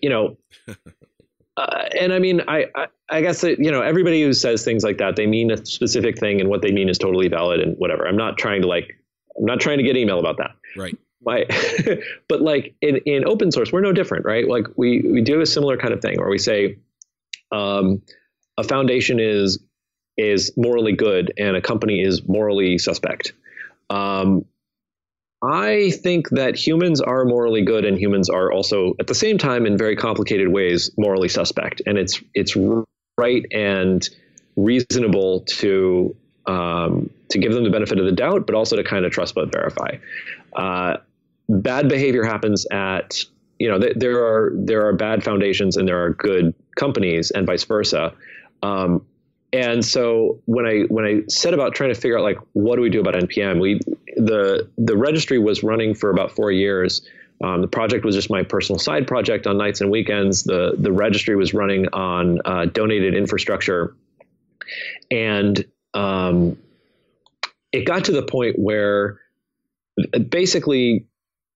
you 0.00 0.10
know, 0.10 0.36
uh, 1.56 1.84
and 1.98 2.12
I 2.12 2.18
mean, 2.18 2.40
I, 2.48 2.66
I, 2.74 2.86
I 3.10 3.20
guess 3.20 3.42
that, 3.42 3.58
you 3.58 3.70
know, 3.70 3.82
everybody 3.82 4.22
who 4.22 4.32
says 4.32 4.64
things 4.64 4.84
like 4.84 4.98
that, 4.98 5.16
they 5.16 5.26
mean 5.26 5.50
a 5.50 5.64
specific 5.64 6.18
thing 6.18 6.40
and 6.40 6.48
what 6.48 6.62
they 6.62 6.72
mean 6.72 6.88
is 6.88 6.98
totally 6.98 7.28
valid 7.28 7.60
and 7.60 7.76
whatever. 7.76 8.06
I'm 8.06 8.16
not 8.16 8.38
trying 8.38 8.62
to 8.62 8.68
like, 8.68 8.98
I'm 9.36 9.44
not 9.44 9.60
trying 9.60 9.78
to 9.78 9.84
get 9.84 9.96
email 9.96 10.18
about 10.18 10.38
that 10.38 10.52
Right. 10.76 10.98
my 11.24 11.46
but 12.28 12.40
like 12.40 12.74
in, 12.80 12.96
in 13.06 13.26
open 13.26 13.52
source 13.52 13.72
we're 13.72 13.80
no 13.80 13.92
different 13.92 14.24
right 14.24 14.48
like 14.48 14.66
we 14.76 15.02
we 15.02 15.20
do 15.20 15.40
a 15.40 15.46
similar 15.46 15.76
kind 15.76 15.92
of 15.92 16.00
thing 16.00 16.18
where 16.18 16.28
we 16.28 16.38
say 16.38 16.76
um, 17.50 18.02
a 18.58 18.64
foundation 18.64 19.20
is 19.20 19.58
is 20.16 20.52
morally 20.56 20.92
good 20.92 21.32
and 21.38 21.56
a 21.56 21.60
company 21.60 22.02
is 22.02 22.26
morally 22.26 22.78
suspect 22.78 23.32
um, 23.90 24.44
i 25.42 25.90
think 26.02 26.28
that 26.30 26.54
humans 26.56 27.00
are 27.00 27.24
morally 27.24 27.62
good 27.62 27.84
and 27.84 27.98
humans 27.98 28.28
are 28.30 28.52
also 28.52 28.94
at 29.00 29.06
the 29.06 29.14
same 29.14 29.38
time 29.38 29.66
in 29.66 29.76
very 29.76 29.96
complicated 29.96 30.48
ways 30.48 30.90
morally 30.96 31.28
suspect 31.28 31.82
and 31.86 31.98
it's 31.98 32.22
it's 32.34 32.56
right 33.18 33.44
and 33.52 34.08
reasonable 34.56 35.40
to 35.40 36.14
um, 36.46 37.10
to 37.28 37.38
give 37.38 37.52
them 37.52 37.64
the 37.64 37.70
benefit 37.70 37.98
of 37.98 38.04
the 38.04 38.12
doubt, 38.12 38.46
but 38.46 38.54
also 38.54 38.76
to 38.76 38.84
kind 38.84 39.04
of 39.04 39.12
trust 39.12 39.34
but 39.34 39.52
verify. 39.52 39.96
Uh, 40.54 40.96
bad 41.48 41.88
behavior 41.88 42.24
happens 42.24 42.66
at 42.70 43.18
you 43.58 43.68
know 43.68 43.78
th- 43.78 43.94
there 43.96 44.24
are 44.24 44.52
there 44.54 44.86
are 44.86 44.92
bad 44.92 45.22
foundations 45.22 45.76
and 45.76 45.86
there 45.86 46.02
are 46.02 46.10
good 46.10 46.54
companies 46.76 47.30
and 47.30 47.46
vice 47.46 47.64
versa. 47.64 48.14
Um, 48.62 49.04
and 49.52 49.84
so 49.84 50.40
when 50.46 50.66
I 50.66 50.80
when 50.88 51.04
I 51.04 51.22
set 51.28 51.52
about 51.52 51.74
trying 51.74 51.92
to 51.92 52.00
figure 52.00 52.16
out 52.16 52.24
like 52.24 52.38
what 52.52 52.76
do 52.76 52.82
we 52.82 52.90
do 52.90 53.00
about 53.00 53.14
npm, 53.14 53.60
we 53.60 53.80
the 54.16 54.68
the 54.78 54.96
registry 54.96 55.38
was 55.38 55.62
running 55.62 55.94
for 55.94 56.10
about 56.10 56.30
four 56.30 56.50
years. 56.50 57.06
Um, 57.42 57.60
the 57.60 57.68
project 57.68 58.04
was 58.04 58.14
just 58.14 58.30
my 58.30 58.44
personal 58.44 58.78
side 58.78 59.06
project 59.06 59.46
on 59.46 59.58
nights 59.58 59.80
and 59.80 59.90
weekends. 59.90 60.44
The 60.44 60.74
the 60.78 60.92
registry 60.92 61.36
was 61.36 61.52
running 61.52 61.86
on 61.92 62.40
uh, 62.44 62.66
donated 62.66 63.14
infrastructure, 63.14 63.94
and 65.10 65.64
um, 65.92 66.56
it 67.72 67.84
got 67.84 68.04
to 68.04 68.12
the 68.12 68.22
point 68.22 68.58
where 68.58 69.20
basically 70.28 71.04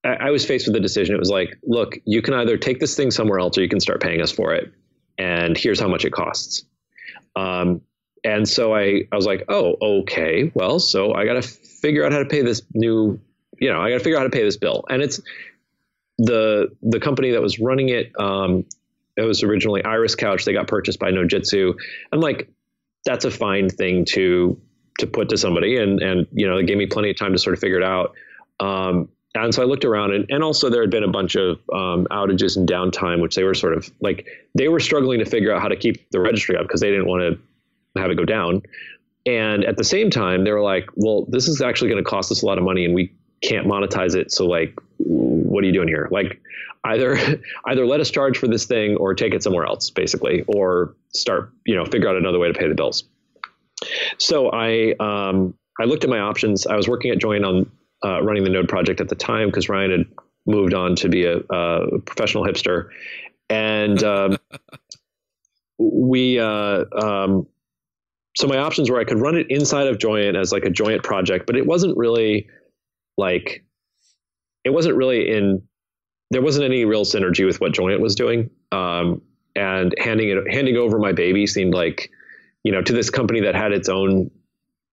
I, 0.05 0.15
I 0.15 0.31
was 0.31 0.45
faced 0.45 0.67
with 0.67 0.75
the 0.75 0.81
decision. 0.81 1.15
It 1.15 1.19
was 1.19 1.31
like, 1.31 1.57
look, 1.63 1.99
you 2.05 2.21
can 2.21 2.35
either 2.35 2.59
take 2.59 2.81
this 2.81 2.95
thing 2.97 3.11
somewhere 3.11 3.39
else 3.39 3.57
or 3.57 3.63
you 3.63 3.69
can 3.69 3.81
start 3.81 4.03
paying 4.03 4.21
us 4.21 4.33
for 4.33 4.53
it, 4.53 4.73
and 5.19 5.57
here's 5.57 5.81
how 5.81 5.89
much 5.89 6.05
it 6.05 6.13
costs. 6.13 6.65
Um, 7.37 7.83
and 8.25 8.49
so 8.49 8.75
I, 8.75 9.03
I 9.13 9.17
was 9.17 9.27
like, 9.27 9.45
oh, 9.49 9.77
okay, 10.01 10.51
well, 10.55 10.79
so 10.79 11.15
I 11.15 11.25
got 11.25 11.35
to 11.35 11.43
figure 11.43 12.05
out 12.05 12.13
how 12.13 12.19
to 12.19 12.25
pay 12.25 12.43
this 12.43 12.63
new, 12.75 13.21
you 13.59 13.73
know, 13.73 13.81
I 13.81 13.91
got 13.91 13.99
to 13.99 14.05
figure 14.05 14.17
out 14.17 14.21
how 14.21 14.25
to 14.25 14.31
pay 14.31 14.43
this 14.43 14.57
bill. 14.57 14.85
And 14.89 15.03
it's 15.03 15.21
the 16.19 16.75
the 16.83 16.99
company 16.99 17.31
that 17.33 17.43
was 17.43 17.59
running 17.59 17.89
it. 17.91 18.13
Um, 18.19 18.65
it 19.17 19.23
was 19.23 19.43
originally 19.43 19.85
Iris 19.85 20.15
Couch. 20.15 20.45
They 20.45 20.53
got 20.53 20.67
purchased 20.67 20.99
by 20.99 21.11
Nodejitsu. 21.11 21.75
I'm 22.13 22.21
like, 22.21 22.51
that's 23.05 23.25
a 23.25 23.31
fine 23.31 23.69
thing 23.69 24.05
to 24.07 24.61
to 24.99 25.07
put 25.07 25.29
to 25.29 25.37
somebody, 25.37 25.77
and 25.77 26.01
and 26.01 26.27
you 26.33 26.49
know, 26.49 26.57
it 26.57 26.67
gave 26.67 26.79
me 26.79 26.87
plenty 26.87 27.11
of 27.11 27.17
time 27.17 27.33
to 27.33 27.39
sort 27.39 27.55
of 27.55 27.61
figure 27.61 27.79
it 27.79 27.85
out. 27.85 28.15
Um, 28.61 29.09
and 29.35 29.55
so 29.55 29.63
I 29.63 29.67
looked 29.67 29.85
around, 29.85 30.15
and, 30.15 30.25
and 30.31 30.43
also 30.43 30.71
there 30.71 30.81
had 30.81 30.91
been 30.91 31.05
a 31.05 31.11
bunch 31.11 31.35
of 31.35 31.59
um, 31.73 32.07
outages 32.11 32.57
and 32.57 32.67
downtime, 32.67 33.21
which 33.21 33.35
they 33.35 33.45
were 33.45 33.55
sort 33.55 33.75
of 33.75 33.91
like 34.01 34.27
they 34.55 34.69
were 34.69 34.81
struggling 34.81 35.19
to 35.19 35.27
figure 35.27 35.55
out 35.55 35.61
how 35.61 35.69
to 35.69 35.77
keep 35.77 36.11
the 36.11 36.21
registry 36.21 36.57
up 36.57 36.63
because 36.63 36.81
they 36.81 36.91
didn't 36.91 37.07
want 37.07 37.21
to 37.23 37.39
have 38.01 38.11
it 38.11 38.17
go 38.17 38.25
down. 38.25 38.63
And 39.27 39.65
at 39.65 39.77
the 39.77 39.85
same 39.85 40.09
time, 40.11 40.45
they 40.45 40.53
were 40.53 40.63
like, 40.63 40.89
"Well, 40.95 41.27
this 41.29 41.49
is 41.49 41.61
actually 41.61 41.91
going 41.91 42.03
to 42.03 42.09
cost 42.09 42.31
us 42.31 42.43
a 42.43 42.47
lot 42.47 42.59
of 42.59 42.65
money, 42.65 42.85
and 42.85 42.95
we 42.95 43.13
can't 43.43 43.67
monetize 43.67 44.15
it. 44.15 44.33
So, 44.33 44.47
like, 44.47 44.79
what 44.99 45.65
are 45.65 45.67
you 45.67 45.73
doing 45.73 45.89
here? 45.89 46.09
Like, 46.11 46.41
either 46.85 47.19
either 47.67 47.87
let 47.87 48.01
us 48.01 48.11
charge 48.11 48.39
for 48.39 48.47
this 48.47 48.67
thing, 48.67 48.97
or 48.97 49.15
take 49.15 49.35
it 49.35 49.43
somewhere 49.43 49.67
else, 49.67 49.91
basically, 49.91 50.43
or 50.47 50.95
start, 51.13 51.53
you 51.67 51.75
know, 51.75 51.85
figure 51.85 52.09
out 52.09 52.17
another 52.17 52.39
way 52.39 52.51
to 52.51 52.59
pay 52.59 52.69
the 52.69 52.75
bills." 52.75 53.05
So 54.19 54.51
I 54.53 54.95
um, 55.01 55.55
I 55.81 55.85
looked 55.85 56.05
at 56.05 56.11
my 56.11 56.21
options. 56.21 56.67
I 56.67 56.77
was 56.77 56.89
working 56.89 57.11
at 57.11 57.19
Joyent 57.19 57.45
on 57.45 57.71
uh, 58.05 58.23
running 58.23 58.45
the 58.45 58.51
Node 58.51 58.69
project 58.69 59.01
at 59.01 59.09
the 59.09 59.17
time 59.17 59.49
because 59.49 59.69
Ryan 59.69 59.91
had 59.91 60.07
moved 60.47 60.73
on 60.73 60.95
to 60.97 61.09
be 61.09 61.25
a, 61.25 61.39
a 61.39 61.99
professional 62.01 62.45
hipster, 62.45 62.91
and 63.51 64.03
um, 64.05 64.39
we. 65.79 66.39
Uh, 66.39 66.85
um, 66.95 67.49
so 68.37 68.47
my 68.47 68.59
options 68.59 68.91
were 68.91 69.01
I 69.01 69.05
could 69.05 69.19
run 69.19 69.35
it 69.37 69.47
inside 69.49 69.87
of 69.87 69.99
Joyent 69.99 70.37
as 70.37 70.53
like 70.53 70.65
a 70.65 70.71
Joyent 70.71 71.03
project, 71.03 71.47
but 71.47 71.57
it 71.57 71.67
wasn't 71.67 71.97
really 71.97 72.49
like 73.17 73.65
it 74.65 74.71
wasn't 74.71 74.97
really 74.97 75.31
in. 75.31 75.63
There 76.31 76.43
wasn't 76.43 76.67
any 76.67 76.85
real 76.85 77.05
synergy 77.05 77.47
with 77.47 77.61
what 77.61 77.73
Joyent 77.73 78.01
was 78.01 78.15
doing, 78.15 78.51
um, 78.73 79.23
and 79.55 79.95
handing 79.99 80.29
it 80.29 80.53
handing 80.53 80.77
over 80.77 80.99
my 80.99 81.13
baby 81.13 81.47
seemed 81.47 81.73
like 81.73 82.11
you 82.63 82.73
know 82.73 82.83
to 82.83 82.93
this 82.93 83.09
company 83.09 83.41
that 83.41 83.55
had 83.55 83.73
its 83.73 83.89
own 83.89 84.31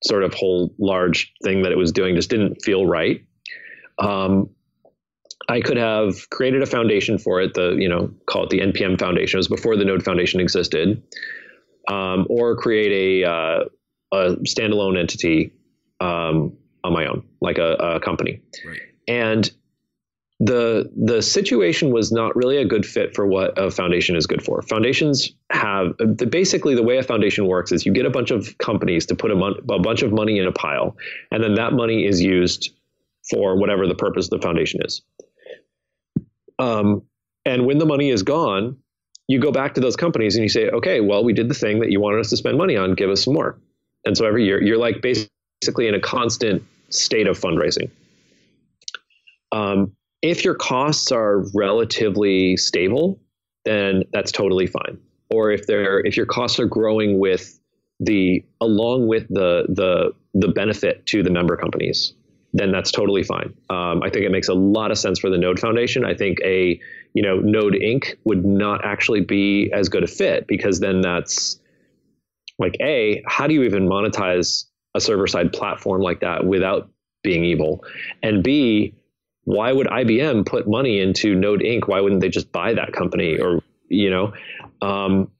sort 0.06 0.24
of 0.24 0.34
whole 0.34 0.74
large 0.80 1.34
thing 1.44 1.64
that 1.64 1.72
it 1.72 1.78
was 1.78 1.92
doing 1.92 2.16
just 2.16 2.30
didn't 2.30 2.62
feel 2.62 2.86
right. 2.86 3.26
Um, 4.00 4.50
I 5.50 5.60
could 5.60 5.78
have 5.78 6.30
created 6.30 6.62
a 6.62 6.66
foundation 6.66 7.18
for 7.18 7.42
it, 7.42 7.56
the 7.56 7.76
you 7.78 7.90
know 7.90 8.10
call 8.26 8.46
it 8.46 8.52
the 8.52 8.60
NPM 8.60 8.98
Foundation. 8.98 9.38
It 9.38 9.40
was 9.40 9.50
before 9.50 9.76
the 9.76 9.84
Node 9.84 10.04
Foundation 10.04 10.40
existed, 10.40 11.04
um, 11.90 12.28
or 12.30 12.56
create 12.56 13.24
a 13.24 13.30
uh, 13.30 13.64
a 14.12 14.36
standalone 14.44 14.98
entity 14.98 15.52
um, 16.00 16.56
on 16.84 16.94
my 16.94 17.06
own, 17.06 17.24
like 17.42 17.58
a, 17.58 17.74
a 17.74 18.00
company. 18.00 18.42
Right. 18.66 18.80
And 19.08 19.52
the 20.40 20.92
the 20.96 21.22
situation 21.22 21.92
was 21.92 22.12
not 22.12 22.36
really 22.36 22.58
a 22.58 22.66
good 22.66 22.86
fit 22.86 23.16
for 23.16 23.26
what 23.26 23.58
a 23.58 23.72
foundation 23.72 24.16
is 24.16 24.28
good 24.28 24.44
for. 24.44 24.62
Foundations 24.62 25.34
have 25.52 25.96
the, 25.98 26.26
basically 26.26 26.76
the 26.76 26.84
way 26.84 26.98
a 26.98 27.04
foundation 27.04 27.48
works 27.48 27.72
is 27.72 27.86
you 27.86 27.94
get 27.94 28.06
a 28.06 28.10
bunch 28.10 28.32
of 28.32 28.58
companies 28.58 29.06
to 29.06 29.16
put 29.16 29.32
a, 29.32 29.36
mon- 29.36 29.60
a 29.70 29.80
bunch 29.80 30.02
of 30.02 30.12
money 30.12 30.40
in 30.40 30.48
a 30.48 30.52
pile, 30.52 30.98
and 31.32 31.44
then 31.44 31.54
that 31.56 31.74
money 31.74 32.06
is 32.06 32.22
used 32.22 32.72
for 33.30 33.58
whatever 33.58 33.88
the 33.88 33.96
purpose 33.96 34.26
of 34.26 34.32
the 34.32 34.40
foundation 34.40 34.82
is. 34.84 35.02
Um, 36.60 37.04
and 37.46 37.66
when 37.66 37.78
the 37.78 37.86
money 37.86 38.10
is 38.10 38.24
gone, 38.24 38.78
you 39.28 39.40
go 39.40 39.52
back 39.52 39.74
to 39.76 39.82
those 39.82 39.96
companies 39.96 40.36
and 40.36 40.44
you 40.44 40.50
say, 40.50 40.70
okay, 40.70 41.00
well, 41.02 41.24
we 41.24 41.34
did 41.34 41.50
the 41.50 41.54
thing 41.54 41.80
that 41.80 41.92
you 41.92 42.00
wanted 42.00 42.20
us 42.20 42.30
to 42.30 42.38
spend 42.38 42.58
money 42.58 42.76
on. 42.76 42.94
Give 42.94 43.10
us 43.10 43.24
some 43.24 43.34
more. 43.34 43.58
And 44.06 44.18
so 44.18 44.26
every 44.26 44.46
year, 44.46 44.62
you're 44.62 44.78
like 44.78 45.02
basically 45.02 45.88
in 45.88 45.96
a 45.96 46.00
constant 46.00 46.64
state 46.90 47.28
of 47.28 47.40
fundraising. 47.40 47.90
Um, 49.52 49.94
if 50.22 50.44
your 50.44 50.56
costs 50.56 51.12
are 51.12 51.44
relatively 51.54 52.58
stable, 52.58 53.20
then 53.66 54.04
that's 54.12 54.32
totally 54.32 54.68
fine. 54.68 54.98
Or 55.30 55.52
if 55.52 55.68
they're 55.68 56.00
if 56.02 56.18
your 56.18 56.26
costs 56.26 56.60
are 56.60 56.66
growing 56.66 57.20
with 57.20 57.60
the 58.00 58.44
along 58.62 59.08
with 59.08 59.28
the 59.30 59.66
the 59.70 60.12
the 60.34 60.48
benefit 60.50 61.06
to 61.08 61.24
the 61.24 61.30
member 61.30 61.56
companies, 61.56 62.14
then 62.54 62.72
that's 62.72 62.92
totally 62.92 63.24
fine. 63.24 63.54
Um, 63.70 64.04
I 64.04 64.10
think 64.10 64.26
it 64.26 64.32
makes 64.32 64.48
a 64.48 64.54
lot 64.54 64.92
of 64.92 64.98
sense 64.98 65.20
for 65.20 65.30
the 65.30 65.38
Node 65.38 65.60
Foundation. 65.60 66.06
I 66.06 66.14
think 66.14 66.40
a 66.44 66.80
you 67.14 67.24
know 67.24 67.40
Node 67.40 67.74
Inc. 67.74 68.16
would 68.24 68.46
not 68.46 68.86
actually 68.86 69.22
be 69.22 69.72
as 69.74 69.90
good 69.90 70.04
a 70.04 70.08
fit 70.08 70.48
because 70.48 70.80
then 70.80 71.02
that's 71.02 71.60
like 72.60 72.76
a 72.80 73.24
how 73.26 73.48
do 73.48 73.54
you 73.54 73.64
even 73.64 73.88
monetize 73.88 74.66
a 74.96 75.02
server 75.02 75.26
side 75.26 75.52
platform 75.52 76.02
like 76.02 76.20
that 76.20 76.46
without 76.46 76.90
being 77.24 77.44
evil, 77.44 77.84
and 78.22 78.44
b 78.44 78.94
why 79.46 79.74
would 79.74 79.88
IBM 79.88 80.46
put 80.46 80.70
money 80.70 81.02
into 81.02 81.36
Node 81.36 81.60
Inc? 81.62 81.88
Why 81.88 82.00
wouldn't 82.00 82.22
they 82.22 82.30
just 82.30 82.52
buy 82.52 82.76
that 82.76 82.94
company 82.94 83.40
or 83.40 83.62
you 83.90 84.10
know? 84.10 84.34
Um, 84.82 85.32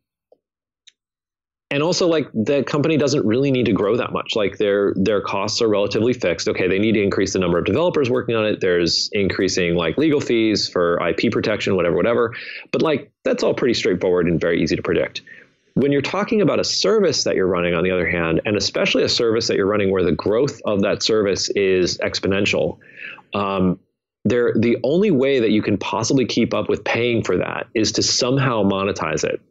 and 1.74 1.82
also 1.82 2.08
like 2.08 2.30
the 2.36 2.64
company 2.64 2.98
doesn't 2.98 3.26
really 3.26 3.50
need 3.50 3.66
to 3.66 3.74
grow 3.74 3.98
that 3.98 4.14
much. 4.14 4.36
Like 4.36 4.60
their 4.60 4.94
their 4.96 5.22
costs 5.22 5.60
are 5.60 5.68
relatively 5.68 6.14
fixed. 6.14 6.48
Okay 6.48 6.68
they 6.68 6.78
need 6.78 6.92
to 6.92 7.02
increase 7.02 7.34
the 7.34 7.40
number 7.40 7.58
of 7.58 7.66
developers 7.66 8.12
working 8.12 8.36
on 8.36 8.46
it. 8.46 8.62
There's 8.62 9.10
increasing 9.12 9.74
like 9.74 9.98
legal 9.98 10.22
fees 10.22 10.70
for 10.70 11.00
ip 11.08 11.32
protection 11.32 11.76
whatever 11.76 11.96
whatever. 11.96 12.36
But 12.72 12.84
like 12.84 13.12
that's 13.24 13.42
all 13.42 13.56
pretty 13.56 13.74
straightforward 13.74 14.28
and 14.28 14.40
very 14.40 14.62
easy 14.62 14.76
to 14.76 14.84
predict. 14.84 15.24
When 15.74 15.92
you're 15.92 16.04
talking 16.04 16.42
about 16.42 16.60
a 16.60 16.64
service 16.64 17.24
that 17.24 17.36
you're 17.36 17.48
running 17.48 17.74
on 17.74 17.84
the 17.84 17.90
other 17.90 18.08
hand 18.08 18.40
and 18.46 18.56
especially 18.56 19.02
a 19.02 19.10
service 19.10 19.48
that 19.48 19.58
you're 19.58 19.66
running 19.66 19.90
where 19.90 20.04
the 20.04 20.12
growth 20.12 20.62
of 20.66 20.84
that 20.84 21.02
service 21.02 21.50
is 21.56 21.98
exponential 21.98 22.78
um, 23.34 23.80
there 24.26 24.54
the 24.56 24.78
only 24.84 25.10
way 25.10 25.40
that 25.40 25.50
you 25.50 25.64
can 25.64 25.80
possibly 25.80 26.26
keep 26.26 26.54
up 26.54 26.70
with 26.70 26.84
paying 26.84 27.24
for 27.24 27.36
that 27.36 27.66
is 27.74 27.92
to 27.94 28.04
somehow 28.04 28.62
monetize 28.62 29.24
it 29.24 29.42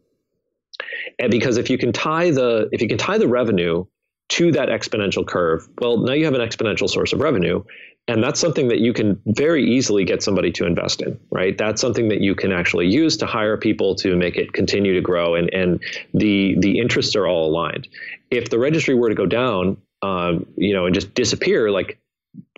and 1.19 1.31
because 1.31 1.57
if 1.57 1.71
you 1.71 1.79
can 1.79 1.93
tie 1.93 2.31
the 2.31 2.69
if 2.73 2.83
you 2.83 2.89
can 2.89 2.99
tie 2.99 3.19
the 3.19 3.29
revenue 3.29 3.85
to 4.31 4.51
that 4.53 4.69
exponential 4.69 5.27
curve, 5.27 5.69
well, 5.81 5.99
now 5.99 6.15
you 6.15 6.25
have 6.25 6.35
an 6.35 6.41
exponential 6.41 6.89
source 6.89 7.13
of 7.13 7.21
revenue. 7.21 7.63
And 8.09 8.23
that's 8.23 8.41
something 8.41 8.67
that 8.69 8.81
you 8.81 8.93
can 8.93 9.21
very 9.27 9.65
easily 9.65 10.05
get 10.05 10.25
somebody 10.25 10.51
to 10.53 10.67
invest 10.67 11.03
in, 11.03 11.21
right? 11.31 11.57
That's 11.57 11.81
something 11.81 12.09
that 12.09 12.21
you 12.21 12.35
can 12.35 12.51
actually 12.51 12.89
use 12.89 13.17
to 13.19 13.27
hire 13.27 13.57
people 13.57 13.95
to 13.97 14.17
make 14.17 14.37
it 14.37 14.53
continue 14.53 14.93
to 14.95 15.01
grow, 15.01 15.37
and 15.37 15.53
and 15.55 15.81
the 16.13 16.57
the 16.59 16.81
interests 16.81 17.15
are 17.15 17.29
all 17.29 17.49
aligned. 17.49 17.87
If 18.31 18.51
the 18.51 18.59
registry 18.59 18.97
were 18.97 19.09
to 19.09 19.15
go 19.15 19.27
down, 19.27 19.77
um, 20.03 20.47
you 20.57 20.75
know, 20.75 20.87
and 20.87 20.95
just 20.95 21.15
disappear, 21.15 21.71
like 21.71 22.01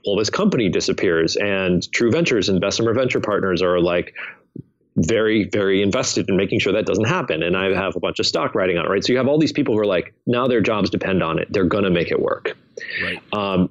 well, 0.06 0.16
this 0.16 0.30
company 0.30 0.68
disappears, 0.68 1.36
and 1.36 1.90
True 1.92 2.10
Ventures 2.10 2.48
and 2.48 2.60
Bessemer 2.60 2.94
Venture 2.94 3.20
Partners 3.20 3.62
are 3.62 3.80
like, 3.80 4.14
very, 4.96 5.48
very 5.52 5.82
invested 5.82 6.28
in 6.28 6.36
making 6.36 6.60
sure 6.60 6.72
that 6.72 6.86
doesn't 6.86 7.06
happen. 7.06 7.42
And 7.42 7.56
I 7.56 7.74
have 7.74 7.96
a 7.96 8.00
bunch 8.00 8.20
of 8.20 8.26
stock 8.26 8.54
writing 8.54 8.78
on 8.78 8.86
it, 8.86 8.88
right? 8.88 9.04
So 9.04 9.12
you 9.12 9.18
have 9.18 9.26
all 9.26 9.38
these 9.38 9.52
people 9.52 9.74
who 9.74 9.80
are 9.80 9.86
like, 9.86 10.14
now 10.26 10.46
their 10.46 10.60
jobs 10.60 10.90
depend 10.90 11.22
on 11.22 11.38
it. 11.38 11.52
They're 11.52 11.64
going 11.64 11.84
to 11.84 11.90
make 11.90 12.10
it 12.10 12.20
work. 12.20 12.56
Right. 13.02 13.20
Um, 13.32 13.70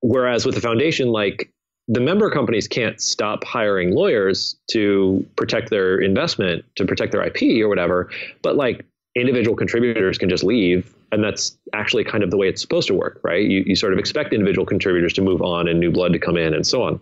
whereas 0.00 0.46
with 0.46 0.54
the 0.54 0.60
foundation, 0.60 1.08
like 1.08 1.52
the 1.88 2.00
member 2.00 2.30
companies 2.30 2.66
can't 2.66 3.00
stop 3.00 3.44
hiring 3.44 3.94
lawyers 3.94 4.56
to 4.70 5.26
protect 5.36 5.68
their 5.68 5.98
investment, 5.98 6.64
to 6.76 6.86
protect 6.86 7.12
their 7.12 7.22
IP 7.22 7.62
or 7.62 7.68
whatever. 7.68 8.10
But 8.40 8.56
like 8.56 8.86
individual 9.14 9.56
contributors 9.56 10.16
can 10.16 10.30
just 10.30 10.42
leave. 10.42 10.94
And 11.12 11.22
that's 11.22 11.56
actually 11.74 12.04
kind 12.04 12.24
of 12.24 12.30
the 12.30 12.36
way 12.36 12.48
it's 12.48 12.62
supposed 12.62 12.88
to 12.88 12.94
work, 12.94 13.20
right? 13.22 13.46
You, 13.46 13.62
you 13.66 13.76
sort 13.76 13.92
of 13.92 13.98
expect 13.98 14.32
individual 14.32 14.66
contributors 14.66 15.12
to 15.14 15.22
move 15.22 15.42
on 15.42 15.68
and 15.68 15.78
new 15.78 15.92
blood 15.92 16.12
to 16.14 16.18
come 16.18 16.36
in 16.36 16.54
and 16.54 16.66
so 16.66 16.82
on. 16.82 17.00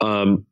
Um, 0.00 0.46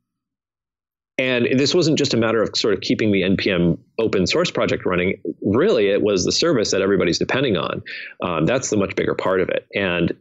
and 1.19 1.47
this 1.59 1.75
wasn't 1.75 1.99
just 1.99 2.15
a 2.15 2.17
matter 2.17 2.43
of 2.43 2.57
sort 2.57 2.75
of 2.75 2.81
keeping 2.81 3.13
the 3.13 3.23
npm 3.23 3.79
open 3.99 4.27
source 4.27 4.51
project 4.51 4.87
running. 4.87 5.21
Really 5.43 5.89
it 5.89 6.03
was 6.03 6.25
the 6.25 6.33
service 6.33 6.71
that 6.71 6.81
everybody's 6.81 7.19
depending 7.19 7.57
on. 7.57 7.83
Um, 8.23 8.47
that's 8.47 8.71
the 8.71 8.77
much 8.77 8.97
bigger 8.97 9.15
part 9.15 9.41
of 9.41 9.49
it. 9.49 9.67
And 9.75 10.13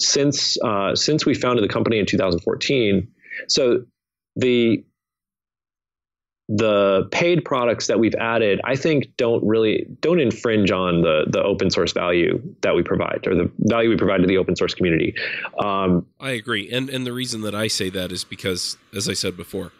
since 0.00 0.60
uh, 0.62 0.94
since 0.96 1.26
we 1.26 1.34
founded 1.34 1.62
the 1.62 1.72
company 1.72 1.98
in 1.98 2.06
2014 2.06 3.06
so 3.48 3.84
the 4.36 4.84
the 6.48 7.08
paid 7.12 7.44
products 7.44 7.86
that 7.86 8.00
we've 8.00 8.14
added 8.16 8.60
i 8.64 8.74
think 8.74 9.16
don't 9.16 9.44
really 9.46 9.86
don't 10.00 10.18
infringe 10.18 10.72
on 10.72 11.02
the 11.02 11.24
the 11.28 11.40
open 11.40 11.70
source 11.70 11.92
value 11.92 12.42
that 12.62 12.74
we 12.74 12.82
provide 12.82 13.24
or 13.26 13.36
the 13.36 13.48
value 13.60 13.88
we 13.88 13.96
provide 13.96 14.20
to 14.20 14.26
the 14.26 14.36
open 14.36 14.56
source 14.56 14.74
community. 14.74 15.14
Um, 15.62 16.06
i 16.18 16.30
agree. 16.30 16.68
And 16.72 16.88
and 16.90 17.06
the 17.06 17.12
reason 17.12 17.42
that 17.42 17.54
i 17.54 17.68
say 17.68 17.88
that 17.90 18.10
is 18.10 18.24
because 18.24 18.78
as 18.94 19.08
i 19.08 19.12
said 19.12 19.36
before 19.36 19.70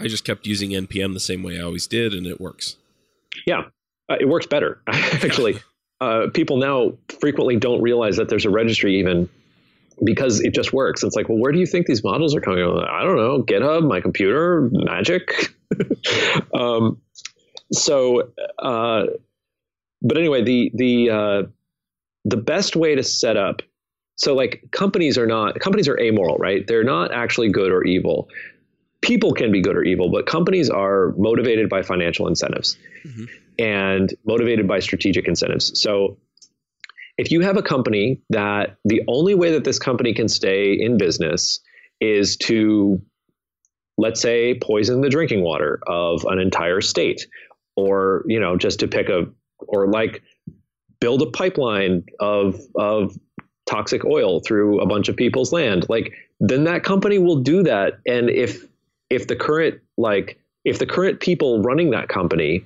I 0.00 0.08
just 0.08 0.24
kept 0.24 0.46
using 0.46 0.70
npm 0.70 1.14
the 1.14 1.20
same 1.20 1.42
way 1.42 1.58
I 1.58 1.62
always 1.62 1.86
did, 1.86 2.14
and 2.14 2.26
it 2.26 2.40
works. 2.40 2.76
Yeah, 3.46 3.64
uh, 4.08 4.16
it 4.20 4.28
works 4.28 4.46
better 4.46 4.80
actually. 4.88 5.58
uh, 6.00 6.28
people 6.32 6.56
now 6.56 6.92
frequently 7.20 7.56
don't 7.56 7.82
realize 7.82 8.16
that 8.16 8.28
there's 8.28 8.44
a 8.44 8.50
registry 8.50 8.98
even 8.98 9.28
because 10.04 10.40
it 10.40 10.54
just 10.54 10.72
works. 10.72 11.02
It's 11.02 11.14
like, 11.14 11.28
well, 11.28 11.38
where 11.38 11.52
do 11.52 11.58
you 11.58 11.66
think 11.66 11.86
these 11.86 12.02
models 12.02 12.34
are 12.34 12.40
coming 12.40 12.64
from? 12.64 12.78
I 12.78 13.02
don't 13.02 13.16
know, 13.16 13.42
GitHub, 13.42 13.86
my 13.86 14.00
computer, 14.00 14.68
Magic. 14.72 15.54
um, 16.54 17.00
so, 17.72 18.32
uh, 18.58 19.04
but 20.02 20.16
anyway, 20.16 20.42
the 20.42 20.70
the 20.74 21.10
uh, 21.10 21.42
the 22.24 22.36
best 22.36 22.76
way 22.76 22.94
to 22.94 23.02
set 23.02 23.36
up. 23.36 23.62
So, 24.16 24.34
like, 24.34 24.64
companies 24.70 25.16
are 25.16 25.26
not 25.26 25.60
companies 25.60 25.88
are 25.88 25.98
amoral, 26.00 26.36
right? 26.36 26.66
They're 26.66 26.84
not 26.84 27.12
actually 27.12 27.50
good 27.50 27.70
or 27.70 27.84
evil 27.84 28.28
people 29.02 29.32
can 29.32 29.50
be 29.50 29.60
good 29.60 29.76
or 29.76 29.82
evil, 29.82 30.10
but 30.10 30.26
companies 30.26 30.68
are 30.70 31.14
motivated 31.16 31.68
by 31.68 31.82
financial 31.82 32.26
incentives 32.26 32.76
mm-hmm. 33.04 33.24
and 33.58 34.14
motivated 34.26 34.68
by 34.68 34.78
strategic 34.78 35.26
incentives. 35.26 35.80
So 35.80 36.18
if 37.16 37.30
you 37.30 37.40
have 37.40 37.56
a 37.56 37.62
company 37.62 38.20
that 38.30 38.76
the 38.84 39.02
only 39.08 39.34
way 39.34 39.52
that 39.52 39.64
this 39.64 39.78
company 39.78 40.14
can 40.14 40.28
stay 40.28 40.72
in 40.72 40.96
business 40.96 41.60
is 42.00 42.36
to 42.38 43.00
let's 43.98 44.20
say 44.22 44.58
poison 44.62 45.02
the 45.02 45.10
drinking 45.10 45.42
water 45.42 45.80
of 45.86 46.24
an 46.24 46.38
entire 46.38 46.80
state 46.80 47.26
or 47.76 48.24
you 48.26 48.40
know 48.40 48.56
just 48.56 48.80
to 48.80 48.88
pick 48.88 49.10
a 49.10 49.26
or 49.58 49.86
like 49.88 50.22
build 51.00 51.20
a 51.20 51.30
pipeline 51.30 52.04
of 52.20 52.58
of 52.76 53.14
toxic 53.66 54.04
oil 54.04 54.40
through 54.40 54.80
a 54.80 54.86
bunch 54.86 55.08
of 55.10 55.16
people's 55.16 55.52
land 55.52 55.84
like 55.90 56.14
then 56.40 56.64
that 56.64 56.82
company 56.82 57.18
will 57.18 57.40
do 57.42 57.62
that 57.62 57.98
and 58.06 58.30
if 58.30 58.64
if 59.10 59.26
the 59.26 59.36
current 59.36 59.80
like 59.98 60.38
if 60.64 60.78
the 60.78 60.86
current 60.86 61.20
people 61.20 61.62
running 61.62 61.90
that 61.90 62.08
company 62.08 62.64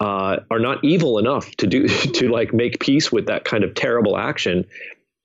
uh, 0.00 0.38
are 0.50 0.58
not 0.58 0.82
evil 0.84 1.18
enough 1.18 1.50
to 1.56 1.66
do 1.66 1.88
to 1.88 2.28
like 2.28 2.52
make 2.52 2.80
peace 2.80 3.10
with 3.10 3.26
that 3.26 3.44
kind 3.44 3.64
of 3.64 3.74
terrible 3.74 4.16
action, 4.16 4.66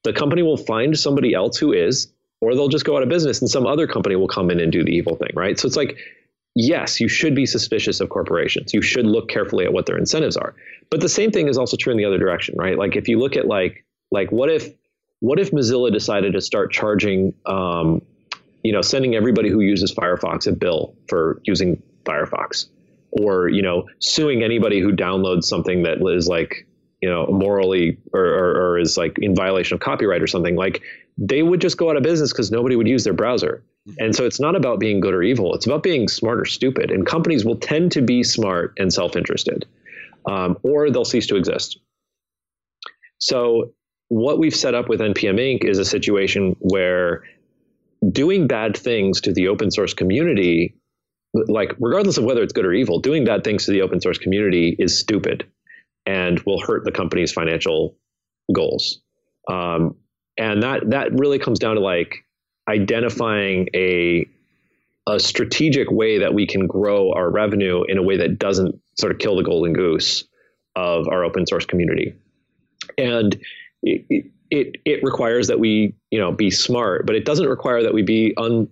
the 0.04 0.14
company 0.14 0.42
will 0.44 0.58
find 0.58 0.98
somebody 0.98 1.34
else 1.34 1.58
who 1.58 1.74
is, 1.74 2.12
or 2.42 2.54
they'll 2.54 2.68
just 2.68 2.86
go 2.86 2.96
out 2.96 3.04
of 3.04 3.10
business 3.10 3.42
and 3.42 3.50
some 3.50 3.66
other 3.66 3.88
company 3.88 4.16
will 4.16 4.28
come 4.28 4.52
in 4.52 4.60
and 4.60 4.72
do 4.72 4.84
the 4.84 4.92
evil 4.92 5.16
thing, 5.16 5.32
right? 5.34 5.60
So 5.60 5.68
it's 5.68 5.78
like, 5.78 5.98
yes, 6.54 7.00
you 7.00 7.08
should 7.08 7.36
be 7.36 7.46
suspicious 7.46 8.00
of 8.00 8.10
corporations. 8.10 8.74
You 8.74 8.82
should 8.82 9.06
look 9.06 9.30
carefully 9.30 9.66
at 9.66 9.74
what 9.74 9.86
their 9.86 9.98
incentives 9.98 10.38
are. 10.38 10.56
But 10.92 11.02
the 11.02 11.10
same 11.10 11.32
thing 11.32 11.48
is 11.48 11.58
also 11.58 11.78
true 11.78 11.92
in 11.92 11.98
the 11.98 12.06
other 12.06 12.20
direction, 12.20 12.56
right? 12.58 12.78
Like 12.78 12.96
if 12.96 13.08
you 13.08 13.20
look 13.20 13.36
at 13.36 13.48
like 13.48 13.86
like 14.12 14.32
what 14.32 14.50
if 14.50 14.70
what 15.22 15.40
if 15.40 15.52
Mozilla 15.52 15.92
decided 15.92 16.34
to 16.34 16.42
start 16.42 16.72
charging 16.72 17.34
um, 17.46 18.02
you 18.66 18.72
know, 18.72 18.82
sending 18.82 19.16
everybody 19.16 19.50
who 19.50 19.62
uses 19.62 19.94
Firefox 19.94 20.48
a 20.48 20.52
bill 20.52 20.96
for 21.08 21.40
using 21.46 21.82
Firefox, 22.04 22.66
or 23.12 23.48
you 23.48 23.62
know, 23.62 23.86
suing 24.00 24.44
anybody 24.44 24.80
who 24.80 24.92
downloads 24.92 25.44
something 25.44 25.84
that 25.84 26.00
is 26.16 26.28
like 26.28 26.68
you 27.00 27.08
know 27.08 27.28
morally 27.28 28.00
or, 28.12 28.26
or, 28.26 28.52
or 28.62 28.80
is 28.80 28.98
like 28.98 29.20
in 29.20 29.36
violation 29.36 29.76
of 29.76 29.82
copyright 29.82 30.24
or 30.24 30.26
something. 30.26 30.56
Like 30.56 30.82
they 31.16 31.44
would 31.44 31.62
just 31.62 31.78
go 31.78 31.92
out 31.92 31.96
of 31.96 32.02
business 32.02 32.34
because 32.34 32.50
nobody 32.50 32.76
would 32.76 32.88
use 32.88 33.04
their 33.04 33.14
browser. 33.14 33.64
Mm-hmm. 33.88 34.04
And 34.04 34.16
so 34.16 34.26
it's 34.26 34.40
not 34.40 34.56
about 34.56 34.80
being 34.80 35.00
good 35.00 35.14
or 35.14 35.22
evil. 35.22 35.54
It's 35.54 35.68
about 35.68 35.84
being 35.84 36.08
smart 36.08 36.40
or 36.40 36.46
stupid. 36.46 36.90
And 36.90 37.06
companies 37.06 37.46
will 37.46 37.58
tend 37.58 37.92
to 37.92 38.02
be 38.02 38.24
smart 38.24 38.74
and 38.78 38.92
self-interested, 38.92 39.68
um, 40.26 40.58
or 40.64 40.90
they'll 40.90 41.06
cease 41.06 41.28
to 41.28 41.36
exist. 41.36 41.78
So 43.20 43.74
what 44.08 44.40
we've 44.40 44.56
set 44.56 44.76
up 44.76 44.88
with 44.88 45.00
npm 45.00 45.40
inc 45.40 45.64
is 45.64 45.78
a 45.78 45.86
situation 45.86 46.56
where 46.60 47.24
doing 48.12 48.48
bad 48.48 48.76
things 48.78 49.22
to 49.22 49.34
the 49.34 49.48
open 49.48 49.72
source 49.72 49.94
community, 49.94 50.76
like 51.34 51.74
regardless 51.80 52.18
of 52.18 52.24
whether 52.24 52.42
it's 52.42 52.54
good 52.54 52.66
or 52.66 52.74
evil, 52.74 53.00
doing 53.00 53.26
bad 53.26 53.44
things 53.44 53.66
to 53.66 53.72
the 53.72 53.82
open 53.82 54.02
source 54.02 54.18
community 54.18 54.76
is 54.78 54.98
stupid 54.98 55.46
and 56.06 56.40
will 56.42 56.62
hurt 56.62 56.86
the 56.86 56.92
company's 56.92 57.32
financial 57.32 57.98
goals. 58.54 59.02
Um, 59.50 59.96
and 60.38 60.64
that 60.64 60.90
that 60.90 61.12
really 61.14 61.40
comes 61.40 61.60
down 61.60 61.76
to 61.76 61.82
like 61.82 62.26
identifying 62.70 63.70
a 63.76 64.28
a 65.08 65.20
strategic 65.20 65.92
way 65.92 66.20
that 66.20 66.34
we 66.34 66.48
can 66.48 66.66
grow 66.68 67.12
our 67.14 67.30
revenue 67.30 67.84
in 67.88 67.98
a 67.98 68.04
way 68.04 68.18
that 68.18 68.40
doesn't 68.40 68.76
sort 69.00 69.12
of 69.12 69.20
kill 69.20 69.36
the 69.36 69.44
golden 69.44 69.74
goose 69.74 70.26
of 70.76 71.08
our 71.08 71.24
open 71.24 71.46
source 71.46 71.66
community. 71.66 72.16
And 72.98 73.40
it, 73.84 74.32
it 74.52 74.78
it 74.86 75.02
requires 75.04 75.48
that 75.48 75.60
we 75.60 75.94
you 76.12 76.20
know 76.20 76.32
be 76.32 76.50
smart, 76.50 77.06
but 77.06 77.16
it 77.16 77.26
doesn't 77.26 77.48
require 77.48 77.82
that 77.82 77.94
we 77.94 78.02
be 78.02 78.34
un, 78.38 78.68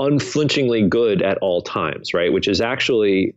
unflinchingly 0.00 0.88
good 0.88 1.22
at 1.22 1.38
all 1.38 1.62
times, 1.62 2.14
right? 2.14 2.32
Which 2.32 2.48
is 2.48 2.60
actually 2.60 3.34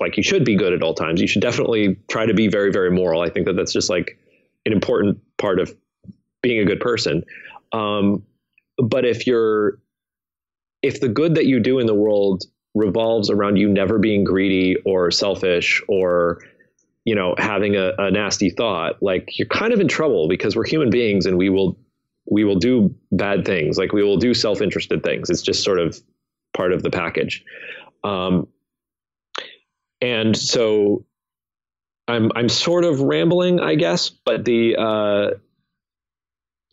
like 0.00 0.16
you 0.16 0.22
should 0.22 0.44
be 0.44 0.56
good 0.56 0.72
at 0.72 0.82
all 0.82 0.94
times. 0.94 1.20
You 1.20 1.28
should 1.28 1.42
definitely 1.42 1.96
try 2.08 2.26
to 2.26 2.34
be 2.34 2.48
very 2.48 2.70
very 2.72 2.90
moral. 2.90 3.20
I 3.20 3.30
think 3.30 3.46
that 3.46 3.54
that's 3.54 3.72
just 3.72 3.90
like 3.90 4.18
an 4.66 4.72
important 4.72 5.18
part 5.38 5.60
of 5.60 5.74
being 6.42 6.60
a 6.60 6.64
good 6.64 6.80
person. 6.80 7.22
Um, 7.72 8.22
but 8.78 9.04
if 9.04 9.26
you're 9.26 9.78
if 10.82 11.00
the 11.00 11.08
good 11.08 11.34
that 11.34 11.46
you 11.46 11.60
do 11.60 11.78
in 11.78 11.86
the 11.86 11.94
world 11.94 12.44
revolves 12.74 13.30
around 13.30 13.56
you 13.56 13.68
never 13.68 13.98
being 13.98 14.24
greedy 14.24 14.76
or 14.84 15.10
selfish 15.10 15.82
or 15.88 16.40
you 17.04 17.14
know 17.14 17.34
having 17.38 17.76
a, 17.76 17.92
a 17.98 18.10
nasty 18.10 18.50
thought 18.50 19.02
like 19.02 19.38
you're 19.38 19.48
kind 19.48 19.72
of 19.72 19.80
in 19.80 19.88
trouble 19.88 20.28
because 20.28 20.56
we're 20.56 20.66
human 20.66 20.90
beings 20.90 21.26
and 21.26 21.36
we 21.36 21.48
will 21.48 21.78
we 22.30 22.42
will 22.42 22.56
do 22.56 22.94
bad 23.12 23.44
things. 23.44 23.76
Like 23.76 23.92
we 23.92 24.02
will 24.02 24.16
do 24.16 24.32
self-interested 24.32 25.02
things. 25.02 25.28
It's 25.28 25.42
just 25.42 25.62
sort 25.62 25.78
of 25.78 26.00
part 26.56 26.72
of 26.72 26.82
the 26.82 26.88
package. 26.88 27.44
Um, 28.02 28.48
and 30.00 30.36
so 30.36 31.04
i'm 32.08 32.30
i'm 32.36 32.48
sort 32.48 32.84
of 32.84 33.00
rambling 33.00 33.60
i 33.60 33.74
guess 33.74 34.10
but 34.10 34.44
the 34.44 34.76
uh, 34.76 35.30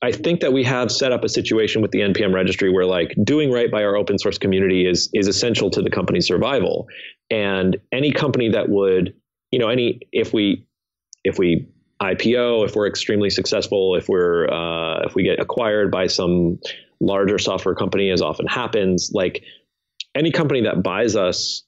I 0.04 0.12
think 0.12 0.40
that 0.40 0.52
we 0.52 0.64
have 0.64 0.92
set 0.92 1.12
up 1.12 1.24
a 1.24 1.30
situation 1.30 1.82
with 1.82 1.92
the 1.92 2.00
npm 2.00 2.34
registry 2.34 2.72
where 2.72 2.86
like 2.86 3.16
doing 3.24 3.52
right 3.52 3.70
by 3.72 3.84
our 3.84 3.96
open 3.96 4.18
source 4.18 4.40
community 4.40 4.88
is 4.88 5.10
is 5.14 5.28
essential 5.28 5.70
to 5.70 5.82
the 5.82 5.92
company's 5.92 6.26
survival. 6.26 6.88
And 7.30 7.78
any 7.92 8.12
company 8.12 8.50
that 8.50 8.68
would 8.68 9.14
you 9.52 9.60
know 9.60 9.70
any 9.70 10.00
if 10.12 10.34
we 10.34 10.66
if 11.24 11.38
we 11.38 11.68
IPO, 12.02 12.66
if 12.66 12.76
we're 12.76 12.88
extremely 12.88 13.30
successful, 13.30 13.96
if 13.96 14.10
we're 14.10 14.50
uh, 14.50 15.04
if 15.06 15.14
we 15.14 15.24
get 15.24 15.40
acquired 15.40 15.92
by 15.92 16.08
some 16.08 16.60
larger 17.00 17.38
software 17.38 17.76
company, 17.76 18.10
as 18.10 18.22
often 18.22 18.48
happens, 18.48 19.12
like 19.14 19.44
any 20.16 20.32
company 20.32 20.64
that 20.64 20.82
buys 20.82 21.16
us 21.16 21.64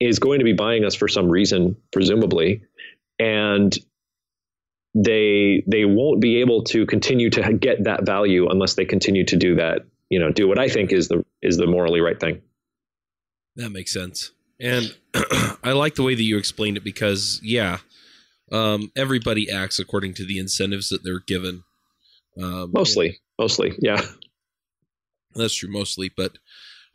is 0.00 0.18
going 0.18 0.38
to 0.38 0.44
be 0.44 0.54
buying 0.54 0.84
us 0.84 0.94
for 0.94 1.06
some 1.06 1.28
reason, 1.28 1.76
presumably, 1.92 2.62
and 3.18 3.76
they 4.94 5.62
they 5.66 5.84
won't 5.84 6.20
be 6.20 6.40
able 6.40 6.64
to 6.64 6.86
continue 6.86 7.28
to 7.30 7.52
get 7.52 7.84
that 7.84 8.06
value 8.06 8.48
unless 8.48 8.74
they 8.74 8.86
continue 8.86 9.24
to 9.26 9.36
do 9.36 9.56
that. 9.56 9.82
You 10.08 10.18
know, 10.18 10.30
do 10.30 10.48
what 10.48 10.58
I 10.58 10.68
think 10.68 10.92
is 10.92 11.08
the 11.08 11.24
is 11.42 11.58
the 11.58 11.66
morally 11.66 12.00
right 12.00 12.18
thing. 12.18 12.40
That 13.56 13.70
makes 13.70 13.92
sense, 13.92 14.32
and 14.60 14.94
I 15.62 15.72
like 15.72 15.94
the 15.94 16.02
way 16.02 16.14
that 16.14 16.22
you 16.22 16.38
explained 16.38 16.76
it 16.76 16.84
because, 16.84 17.40
yeah, 17.42 17.78
um, 18.52 18.90
everybody 18.96 19.50
acts 19.50 19.78
according 19.78 20.14
to 20.14 20.24
the 20.24 20.38
incentives 20.38 20.88
that 20.88 21.02
they're 21.04 21.20
given. 21.20 21.64
Um, 22.40 22.70
mostly, 22.72 23.20
mostly, 23.38 23.74
yeah. 23.78 24.02
That's 25.34 25.54
true, 25.54 25.70
mostly. 25.70 26.10
But 26.14 26.38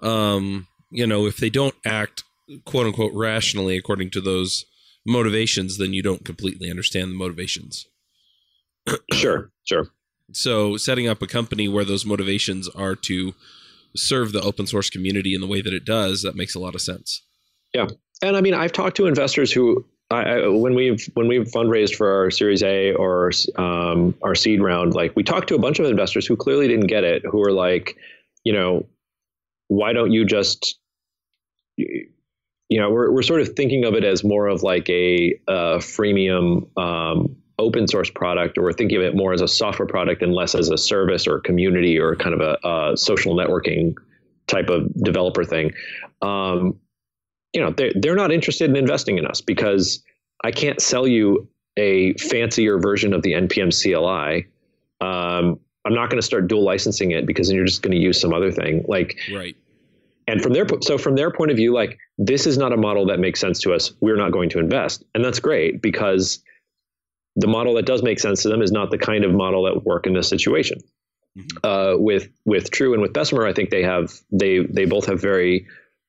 um, 0.02 0.68
you 0.90 1.08
know, 1.08 1.26
if 1.26 1.38
they 1.38 1.50
don't 1.50 1.76
act 1.86 2.24
quote 2.66 2.86
unquote 2.86 3.14
rationally 3.14 3.78
according 3.78 4.12
to 4.12 4.22
those 4.22 4.66
motivations, 5.06 5.78
then 5.78 5.94
you 5.94 6.02
don't 6.02 6.26
completely 6.26 6.70
understand 6.70 7.12
the 7.12 7.16
motivations. 7.16 7.88
sure, 9.14 9.52
sure. 9.64 9.88
So, 10.32 10.78
setting 10.78 11.08
up 11.08 11.22
a 11.22 11.28
company 11.28 11.68
where 11.68 11.86
those 11.86 12.06
motivations 12.06 12.68
are 12.70 12.96
to 12.96 13.34
serve 13.96 14.32
the 14.32 14.42
open 14.42 14.66
source 14.66 14.90
community 14.90 15.36
in 15.36 15.42
the 15.42 15.48
way 15.48 15.62
that 15.62 15.74
it 15.74 15.86
does, 15.86 16.22
that 16.24 16.36
makes 16.36 16.56
a 16.56 16.60
lot 16.60 16.76
of 16.76 16.82
sense. 16.82 17.22
Yeah. 17.74 17.88
And 18.22 18.38
I 18.38 18.42
mean, 18.42 18.54
I've 18.54 18.72
talked 18.72 18.96
to 18.98 19.08
investors 19.08 19.52
who 19.52 19.86
I, 20.12 20.48
when 20.48 20.76
we've 20.76 21.10
when 21.16 21.28
we've 21.28 21.48
fundraised 21.48 21.96
for 21.96 22.10
our 22.10 22.32
Series 22.32 22.62
A 22.62 22.94
or 22.94 23.32
um, 23.58 24.16
our 24.22 24.36
seed 24.36 24.62
round, 24.62 24.94
like 24.94 25.16
we 25.16 25.24
talked 25.24 25.48
to 25.50 25.56
a 25.56 25.60
bunch 25.60 25.80
of 25.80 25.86
investors 25.86 26.28
who 26.28 26.36
clearly 26.36 26.68
didn't 26.68 26.88
get 26.88 27.04
it, 27.04 27.24
who 27.26 27.40
were 27.40 27.52
like, 27.52 27.98
you 28.44 28.54
know, 28.54 28.86
why 29.68 29.92
don't 29.94 30.12
you 30.12 30.26
just, 30.26 30.78
you 31.78 32.10
know, 32.72 32.92
we're 32.92 33.12
we're 33.12 33.24
sort 33.24 33.42
of 33.42 33.56
thinking 33.56 33.86
of 33.86 33.96
it 33.96 34.04
as 34.04 34.24
more 34.24 34.48
of 34.48 34.62
like 34.62 34.88
a, 34.90 35.34
a 35.48 35.78
freemium 35.78 36.68
um, 36.78 37.36
open 37.58 37.88
source 37.88 38.10
product, 38.10 38.58
or 38.58 38.64
we're 38.64 38.74
thinking 38.74 38.98
of 38.98 39.04
it 39.04 39.16
more 39.16 39.34
as 39.34 39.42
a 39.42 39.48
software 39.48 39.88
product 39.88 40.22
and 40.22 40.34
less 40.34 40.54
as 40.54 40.70
a 40.70 40.78
service 40.78 41.28
or 41.28 41.40
community 41.40 41.98
or 41.98 42.16
kind 42.16 42.40
of 42.40 42.42
a, 42.42 42.68
a 42.68 42.98
social 42.98 43.36
networking 43.36 43.96
type 44.48 44.70
of 44.70 44.94
developer 45.04 45.44
thing. 45.44 45.72
Um, 46.22 46.80
you 47.54 47.62
know 47.62 47.72
they're, 47.72 47.94
they're 47.96 48.16
not 48.16 48.32
interested 48.32 48.70
in 48.70 48.76
investing 48.76 49.18
in 49.18 49.26
us 49.26 49.42
because 49.42 50.04
I 50.44 50.52
can't 50.52 50.82
sell 50.82 51.08
you 51.08 51.48
a 51.78 52.14
fancier 52.16 52.80
version 52.80 53.14
of 53.14 53.22
the 53.24 53.34
npm 53.34 53.72
CLI. 53.72 54.48
Um, 55.02 55.60
I'm 55.86 55.94
not 55.94 56.10
going 56.10 56.20
to 56.20 56.26
start 56.26 56.48
dual 56.48 56.64
licensing 56.64 57.12
it 57.12 57.26
because 57.26 57.48
then 57.48 57.56
you're 57.56 57.66
just 57.66 57.82
going 57.82 57.92
to 57.92 58.02
use 58.02 58.20
some 58.20 58.34
other 58.34 58.52
thing. 58.52 58.86
Like, 58.88 59.18
right. 59.34 59.56
And 60.28 60.42
from 60.42 60.54
their 60.54 60.66
so 60.82 60.98
from 60.98 61.16
their 61.16 61.32
point 61.32 61.52
of 61.52 61.58
view, 61.58 61.74
like 61.74 62.00
this 62.18 62.48
is 62.48 62.58
not 62.58 62.72
a 62.72 62.78
model 62.78 63.08
that 63.08 63.20
makes 63.20 63.42
sense 63.42 63.60
to 63.62 63.74
us. 63.74 63.92
We're 64.00 64.16
not 64.16 64.32
going 64.32 64.50
to 64.52 64.60
invest, 64.60 65.04
and 65.14 65.24
that's 65.24 65.40
great 65.40 65.82
because 65.82 66.42
the 67.36 67.48
model 67.48 67.74
that 67.74 67.86
does 67.86 68.04
make 68.04 68.20
sense 68.20 68.44
to 68.44 68.50
them 68.50 68.62
is 68.62 68.72
not 68.72 68.90
the 68.90 68.98
kind 68.98 69.26
of 69.26 69.34
model 69.34 69.64
that 69.64 69.76
would 69.76 69.84
work 69.84 70.08
in 70.08 70.14
this 70.14 70.30
situation. 70.30 70.80
Mm-hmm. 71.38 71.58
Uh, 71.64 71.98
with 71.98 72.30
with 72.46 72.72
True 72.72 72.94
and 72.94 73.02
with 73.02 73.12
Bessemer, 73.12 73.46
I 73.46 73.52
think 73.52 73.70
they 73.70 73.84
have 73.84 74.14
they 74.32 74.60
they 74.60 74.86
both 74.86 75.08
have 75.08 75.20
very 75.20 75.68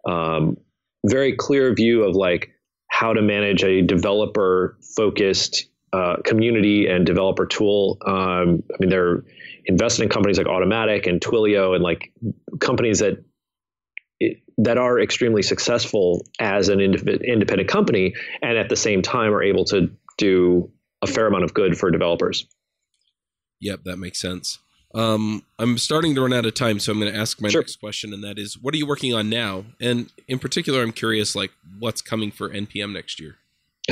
um, 0.08 0.58
very 1.04 1.36
clear 1.36 1.74
view 1.74 2.02
of 2.04 2.16
like 2.16 2.50
how 2.88 3.12
to 3.12 3.22
manage 3.22 3.62
a 3.62 3.82
developer 3.82 4.78
focused 4.96 5.66
uh, 5.92 6.16
community 6.24 6.86
and 6.86 7.06
developer 7.06 7.46
tool. 7.46 7.98
Um, 8.04 8.62
I 8.72 8.76
mean, 8.80 8.90
they're 8.90 9.22
invested 9.66 10.02
in 10.02 10.08
companies 10.08 10.38
like 10.38 10.46
Automattic 10.46 11.06
and 11.06 11.20
Twilio 11.20 11.74
and 11.74 11.82
like 11.82 12.12
companies 12.60 12.98
that 12.98 13.24
that 14.58 14.78
are 14.78 15.00
extremely 15.00 15.42
successful 15.42 16.26
as 16.38 16.68
an 16.68 16.80
independent 16.80 17.68
company, 17.68 18.14
and 18.40 18.56
at 18.56 18.68
the 18.68 18.76
same 18.76 19.02
time 19.02 19.32
are 19.32 19.42
able 19.42 19.64
to 19.66 19.90
do 20.16 20.70
a 21.02 21.06
fair 21.06 21.26
amount 21.26 21.44
of 21.44 21.52
good 21.52 21.76
for 21.76 21.90
developers. 21.90 22.46
Yep, 23.60 23.84
that 23.84 23.96
makes 23.96 24.20
sense. 24.20 24.58
Um, 24.94 25.42
I'm 25.58 25.76
starting 25.78 26.14
to 26.14 26.22
run 26.22 26.32
out 26.32 26.46
of 26.46 26.54
time, 26.54 26.78
so 26.78 26.92
I'm 26.92 27.00
going 27.00 27.12
to 27.12 27.18
ask 27.18 27.40
my 27.40 27.48
sure. 27.48 27.60
next 27.60 27.76
question, 27.76 28.12
and 28.12 28.22
that 28.22 28.38
is, 28.38 28.56
what 28.56 28.74
are 28.74 28.76
you 28.76 28.86
working 28.86 29.12
on 29.12 29.28
now? 29.28 29.64
And 29.80 30.10
in 30.28 30.38
particular, 30.38 30.82
I'm 30.82 30.92
curious, 30.92 31.34
like, 31.34 31.50
what's 31.78 32.00
coming 32.00 32.30
for 32.30 32.48
NPM 32.48 32.92
next 32.92 33.20
year? 33.20 33.36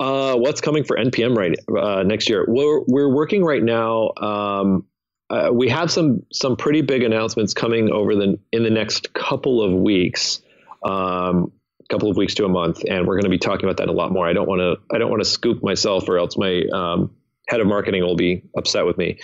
uh, 0.00 0.36
what's 0.36 0.60
coming 0.60 0.84
for 0.84 0.96
NPM 0.96 1.36
right 1.36 1.58
uh, 1.76 2.02
next 2.02 2.30
year? 2.30 2.46
We're 2.48 2.80
we're 2.86 3.14
working 3.14 3.44
right 3.44 3.62
now. 3.62 4.12
Um, 4.16 4.86
uh, 5.28 5.50
we 5.52 5.68
have 5.68 5.90
some 5.90 6.22
some 6.32 6.56
pretty 6.56 6.80
big 6.80 7.02
announcements 7.02 7.52
coming 7.52 7.90
over 7.90 8.14
the 8.14 8.38
in 8.50 8.62
the 8.62 8.70
next 8.70 9.12
couple 9.12 9.62
of 9.62 9.72
weeks. 9.72 10.40
Um, 10.82 11.52
couple 11.88 12.10
of 12.10 12.16
weeks 12.16 12.34
to 12.34 12.44
a 12.44 12.48
month, 12.48 12.82
and 12.88 13.06
we're 13.06 13.14
going 13.14 13.24
to 13.24 13.30
be 13.30 13.38
talking 13.38 13.64
about 13.64 13.78
that 13.78 13.88
a 13.88 13.92
lot 13.92 14.12
more. 14.12 14.26
I 14.26 14.32
don't 14.32 14.46
want 14.46 14.60
to 14.60 14.94
I 14.94 14.98
don't 14.98 15.10
want 15.10 15.22
to 15.22 15.28
scoop 15.28 15.62
myself, 15.62 16.08
or 16.08 16.18
else 16.18 16.36
my 16.36 16.64
um, 16.72 17.10
head 17.48 17.60
of 17.60 17.66
marketing 17.66 18.02
will 18.02 18.16
be 18.16 18.42
upset 18.56 18.86
with 18.86 18.96
me. 18.98 19.18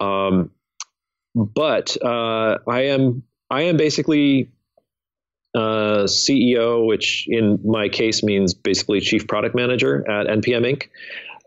Um, 0.00 0.50
but 1.34 1.96
uh, 2.02 2.58
I 2.68 2.82
am 2.82 3.22
I 3.50 3.62
am 3.62 3.76
basically 3.76 4.50
uh, 5.54 6.04
CEO, 6.04 6.86
which 6.86 7.26
in 7.28 7.60
my 7.64 7.88
case 7.88 8.22
means 8.22 8.54
basically 8.54 9.00
chief 9.00 9.26
product 9.26 9.54
manager 9.54 10.08
at 10.08 10.26
NPM 10.26 10.64
Inc. 10.64 10.88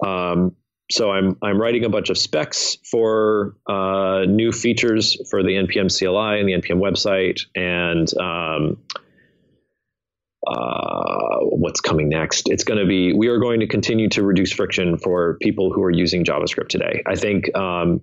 Um, 0.05 0.55
so 0.89 1.11
I'm 1.11 1.37
I'm 1.41 1.59
writing 1.59 1.83
a 1.83 1.89
bunch 1.89 2.09
of 2.09 2.17
specs 2.17 2.77
for 2.89 3.55
uh, 3.67 4.23
new 4.27 4.51
features 4.51 5.17
for 5.29 5.43
the 5.43 5.49
npm 5.49 5.89
CLI 5.91 6.39
and 6.39 6.47
the 6.47 6.53
npm 6.53 6.79
website, 6.79 7.41
and 7.55 8.07
um, 8.17 8.77
uh, 10.47 11.16
what's 11.41 11.81
coming 11.81 12.09
next. 12.09 12.49
It's 12.49 12.63
going 12.63 12.79
to 12.79 12.85
be 12.85 13.13
we 13.13 13.27
are 13.27 13.39
going 13.39 13.59
to 13.59 13.67
continue 13.67 14.09
to 14.09 14.23
reduce 14.23 14.51
friction 14.51 14.97
for 14.97 15.37
people 15.41 15.71
who 15.71 15.83
are 15.83 15.91
using 15.91 16.23
JavaScript 16.23 16.69
today. 16.69 17.03
I 17.05 17.15
think 17.15 17.55
um, 17.55 18.01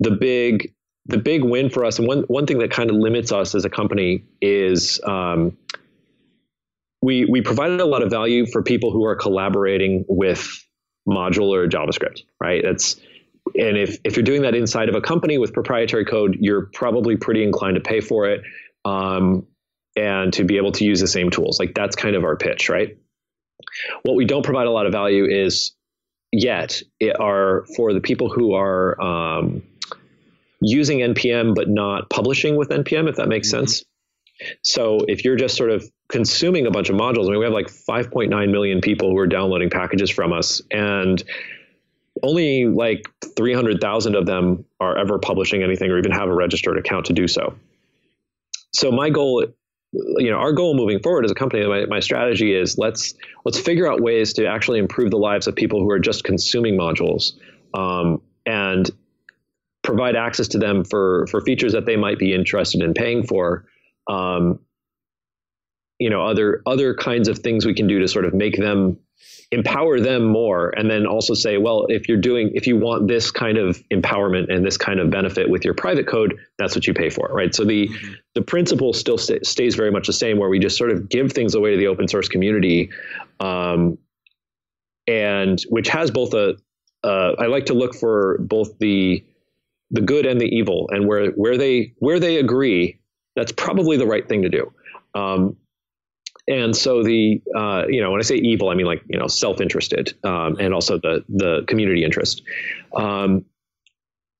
the 0.00 0.10
big 0.10 0.74
the 1.06 1.18
big 1.18 1.42
win 1.42 1.70
for 1.70 1.84
us, 1.84 1.98
and 1.98 2.06
one 2.06 2.22
one 2.28 2.46
thing 2.46 2.58
that 2.58 2.70
kind 2.70 2.90
of 2.90 2.96
limits 2.96 3.32
us 3.32 3.54
as 3.54 3.64
a 3.64 3.70
company 3.70 4.24
is 4.40 5.00
um, 5.04 5.56
we 7.02 7.24
we 7.24 7.40
provided 7.40 7.80
a 7.80 7.86
lot 7.86 8.02
of 8.02 8.10
value 8.10 8.46
for 8.46 8.62
people 8.62 8.90
who 8.90 9.04
are 9.04 9.16
collaborating 9.16 10.04
with 10.08 10.64
modular 11.08 11.68
JavaScript, 11.68 12.22
right? 12.40 12.62
That's 12.62 12.96
and 13.54 13.78
if 13.78 13.98
if 14.04 14.16
you're 14.16 14.24
doing 14.24 14.42
that 14.42 14.54
inside 14.54 14.88
of 14.88 14.94
a 14.94 15.00
company 15.00 15.38
with 15.38 15.52
proprietary 15.52 16.04
code, 16.04 16.36
you're 16.40 16.66
probably 16.74 17.16
pretty 17.16 17.42
inclined 17.42 17.76
to 17.76 17.80
pay 17.80 18.00
for 18.00 18.26
it. 18.26 18.42
Um, 18.84 19.46
and 19.98 20.32
to 20.34 20.44
be 20.44 20.56
able 20.56 20.72
to 20.72 20.84
use 20.84 21.00
the 21.00 21.06
same 21.06 21.30
tools. 21.30 21.58
Like 21.58 21.74
that's 21.74 21.96
kind 21.96 22.14
of 22.16 22.24
our 22.24 22.36
pitch, 22.36 22.68
right? 22.68 22.96
What 24.02 24.14
we 24.14 24.24
don't 24.24 24.44
provide 24.44 24.66
a 24.66 24.70
lot 24.70 24.86
of 24.86 24.92
value 24.92 25.24
is 25.24 25.72
yet 26.32 26.82
are 27.18 27.64
for 27.76 27.92
the 27.92 28.00
people 28.00 28.28
who 28.28 28.54
are 28.54 29.00
um, 29.00 29.62
using 30.60 30.98
npm 30.98 31.54
but 31.54 31.68
not 31.68 32.10
publishing 32.10 32.56
with 32.56 32.68
npm, 32.68 33.08
if 33.08 33.16
that 33.16 33.28
makes 33.28 33.48
mm-hmm. 33.48 33.66
sense. 33.66 33.84
So 34.62 35.00
if 35.08 35.24
you're 35.24 35.36
just 35.36 35.56
sort 35.56 35.70
of 35.70 35.84
consuming 36.08 36.66
a 36.66 36.70
bunch 36.70 36.90
of 36.90 36.96
modules, 36.96 37.26
I 37.26 37.30
mean, 37.30 37.40
we 37.40 37.44
have 37.44 37.52
like 37.52 37.68
5.9 37.68 38.50
million 38.50 38.80
people 38.80 39.10
who 39.10 39.18
are 39.18 39.26
downloading 39.26 39.68
packages 39.68 40.10
from 40.10 40.32
us, 40.32 40.62
and 40.70 41.22
only 42.22 42.66
like 42.66 43.08
300,000 43.36 44.14
of 44.14 44.26
them 44.26 44.64
are 44.80 44.96
ever 44.96 45.18
publishing 45.18 45.62
anything 45.62 45.90
or 45.90 45.98
even 45.98 46.12
have 46.12 46.28
a 46.28 46.34
registered 46.34 46.78
account 46.78 47.06
to 47.06 47.12
do 47.12 47.26
so. 47.26 47.54
So 48.72 48.92
my 48.92 49.10
goal 49.10 49.44
you 49.92 50.30
know 50.30 50.36
our 50.36 50.52
goal 50.52 50.74
moving 50.74 51.00
forward 51.00 51.24
as 51.24 51.30
a 51.30 51.34
company 51.34 51.66
my, 51.66 51.86
my 51.86 52.00
strategy 52.00 52.54
is 52.54 52.76
let's 52.76 53.14
let's 53.44 53.58
figure 53.58 53.90
out 53.90 54.00
ways 54.00 54.34
to 54.34 54.46
actually 54.46 54.78
improve 54.78 55.10
the 55.10 55.16
lives 55.18 55.46
of 55.46 55.56
people 55.56 55.80
who 55.80 55.90
are 55.90 55.98
just 55.98 56.24
consuming 56.24 56.76
modules 56.76 57.32
um, 57.74 58.20
and 58.44 58.90
provide 59.82 60.16
access 60.16 60.48
to 60.48 60.58
them 60.58 60.84
for 60.84 61.26
for 61.30 61.40
features 61.40 61.72
that 61.72 61.86
they 61.86 61.96
might 61.96 62.18
be 62.18 62.34
interested 62.34 62.82
in 62.82 62.92
paying 62.92 63.26
for. 63.26 63.64
Um, 64.08 64.60
you 65.98 66.10
know, 66.10 66.24
other 66.26 66.62
other 66.66 66.94
kinds 66.94 67.28
of 67.28 67.38
things 67.38 67.66
we 67.66 67.74
can 67.74 67.86
do 67.86 67.98
to 67.98 68.08
sort 68.08 68.24
of 68.24 68.34
make 68.34 68.56
them 68.56 68.98
empower 69.50 69.98
them 69.98 70.26
more 70.26 70.74
and 70.76 70.90
then 70.90 71.06
also 71.06 71.32
say 71.32 71.56
well 71.56 71.86
if 71.88 72.06
you're 72.06 72.20
doing 72.20 72.50
if 72.54 72.66
you 72.66 72.76
want 72.76 73.08
this 73.08 73.30
kind 73.30 73.56
of 73.56 73.82
empowerment 73.90 74.52
and 74.52 74.64
this 74.64 74.76
kind 74.76 75.00
of 75.00 75.08
benefit 75.08 75.48
with 75.48 75.64
your 75.64 75.72
private 75.72 76.06
code 76.06 76.38
that's 76.58 76.74
what 76.74 76.86
you 76.86 76.92
pay 76.92 77.08
for 77.08 77.28
right? 77.32 77.54
So 77.54 77.64
the 77.64 77.88
the 78.34 78.42
principle 78.42 78.92
still 78.92 79.16
st- 79.16 79.46
stays 79.46 79.74
very 79.74 79.90
much 79.90 80.06
the 80.06 80.12
same 80.12 80.38
where 80.38 80.50
we 80.50 80.58
just 80.58 80.76
sort 80.76 80.90
of 80.90 81.08
give 81.08 81.32
things 81.32 81.54
away 81.54 81.70
to 81.72 81.76
the 81.78 81.86
open 81.86 82.08
source 82.08 82.28
community 82.28 82.90
um, 83.40 83.96
and 85.06 85.58
which 85.70 85.88
has 85.88 86.10
both 86.10 86.34
a 86.34 86.56
uh, 87.04 87.32
I 87.38 87.46
like 87.46 87.66
to 87.66 87.74
look 87.74 87.94
for 87.94 88.38
both 88.40 88.78
the 88.78 89.24
the 89.90 90.02
good 90.02 90.26
and 90.26 90.40
the 90.40 90.46
evil 90.46 90.88
and 90.92 91.06
where 91.08 91.30
where 91.30 91.56
they 91.56 91.94
where 91.98 92.20
they 92.20 92.36
agree 92.36 93.00
that's 93.34 93.52
probably 93.52 93.96
the 93.96 94.06
right 94.06 94.28
thing 94.28 94.42
to 94.42 94.48
do. 94.48 94.72
Um, 95.14 95.56
and 96.48 96.74
so 96.74 97.02
the 97.02 97.40
uh, 97.54 97.84
you 97.88 98.00
know 98.00 98.10
when 98.10 98.20
I 98.20 98.24
say 98.24 98.36
evil, 98.36 98.70
I 98.70 98.74
mean 98.74 98.86
like 98.86 99.02
you 99.08 99.18
know 99.18 99.26
self-interested 99.26 100.14
um, 100.24 100.56
and 100.58 100.72
also 100.72 100.98
the 100.98 101.24
the 101.28 101.62
community 101.68 102.04
interest. 102.04 102.42
Um, 102.96 103.44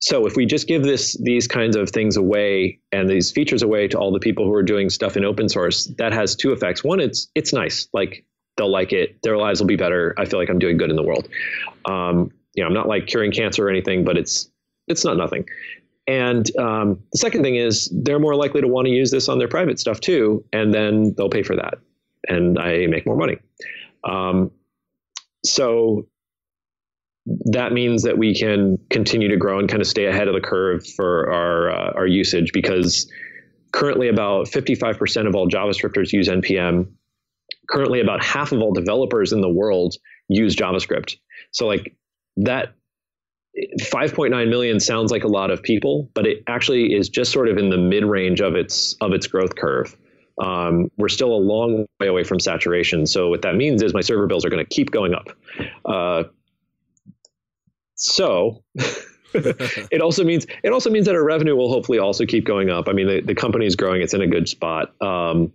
so 0.01 0.25
if 0.25 0.35
we 0.35 0.45
just 0.45 0.67
give 0.67 0.83
this 0.83 1.17
these 1.21 1.47
kinds 1.47 1.75
of 1.75 1.89
things 1.89 2.17
away 2.17 2.79
and 2.91 3.09
these 3.09 3.31
features 3.31 3.61
away 3.61 3.87
to 3.89 3.97
all 3.97 4.11
the 4.11 4.19
people 4.19 4.45
who 4.45 4.53
are 4.53 4.63
doing 4.63 4.89
stuff 4.89 5.15
in 5.15 5.23
open 5.23 5.49
source, 5.49 5.85
that 5.97 6.11
has 6.11 6.35
two 6.35 6.51
effects. 6.51 6.83
One, 6.83 6.99
it's 6.99 7.29
it's 7.35 7.53
nice, 7.53 7.87
like 7.93 8.25
they'll 8.57 8.71
like 8.71 8.91
it, 8.91 9.21
their 9.21 9.37
lives 9.37 9.59
will 9.59 9.67
be 9.67 9.75
better. 9.75 10.15
I 10.17 10.25
feel 10.25 10.39
like 10.39 10.49
I'm 10.49 10.59
doing 10.59 10.77
good 10.77 10.89
in 10.89 10.95
the 10.95 11.03
world. 11.03 11.27
Um, 11.85 12.31
you 12.55 12.63
know, 12.63 12.67
I'm 12.67 12.73
not 12.73 12.87
like 12.87 13.05
curing 13.05 13.31
cancer 13.31 13.67
or 13.67 13.69
anything, 13.69 14.03
but 14.03 14.17
it's 14.17 14.49
it's 14.87 15.05
not 15.05 15.15
nothing. 15.15 15.45
And 16.07 16.49
um, 16.57 16.99
the 17.11 17.19
second 17.19 17.43
thing 17.43 17.55
is 17.55 17.87
they're 17.93 18.17
more 18.17 18.35
likely 18.35 18.61
to 18.61 18.67
want 18.67 18.87
to 18.87 18.91
use 18.91 19.11
this 19.11 19.29
on 19.29 19.37
their 19.37 19.47
private 19.47 19.79
stuff 19.79 19.99
too, 19.99 20.43
and 20.51 20.73
then 20.73 21.13
they'll 21.15 21.29
pay 21.29 21.43
for 21.43 21.55
that 21.55 21.77
and 22.27 22.59
I 22.59 22.87
make 22.87 23.05
more 23.05 23.15
money. 23.15 23.37
Um, 24.03 24.51
so 25.43 26.07
that 27.45 27.73
means 27.73 28.03
that 28.03 28.17
we 28.17 28.35
can 28.35 28.77
continue 28.89 29.27
to 29.29 29.37
grow 29.37 29.59
and 29.59 29.69
kind 29.69 29.81
of 29.81 29.87
stay 29.87 30.05
ahead 30.05 30.27
of 30.27 30.33
the 30.33 30.41
curve 30.41 30.85
for 30.95 31.31
our 31.31 31.69
uh, 31.69 31.93
our 31.93 32.07
usage 32.07 32.51
because 32.53 33.09
currently 33.71 34.09
about 34.09 34.47
55% 34.47 35.27
of 35.27 35.35
all 35.35 35.47
JavaScripters 35.47 36.11
use 36.11 36.27
npm. 36.27 36.87
Currently, 37.69 38.01
about 38.01 38.23
half 38.23 38.51
of 38.51 38.61
all 38.61 38.73
developers 38.73 39.31
in 39.31 39.41
the 39.41 39.49
world 39.49 39.95
use 40.27 40.55
JavaScript. 40.55 41.17
So 41.51 41.67
like 41.67 41.95
that 42.37 42.73
5.9 43.81 44.49
million 44.49 44.79
sounds 44.79 45.11
like 45.11 45.23
a 45.23 45.27
lot 45.27 45.51
of 45.51 45.61
people, 45.61 46.09
but 46.13 46.25
it 46.25 46.43
actually 46.47 46.95
is 46.95 47.09
just 47.09 47.31
sort 47.31 47.47
of 47.47 47.57
in 47.57 47.69
the 47.69 47.77
mid 47.77 48.05
range 48.05 48.41
of 48.41 48.55
its 48.55 48.95
of 49.01 49.11
its 49.13 49.27
growth 49.27 49.55
curve 49.55 49.95
um, 50.39 50.89
we're 50.97 51.09
still 51.09 51.33
a 51.33 51.37
long 51.37 51.85
way 51.99 52.07
away 52.07 52.23
from 52.23 52.39
saturation. 52.39 53.05
So 53.05 53.29
what 53.29 53.41
that 53.41 53.55
means 53.55 53.81
is 53.81 53.93
my 53.93 54.01
server 54.01 54.27
bills 54.27 54.45
are 54.45 54.49
going 54.49 54.63
to 54.63 54.69
keep 54.69 54.91
going 54.91 55.13
up. 55.13 55.29
Uh, 55.85 56.23
so 57.95 58.63
it 59.33 60.01
also 60.01 60.23
means 60.23 60.47
it 60.63 60.71
also 60.71 60.89
means 60.89 61.05
that 61.05 61.15
our 61.15 61.23
revenue 61.23 61.55
will 61.55 61.69
hopefully 61.69 61.99
also 61.99 62.25
keep 62.25 62.45
going 62.45 62.69
up. 62.69 62.87
I 62.87 62.93
mean, 62.93 63.07
the, 63.07 63.21
the 63.21 63.35
company 63.35 63.65
is 63.65 63.75
growing; 63.75 64.01
it's 64.01 64.13
in 64.13 64.21
a 64.21 64.27
good 64.27 64.47
spot. 64.47 64.93
Um, 65.01 65.51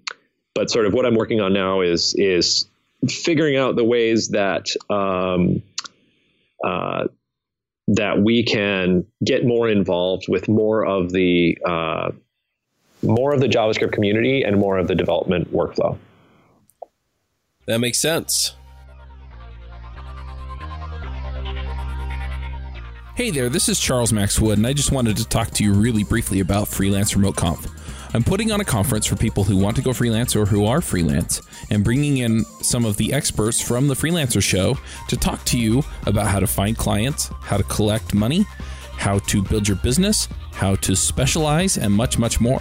but 0.55 0.71
sort 0.71 0.87
of 0.87 0.93
what 0.93 1.07
I'm 1.07 1.15
working 1.15 1.41
on 1.41 1.53
now 1.53 1.81
is 1.81 2.15
is 2.15 2.67
figuring 3.09 3.57
out 3.57 3.77
the 3.77 3.85
ways 3.85 4.29
that 4.29 4.69
um, 4.91 5.63
uh, 6.63 7.09
that 7.89 8.21
we 8.21 8.45
can 8.45 9.07
get 9.25 9.45
more 9.45 9.69
involved 9.69 10.27
with 10.29 10.49
more 10.49 10.85
of 10.85 11.13
the 11.13 11.59
uh, 11.67 12.11
more 13.05 13.33
of 13.33 13.41
the 13.41 13.49
JavaScript 13.49 13.93
community 13.93 14.43
and 14.43 14.59
more 14.59 14.79
of 14.79 14.89
the 14.89 14.95
development 14.95 15.53
workflow. 15.53 15.99
That 17.67 17.79
makes 17.79 17.99
sense. 17.99 18.57
Hey 23.17 23.31
there, 23.31 23.49
this 23.49 23.69
is 23.69 23.79
Charles 23.79 24.13
Max 24.13 24.41
Wood, 24.41 24.59
and 24.59 24.67
I 24.67 24.73
just 24.73 24.91
wanted 24.91 25.17
to 25.19 25.29
talk 25.29 25.51
to 25.53 25.65
you 25.65 25.73
really 25.73 26.03
briefly 26.03 26.41
about 26.41 26.67
Freelance 26.67 27.15
Remote 27.15 27.37
Conf. 27.37 27.71
I'm 28.13 28.25
putting 28.25 28.51
on 28.51 28.61
a 28.61 28.65
conference 28.65 29.07
for 29.07 29.17
people 29.17 29.45
who 29.45 29.57
want 29.57 29.77
to 29.77 29.83
go 29.83 29.93
freelance 29.93 30.35
or 30.35 30.47
who 30.47 30.67
are 30.67 30.81
freelance, 30.81 31.41
and 31.71 31.85
bringing 31.85 32.19
in 32.19 32.45
some 32.61 32.85
of 32.85 32.97
the 32.97 33.13
experts 33.13 33.61
from 33.61 33.87
the 33.87 33.95
Freelancer 33.95 34.43
Show 34.43 34.77
to 35.09 35.17
talk 35.17 35.45
to 35.47 35.59
you 35.59 35.83
about 36.07 36.27
how 36.27 36.41
to 36.41 36.47
find 36.47 36.77
clients, 36.77 37.31
how 37.41 37.57
to 37.57 37.63
collect 37.65 38.15
money, 38.15 38.47
how 38.97 39.21
to 39.21 39.43
build 39.43 39.69
your 39.69 39.77
business, 39.79 40.29
how 40.53 40.75
to 40.77 40.97
specialize, 40.97 41.77
and 41.77 41.93
much, 41.93 42.19
much 42.19 42.41
more. 42.41 42.61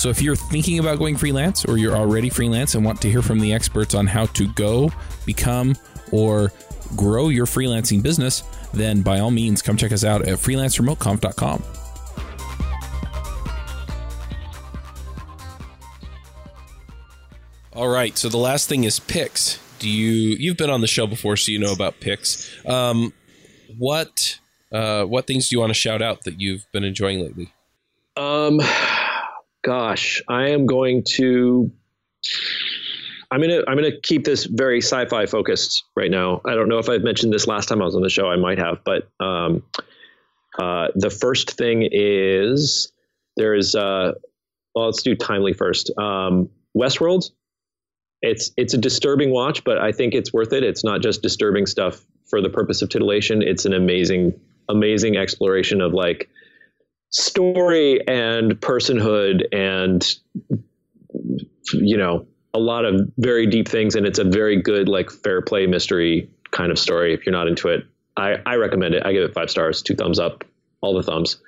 So 0.00 0.08
if 0.08 0.22
you're 0.22 0.34
thinking 0.34 0.78
about 0.78 0.98
going 0.98 1.18
freelance 1.18 1.66
or 1.66 1.76
you're 1.76 1.94
already 1.94 2.30
freelance 2.30 2.74
and 2.74 2.82
want 2.82 3.02
to 3.02 3.10
hear 3.10 3.20
from 3.20 3.38
the 3.38 3.52
experts 3.52 3.94
on 3.94 4.06
how 4.06 4.24
to 4.24 4.48
go, 4.54 4.90
become, 5.26 5.76
or 6.10 6.52
grow 6.96 7.28
your 7.28 7.44
freelancing 7.44 8.02
business, 8.02 8.42
then 8.72 9.02
by 9.02 9.20
all 9.20 9.30
means 9.30 9.60
come 9.60 9.76
check 9.76 9.92
us 9.92 10.02
out 10.02 10.22
at 10.22 10.38
freelanceremoteconf.com. 10.38 11.62
All 17.74 17.88
right, 17.88 18.16
so 18.16 18.30
the 18.30 18.38
last 18.38 18.70
thing 18.70 18.84
is 18.84 19.00
picks. 19.00 19.60
Do 19.80 19.90
you 19.90 20.34
you've 20.40 20.56
been 20.56 20.70
on 20.70 20.80
the 20.80 20.86
show 20.86 21.06
before, 21.06 21.36
so 21.36 21.52
you 21.52 21.58
know 21.58 21.74
about 21.74 22.00
picks. 22.00 22.50
Um, 22.64 23.12
what 23.76 24.40
uh, 24.72 25.04
what 25.04 25.26
things 25.26 25.50
do 25.50 25.56
you 25.56 25.60
want 25.60 25.70
to 25.70 25.78
shout 25.78 26.00
out 26.00 26.24
that 26.24 26.40
you've 26.40 26.64
been 26.72 26.84
enjoying 26.84 27.20
lately? 27.20 27.52
Um, 28.16 28.60
gosh, 29.62 30.22
I 30.28 30.50
am 30.50 30.66
going 30.66 31.04
to. 31.16 31.70
I'm 33.30 33.40
gonna 33.40 33.62
I'm 33.68 33.76
gonna 33.76 33.98
keep 34.02 34.24
this 34.24 34.44
very 34.44 34.78
sci-fi 34.78 35.26
focused 35.26 35.84
right 35.94 36.10
now. 36.10 36.40
I 36.44 36.54
don't 36.54 36.68
know 36.68 36.78
if 36.78 36.88
I've 36.88 37.02
mentioned 37.02 37.32
this 37.32 37.46
last 37.46 37.68
time 37.68 37.80
I 37.80 37.84
was 37.84 37.94
on 37.94 38.02
the 38.02 38.10
show. 38.10 38.28
I 38.28 38.36
might 38.36 38.58
have, 38.58 38.82
but 38.84 39.08
um, 39.24 39.62
uh, 40.58 40.88
the 40.96 41.10
first 41.10 41.52
thing 41.52 41.88
is 41.90 42.92
there 43.36 43.54
is 43.54 43.74
uh, 43.74 44.12
well, 44.74 44.86
let's 44.86 45.02
do 45.02 45.14
timely 45.14 45.52
first. 45.52 45.96
Um, 45.98 46.50
Westworld. 46.76 47.30
It's 48.22 48.50
it's 48.56 48.74
a 48.74 48.78
disturbing 48.78 49.30
watch, 49.30 49.64
but 49.64 49.78
I 49.78 49.92
think 49.92 50.14
it's 50.14 50.32
worth 50.32 50.52
it. 50.52 50.62
It's 50.62 50.84
not 50.84 51.00
just 51.00 51.22
disturbing 51.22 51.66
stuff 51.66 52.04
for 52.28 52.42
the 52.42 52.50
purpose 52.50 52.82
of 52.82 52.90
titillation. 52.90 53.42
It's 53.42 53.64
an 53.64 53.72
amazing 53.72 54.38
amazing 54.68 55.16
exploration 55.16 55.80
of 55.80 55.94
like 55.94 56.28
story 57.10 58.06
and 58.06 58.52
personhood 58.60 59.42
and 59.52 60.14
you 61.72 61.96
know 61.96 62.26
a 62.54 62.58
lot 62.58 62.84
of 62.84 63.00
very 63.18 63.46
deep 63.46 63.68
things 63.68 63.94
and 63.94 64.06
it's 64.06 64.18
a 64.18 64.24
very 64.24 64.60
good 64.60 64.88
like 64.88 65.10
fair 65.10 65.42
play 65.42 65.66
mystery 65.66 66.30
kind 66.50 66.72
of 66.72 66.78
story 66.78 67.12
if 67.12 67.26
you're 67.26 67.32
not 67.32 67.46
into 67.48 67.68
it. 67.68 67.84
I 68.16 68.36
i 68.46 68.56
recommend 68.56 68.94
it. 68.94 69.04
I 69.04 69.12
give 69.12 69.24
it 69.24 69.34
five 69.34 69.50
stars 69.50 69.82
two 69.82 69.94
thumbs 69.94 70.18
up 70.18 70.44
all 70.80 70.94
the 70.94 71.02
thumbs. 71.02 71.38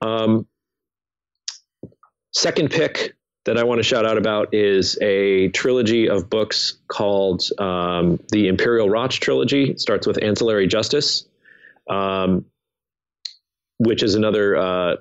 Um 0.00 0.46
second 2.32 2.70
pick 2.70 3.16
that 3.46 3.56
i 3.56 3.64
want 3.64 3.78
to 3.78 3.82
shout 3.82 4.04
out 4.04 4.18
about 4.18 4.52
is 4.52 4.98
a 5.00 5.48
trilogy 5.48 6.08
of 6.08 6.28
books 6.28 6.78
called 6.88 7.42
um, 7.58 8.20
the 8.30 8.48
imperial 8.48 8.88
Radch 8.88 9.20
trilogy. 9.20 9.70
It 9.70 9.80
starts 9.80 10.06
with 10.06 10.22
ancillary 10.22 10.66
justice. 10.66 11.26
Um, 11.88 12.44
which 13.78 14.02
is 14.02 14.14
another 14.14 14.56
uh, 14.56 14.96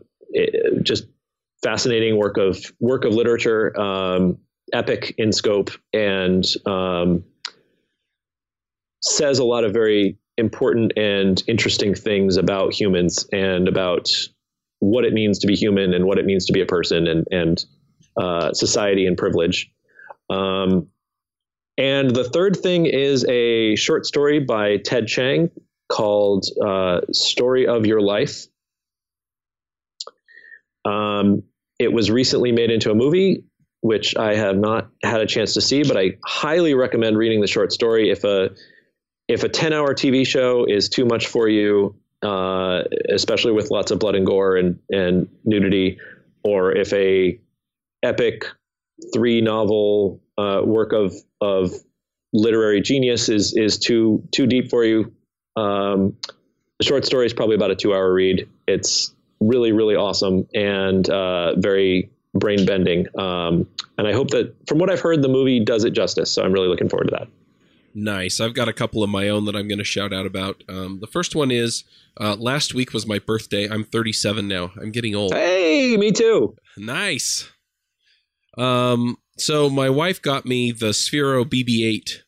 just 0.84 1.06
fascinating 1.64 2.18
work 2.18 2.38
of 2.38 2.72
work 2.80 3.06
of 3.06 3.14
literature, 3.14 3.78
um, 3.80 4.38
epic 4.74 5.16
in 5.18 5.32
scope, 5.32 5.72
and 5.94 6.46
um, 6.66 7.24
says 9.02 9.40
a 9.40 9.44
lot 9.44 9.64
of 9.64 9.74
very 9.74 10.18
important 10.38 10.94
and 10.98 11.44
interesting 11.48 11.96
things 11.96 12.38
about 12.38 12.74
humans 12.74 13.28
and 13.32 13.68
about 13.68 14.10
what 14.80 15.06
it 15.06 15.14
means 15.14 15.40
to 15.40 15.48
be 15.48 15.56
human 15.56 15.94
and 15.94 16.06
what 16.06 16.18
it 16.18 16.26
means 16.26 16.46
to 16.46 16.54
be 16.54 16.62
a 16.62 16.66
person 16.66 17.08
and 17.08 17.26
and 17.32 17.66
uh, 18.18 18.54
society 18.54 19.06
and 19.06 19.18
privilege. 19.18 19.72
Um, 20.30 20.88
and 21.78 22.16
the 22.16 22.24
third 22.24 22.56
thing 22.56 22.86
is 22.86 23.26
a 23.28 23.76
short 23.76 24.06
story 24.06 24.40
by 24.40 24.78
Ted 24.78 25.08
Chiang 25.08 25.52
called 25.90 26.46
uh, 26.66 27.02
"Story 27.12 27.68
of 27.68 27.86
Your 27.86 28.02
Life," 28.02 28.48
Um, 30.86 31.44
it 31.80 31.92
was 31.92 32.10
recently 32.10 32.52
made 32.52 32.72
into 32.72 32.92
a 32.92 32.96
movie, 32.96 33.44
which 33.82 34.16
I 34.16 34.36
have 34.36 34.58
not 34.58 34.90
had 35.04 35.22
a 35.22 35.26
chance 35.26 35.54
to 35.56 35.62
see, 35.62 35.84
but 35.84 35.98
I 35.98 36.18
highly 36.24 36.74
recommend 36.74 37.18
reading 37.18 37.42
the 37.42 37.48
short 37.48 37.72
story. 37.72 38.10
If 38.10 38.24
a 38.24 38.52
if 39.28 39.44
a 39.44 39.50
ten 39.50 39.74
hour 39.74 39.94
TV 39.94 40.26
show 40.26 40.66
is 40.66 40.90
too 40.90 41.06
much 41.06 41.28
for 41.28 41.50
you, 41.50 41.96
uh, 42.22 42.84
especially 43.10 43.52
with 43.52 43.72
lots 43.72 43.92
of 43.92 44.00
blood 44.00 44.16
and 44.16 44.26
gore 44.26 44.56
and 44.56 44.80
and 44.90 45.28
nudity, 45.44 46.00
or 46.44 46.72
if 46.76 46.94
a 46.94 47.40
epic 48.04 48.46
three 49.14 49.42
novel 49.42 50.22
uh, 50.38 50.62
work 50.64 50.94
of 50.94 51.14
of 51.42 51.72
literary 52.34 52.82
genius 52.82 53.30
is 53.30 53.54
is 53.56 53.78
too 53.80 54.24
too 54.32 54.48
deep 54.48 54.70
for 54.70 54.86
you, 54.86 55.14
um, 55.56 56.16
the 56.80 56.86
short 56.86 57.06
story 57.06 57.26
is 57.26 57.34
probably 57.34 57.56
about 57.56 57.72
a 57.72 57.76
two 57.76 57.94
hour 57.94 58.14
read. 58.14 58.48
It's 58.68 59.15
really, 59.40 59.72
really 59.72 59.96
awesome 59.96 60.48
and 60.54 61.10
uh, 61.10 61.56
very 61.56 62.10
brain 62.34 62.66
bending. 62.66 63.08
Um, 63.18 63.68
and 63.98 64.08
I 64.08 64.14
hope 64.14 64.30
that, 64.32 64.54
from 64.68 64.78
what 64.78 64.90
I've 64.90 65.00
heard, 65.00 65.22
the 65.22 65.30
movie 65.30 65.60
does 65.60 65.84
it 65.84 65.92
justice. 65.92 66.32
So 66.32 66.44
I'm 66.44 66.52
really 66.52 66.68
looking 66.68 66.90
forward 66.90 67.06
to 67.06 67.12
that. 67.12 67.28
Nice. 67.98 68.42
I've 68.42 68.54
got 68.54 68.68
a 68.68 68.74
couple 68.74 69.04
of 69.04 69.10
my 69.10 69.30
own 69.30 69.46
that 69.46 69.56
I'm 69.56 69.70
going 69.70 69.78
to 69.78 69.86
shout 69.86 70.12
out 70.12 70.26
about. 70.26 70.64
Um, 70.68 71.00
the 71.00 71.08
first 71.08 71.34
one 71.34 71.50
is 71.50 71.86
uh, 72.20 72.36
last 72.36 72.74
week 72.74 72.94
was 72.94 73.08
my 73.08 73.20
birthday. 73.20 73.70
I'm 73.70 73.86
37 73.86 74.48
now. 74.48 74.72
I'm 74.80 74.92
getting 74.92 75.16
old. 75.16 75.34
Hey, 75.34 75.96
me 75.96 76.12
too. 76.12 76.56
Nice. 76.78 77.50
Um, 78.58 79.18
so 79.38 79.70
my 79.70 79.90
wife 79.90 80.22
got 80.22 80.46
me 80.46 80.72
the 80.72 80.88
Sphero 80.88 81.46
BB-8 81.46 82.20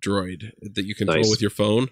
droid 0.00 0.52
that 0.62 0.84
you 0.84 0.94
control 0.94 1.18
nice. 1.18 1.30
with 1.30 1.42
your 1.42 1.50
phone, 1.50 1.88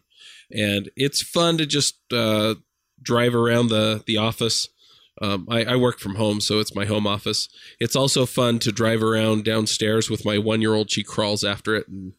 and 0.51 0.91
it's 0.97 1.23
fun 1.23 1.59
to 1.59 1.67
just 1.67 2.01
uh, 2.13 2.55
drive 3.03 3.35
around 3.35 3.69
the 3.69 4.03
the 4.07 4.17
office. 4.17 4.69
Um, 5.21 5.49
I, 5.51 5.65
I, 5.65 5.75
work 5.75 5.99
from 5.99 6.15
home, 6.15 6.41
so 6.41 6.61
it's 6.61 6.77
my 6.77 6.85
home 6.85 7.05
office. 7.05 7.49
It's 7.81 7.97
also 7.97 8.25
fun 8.25 8.61
to 8.61 8.71
drive 8.71 9.03
around 9.03 9.43
downstairs 9.43 10.09
with 10.09 10.25
my 10.25 10.39
one 10.39 10.61
year 10.61 10.75
old. 10.75 10.93
She 10.93 11.03
crawls 11.03 11.43
after 11.43 11.75
it 11.75 11.89
and 11.89 12.13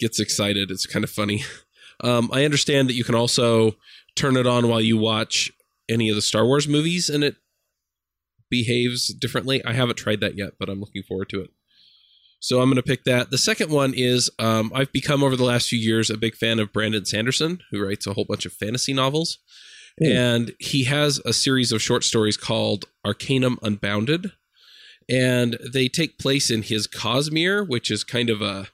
gets 0.00 0.18
excited. 0.18 0.68
It's 0.72 0.86
kind 0.86 1.04
of 1.04 1.10
funny. 1.10 1.44
Um, 2.00 2.30
I 2.32 2.44
understand 2.44 2.88
that 2.88 2.94
you 2.94 3.02
can 3.02 3.16
also 3.16 3.72
turn 4.14 4.36
it 4.36 4.46
on 4.46 4.68
while 4.68 4.80
you 4.80 4.96
watch 4.96 5.50
any 5.88 6.08
of 6.08 6.14
the 6.14 6.22
Star 6.22 6.46
Wars 6.46 6.68
movies, 6.68 7.08
and 7.08 7.24
it 7.24 7.34
behaves 8.48 9.08
differently. 9.08 9.64
I 9.64 9.72
haven't 9.72 9.96
tried 9.96 10.20
that 10.20 10.36
yet, 10.36 10.52
but 10.58 10.68
I'm 10.68 10.78
looking 10.78 11.02
forward 11.02 11.28
to 11.30 11.40
it. 11.40 11.50
So 12.40 12.60
I'm 12.60 12.68
going 12.68 12.76
to 12.76 12.82
pick 12.82 13.04
that. 13.04 13.30
The 13.30 13.38
second 13.38 13.70
one 13.70 13.94
is 13.94 14.30
um, 14.38 14.70
I've 14.74 14.92
become 14.92 15.24
over 15.24 15.34
the 15.34 15.44
last 15.44 15.68
few 15.68 15.78
years 15.78 16.08
a 16.08 16.16
big 16.16 16.36
fan 16.36 16.60
of 16.60 16.72
Brandon 16.72 17.04
Sanderson, 17.04 17.60
who 17.70 17.84
writes 17.84 18.06
a 18.06 18.12
whole 18.12 18.24
bunch 18.24 18.46
of 18.46 18.52
fantasy 18.52 18.92
novels. 18.92 19.38
Mm. 20.02 20.14
And 20.14 20.52
he 20.58 20.84
has 20.84 21.20
a 21.24 21.32
series 21.32 21.72
of 21.72 21.82
short 21.82 22.04
stories 22.04 22.36
called 22.36 22.86
Arcanum 23.04 23.58
Unbounded. 23.62 24.32
And 25.08 25.58
they 25.72 25.88
take 25.88 26.18
place 26.18 26.50
in 26.50 26.62
his 26.62 26.86
Cosmere, 26.86 27.66
which 27.66 27.90
is 27.90 28.04
kind 28.04 28.28
of 28.28 28.42
a, 28.42 28.68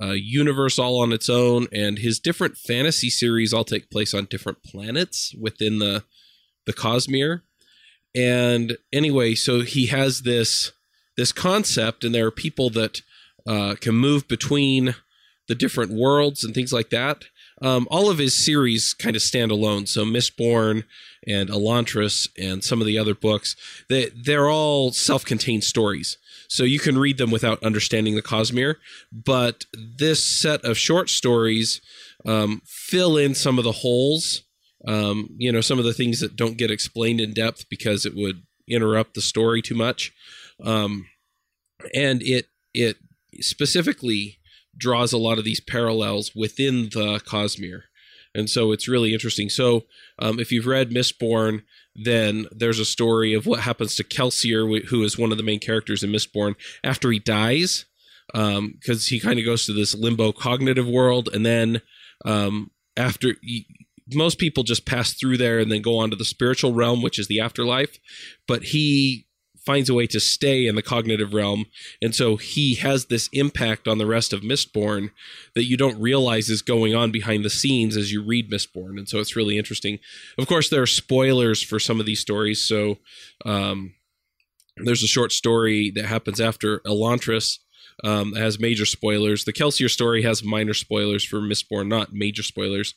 a 0.00 0.14
universe 0.14 0.78
all 0.78 1.00
on 1.00 1.12
its 1.12 1.28
own. 1.28 1.66
And 1.72 1.98
his 1.98 2.20
different 2.20 2.56
fantasy 2.56 3.10
series 3.10 3.52
all 3.52 3.64
take 3.64 3.90
place 3.90 4.14
on 4.14 4.26
different 4.26 4.62
planets 4.62 5.34
within 5.38 5.78
the, 5.78 6.04
the 6.66 6.72
Cosmere. 6.72 7.42
And 8.14 8.76
anyway, 8.92 9.34
so 9.34 9.62
he 9.62 9.86
has 9.86 10.22
this 10.22 10.72
this 11.16 11.32
concept, 11.32 12.04
and 12.04 12.14
there 12.14 12.26
are 12.26 12.30
people 12.30 12.70
that 12.70 13.02
uh, 13.46 13.74
can 13.80 13.94
move 13.94 14.26
between 14.28 14.94
the 15.48 15.54
different 15.54 15.92
worlds 15.92 16.42
and 16.42 16.54
things 16.54 16.72
like 16.72 16.90
that. 16.90 17.24
Um, 17.62 17.86
all 17.90 18.10
of 18.10 18.18
his 18.18 18.44
series 18.44 18.92
kind 18.94 19.16
of 19.16 19.22
stand 19.22 19.50
alone. 19.50 19.86
So 19.86 20.04
Mistborn 20.04 20.84
and 21.26 21.48
Elantris 21.48 22.28
and 22.36 22.62
some 22.64 22.80
of 22.80 22.86
the 22.86 22.98
other 22.98 23.14
books, 23.14 23.56
they 23.88 24.10
they're 24.10 24.50
all 24.50 24.92
self-contained 24.92 25.64
stories. 25.64 26.18
So 26.48 26.64
you 26.64 26.78
can 26.78 26.98
read 26.98 27.16
them 27.16 27.30
without 27.30 27.62
understanding 27.62 28.14
the 28.14 28.22
Cosmere. 28.22 28.76
But 29.10 29.64
this 29.72 30.24
set 30.26 30.64
of 30.64 30.76
short 30.76 31.08
stories 31.08 31.80
um, 32.26 32.60
fill 32.66 33.16
in 33.16 33.34
some 33.34 33.58
of 33.58 33.64
the 33.64 33.72
holes. 33.72 34.42
Um, 34.86 35.28
you 35.38 35.52
know, 35.52 35.60
some 35.60 35.78
of 35.78 35.84
the 35.84 35.94
things 35.94 36.18
that 36.20 36.34
don't 36.34 36.58
get 36.58 36.70
explained 36.70 37.20
in 37.20 37.32
depth 37.32 37.68
because 37.68 38.04
it 38.04 38.16
would 38.16 38.42
interrupt 38.68 39.14
the 39.14 39.22
story 39.22 39.62
too 39.62 39.76
much 39.76 40.12
um, 40.62 41.06
and 41.94 42.22
it 42.22 42.46
it 42.74 42.96
specifically 43.40 44.38
draws 44.76 45.12
a 45.12 45.18
lot 45.18 45.38
of 45.38 45.44
these 45.44 45.60
parallels 45.60 46.32
within 46.34 46.84
the 46.84 47.20
Cosmere, 47.24 47.82
and 48.34 48.48
so 48.48 48.72
it's 48.72 48.88
really 48.88 49.12
interesting. 49.12 49.48
So 49.48 49.84
um, 50.18 50.38
if 50.38 50.52
you've 50.52 50.66
read 50.66 50.90
Mistborn, 50.90 51.62
then 51.94 52.46
there's 52.50 52.78
a 52.78 52.84
story 52.84 53.34
of 53.34 53.46
what 53.46 53.60
happens 53.60 53.94
to 53.96 54.04
Kelsier, 54.04 54.84
who 54.86 55.02
is 55.02 55.18
one 55.18 55.32
of 55.32 55.38
the 55.38 55.44
main 55.44 55.60
characters 55.60 56.02
in 56.02 56.10
Mistborn, 56.10 56.54
after 56.82 57.10
he 57.10 57.18
dies, 57.18 57.84
because 58.32 58.56
um, 58.58 58.78
he 59.06 59.20
kind 59.20 59.38
of 59.38 59.44
goes 59.44 59.66
to 59.66 59.72
this 59.72 59.94
limbo 59.94 60.32
cognitive 60.32 60.88
world, 60.88 61.28
and 61.32 61.44
then 61.44 61.82
um, 62.24 62.70
after. 62.96 63.36
He, 63.42 63.66
most 64.14 64.38
people 64.38 64.64
just 64.64 64.84
pass 64.84 65.14
through 65.14 65.38
there 65.38 65.58
and 65.58 65.70
then 65.70 65.80
go 65.80 65.96
on 65.96 66.10
to 66.10 66.16
the 66.16 66.24
spiritual 66.24 66.74
realm, 66.74 67.02
which 67.02 67.18
is 67.18 67.28
the 67.28 67.40
afterlife. 67.40 67.98
But 68.46 68.64
he 68.64 69.26
finds 69.64 69.88
a 69.88 69.94
way 69.94 70.06
to 70.08 70.20
stay 70.20 70.66
in 70.66 70.74
the 70.74 70.82
cognitive 70.82 71.32
realm. 71.32 71.66
And 72.00 72.14
so 72.14 72.36
he 72.36 72.74
has 72.76 73.06
this 73.06 73.28
impact 73.32 73.86
on 73.86 73.98
the 73.98 74.06
rest 74.06 74.32
of 74.32 74.40
Mistborn 74.40 75.10
that 75.54 75.64
you 75.64 75.76
don't 75.76 76.00
realize 76.00 76.48
is 76.48 76.62
going 76.62 76.94
on 76.94 77.10
behind 77.10 77.44
the 77.44 77.50
scenes 77.50 77.96
as 77.96 78.12
you 78.12 78.22
read 78.22 78.50
Mistborn. 78.50 78.98
And 78.98 79.08
so 79.08 79.20
it's 79.20 79.36
really 79.36 79.58
interesting. 79.58 79.98
Of 80.36 80.48
course, 80.48 80.68
there 80.68 80.82
are 80.82 80.86
spoilers 80.86 81.62
for 81.62 81.78
some 81.78 82.00
of 82.00 82.06
these 82.06 82.20
stories. 82.20 82.62
So 82.62 82.98
um, 83.44 83.94
there's 84.76 85.04
a 85.04 85.08
short 85.08 85.32
story 85.32 85.90
that 85.92 86.06
happens 86.06 86.40
after 86.40 86.80
Elantris. 86.80 87.58
Um, 88.04 88.32
has 88.32 88.58
major 88.58 88.86
spoilers. 88.86 89.44
The 89.44 89.52
Kelsier 89.52 89.88
story 89.88 90.22
has 90.22 90.42
minor 90.42 90.72
spoilers 90.74 91.22
for 91.22 91.40
Mistborn, 91.40 91.88
not 91.88 92.12
major 92.12 92.42
spoilers. 92.42 92.94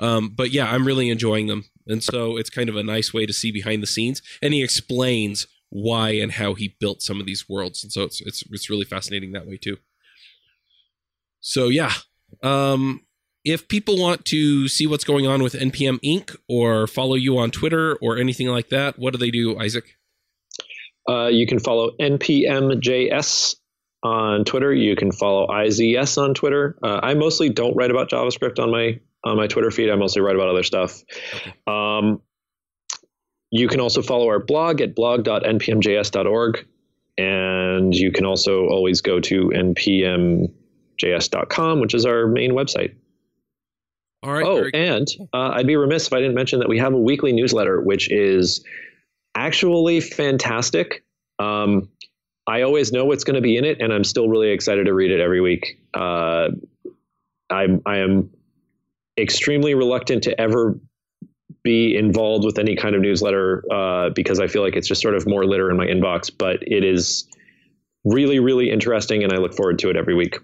Um, 0.00 0.30
but 0.30 0.50
yeah, 0.50 0.70
I'm 0.70 0.84
really 0.84 1.08
enjoying 1.08 1.46
them. 1.46 1.64
And 1.86 2.02
so 2.02 2.36
it's 2.36 2.50
kind 2.50 2.68
of 2.68 2.76
a 2.76 2.82
nice 2.82 3.14
way 3.14 3.24
to 3.24 3.32
see 3.32 3.52
behind 3.52 3.82
the 3.82 3.86
scenes. 3.86 4.20
And 4.42 4.52
he 4.52 4.62
explains 4.62 5.46
why 5.72 6.10
and 6.10 6.32
how 6.32 6.52
he 6.52 6.76
built 6.78 7.00
some 7.00 7.18
of 7.18 7.26
these 7.26 7.48
worlds, 7.48 7.82
and 7.82 7.90
so 7.90 8.02
it's 8.02 8.20
it's 8.20 8.44
it's 8.50 8.68
really 8.68 8.84
fascinating 8.84 9.32
that 9.32 9.46
way 9.46 9.56
too. 9.56 9.78
So 11.40 11.68
yeah, 11.68 11.92
um, 12.42 13.00
if 13.44 13.68
people 13.68 13.98
want 13.98 14.24
to 14.26 14.68
see 14.68 14.86
what's 14.86 15.04
going 15.04 15.26
on 15.26 15.42
with 15.42 15.54
NPM 15.54 15.98
Inc. 16.00 16.36
or 16.48 16.86
follow 16.86 17.14
you 17.14 17.38
on 17.38 17.50
Twitter 17.50 17.96
or 17.96 18.18
anything 18.18 18.48
like 18.48 18.68
that, 18.68 18.98
what 18.98 19.12
do 19.12 19.18
they 19.18 19.30
do, 19.30 19.58
Isaac? 19.58 19.96
Uh, 21.08 21.28
you 21.28 21.46
can 21.46 21.58
follow 21.58 21.92
NPMJS 22.00 23.56
on 24.02 24.44
Twitter. 24.44 24.72
You 24.72 24.94
can 24.94 25.10
follow 25.10 25.48
IZS 25.48 26.18
on 26.18 26.34
Twitter. 26.34 26.76
Uh, 26.82 27.00
I 27.02 27.14
mostly 27.14 27.48
don't 27.48 27.74
write 27.74 27.90
about 27.90 28.10
JavaScript 28.10 28.58
on 28.62 28.70
my 28.70 29.00
on 29.24 29.36
my 29.36 29.46
Twitter 29.46 29.70
feed. 29.70 29.90
I 29.90 29.96
mostly 29.96 30.20
write 30.20 30.34
about 30.34 30.48
other 30.48 30.64
stuff. 30.64 31.02
Okay. 31.34 31.54
Um, 31.66 32.20
you 33.52 33.68
can 33.68 33.78
also 33.80 34.02
follow 34.02 34.26
our 34.28 34.40
blog 34.40 34.80
at 34.80 34.96
blog.npmjs.org. 34.96 36.66
And 37.18 37.94
you 37.94 38.10
can 38.10 38.24
also 38.24 38.66
always 38.66 39.02
go 39.02 39.20
to 39.20 39.52
npmjs.com, 39.54 40.50
which 41.80 41.94
is 41.94 42.06
our 42.06 42.26
main 42.26 42.52
website. 42.52 42.94
All 44.22 44.32
right. 44.32 44.46
Oh, 44.46 44.64
and 44.72 45.06
uh, 45.34 45.50
I'd 45.50 45.66
be 45.66 45.76
remiss 45.76 46.06
if 46.06 46.14
I 46.14 46.20
didn't 46.20 46.34
mention 46.34 46.60
that 46.60 46.68
we 46.70 46.78
have 46.78 46.94
a 46.94 46.98
weekly 46.98 47.32
newsletter, 47.32 47.82
which 47.82 48.10
is 48.10 48.64
actually 49.34 50.00
fantastic. 50.00 51.04
Um, 51.38 51.90
I 52.46 52.62
always 52.62 52.90
know 52.90 53.04
what's 53.04 53.24
going 53.24 53.36
to 53.36 53.42
be 53.42 53.58
in 53.58 53.66
it, 53.66 53.82
and 53.82 53.92
I'm 53.92 54.04
still 54.04 54.28
really 54.28 54.48
excited 54.48 54.86
to 54.86 54.94
read 54.94 55.10
it 55.10 55.20
every 55.20 55.42
week. 55.42 55.78
Uh, 55.92 56.48
I, 57.50 57.66
I 57.84 57.98
am 57.98 58.30
extremely 59.18 59.74
reluctant 59.74 60.22
to 60.22 60.40
ever 60.40 60.78
be 61.62 61.96
involved 61.96 62.44
with 62.44 62.58
any 62.58 62.74
kind 62.74 62.94
of 62.94 63.02
newsletter 63.02 63.62
uh, 63.72 64.10
because 64.10 64.40
I 64.40 64.46
feel 64.48 64.62
like 64.62 64.74
it's 64.74 64.88
just 64.88 65.00
sort 65.00 65.14
of 65.14 65.26
more 65.26 65.44
litter 65.44 65.70
in 65.70 65.76
my 65.76 65.86
inbox. 65.86 66.30
But 66.36 66.62
it 66.62 66.84
is 66.84 67.26
really, 68.04 68.40
really 68.40 68.70
interesting, 68.70 69.22
and 69.22 69.32
I 69.32 69.36
look 69.36 69.54
forward 69.54 69.78
to 69.80 69.90
it 69.90 69.96
every 69.96 70.14
week. 70.14 70.38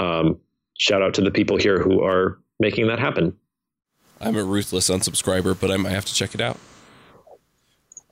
Um, 0.00 0.40
shout 0.78 1.02
out 1.02 1.14
to 1.14 1.20
the 1.20 1.30
people 1.30 1.56
here 1.56 1.80
who 1.80 2.02
are 2.02 2.38
making 2.58 2.88
that 2.88 2.98
happen. 2.98 3.36
I'm 4.20 4.36
a 4.36 4.44
ruthless 4.44 4.90
unsubscriber, 4.90 5.58
but 5.58 5.70
I 5.70 5.76
might 5.76 5.90
have 5.90 6.04
to 6.06 6.14
check 6.14 6.34
it 6.34 6.40
out. 6.40 6.58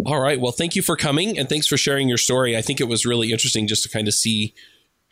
All 0.05 0.21
right. 0.21 0.41
Well, 0.41 0.53
thank 0.53 0.77
you 0.77 0.83
for 0.83 0.97
coming 0.97 1.39
and 1.39 1.49
thanks 1.49 1.67
for 1.67 1.77
sharing 1.77 2.09
your 2.09 2.19
story. 2.19 2.57
I 2.57 2.63
think 2.63 2.81
it 2.81 2.89
was 2.89 3.07
really 3.07 3.33
interesting 3.33 3.67
just 3.67 3.83
to 3.85 3.89
kind 3.89 4.07
of 4.07 4.15
see 4.15 4.55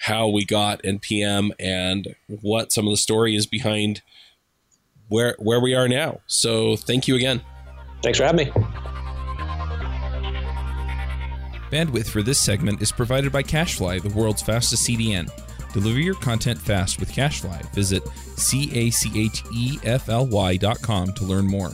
how 0.01 0.29
we 0.29 0.45
got 0.45 0.83
NPM 0.83 1.51
and 1.59 2.15
what 2.29 2.71
some 2.71 2.87
of 2.87 2.93
the 2.93 2.99
story 2.99 3.35
is 3.35 3.47
behind 3.47 4.03
where 5.09 5.37
where 5.39 5.61
we 5.61 5.75
are 5.75 5.89
now. 5.89 6.21
So 6.27 6.77
thank 6.77 7.09
you 7.09 7.17
again. 7.17 7.41
Thanks 8.03 8.19
for 8.19 8.25
having 8.25 8.49
me. 8.49 8.53
Bandwidth 11.71 12.09
for 12.09 12.23
this 12.23 12.39
segment 12.39 12.83
is 12.83 12.93
provided 12.93 13.33
by 13.33 13.43
CacheFly, 13.43 14.03
the 14.03 14.17
world's 14.17 14.43
fastest 14.43 14.87
CDN. 14.89 15.29
Deliver 15.73 15.99
your 15.99 16.15
content 16.15 16.61
fast 16.61 17.01
with 17.01 17.11
CacheFly. 17.11 17.75
Visit 17.75 18.07
c 18.37 18.71
a 18.73 18.91
c 18.91 19.11
h 19.15 19.43
e 19.53 19.79
f 19.83 20.09
l 20.09 20.27
y 20.27 20.57
dot 20.57 20.81
com 20.83 21.13
to 21.15 21.25
learn 21.25 21.47
more. 21.47 21.73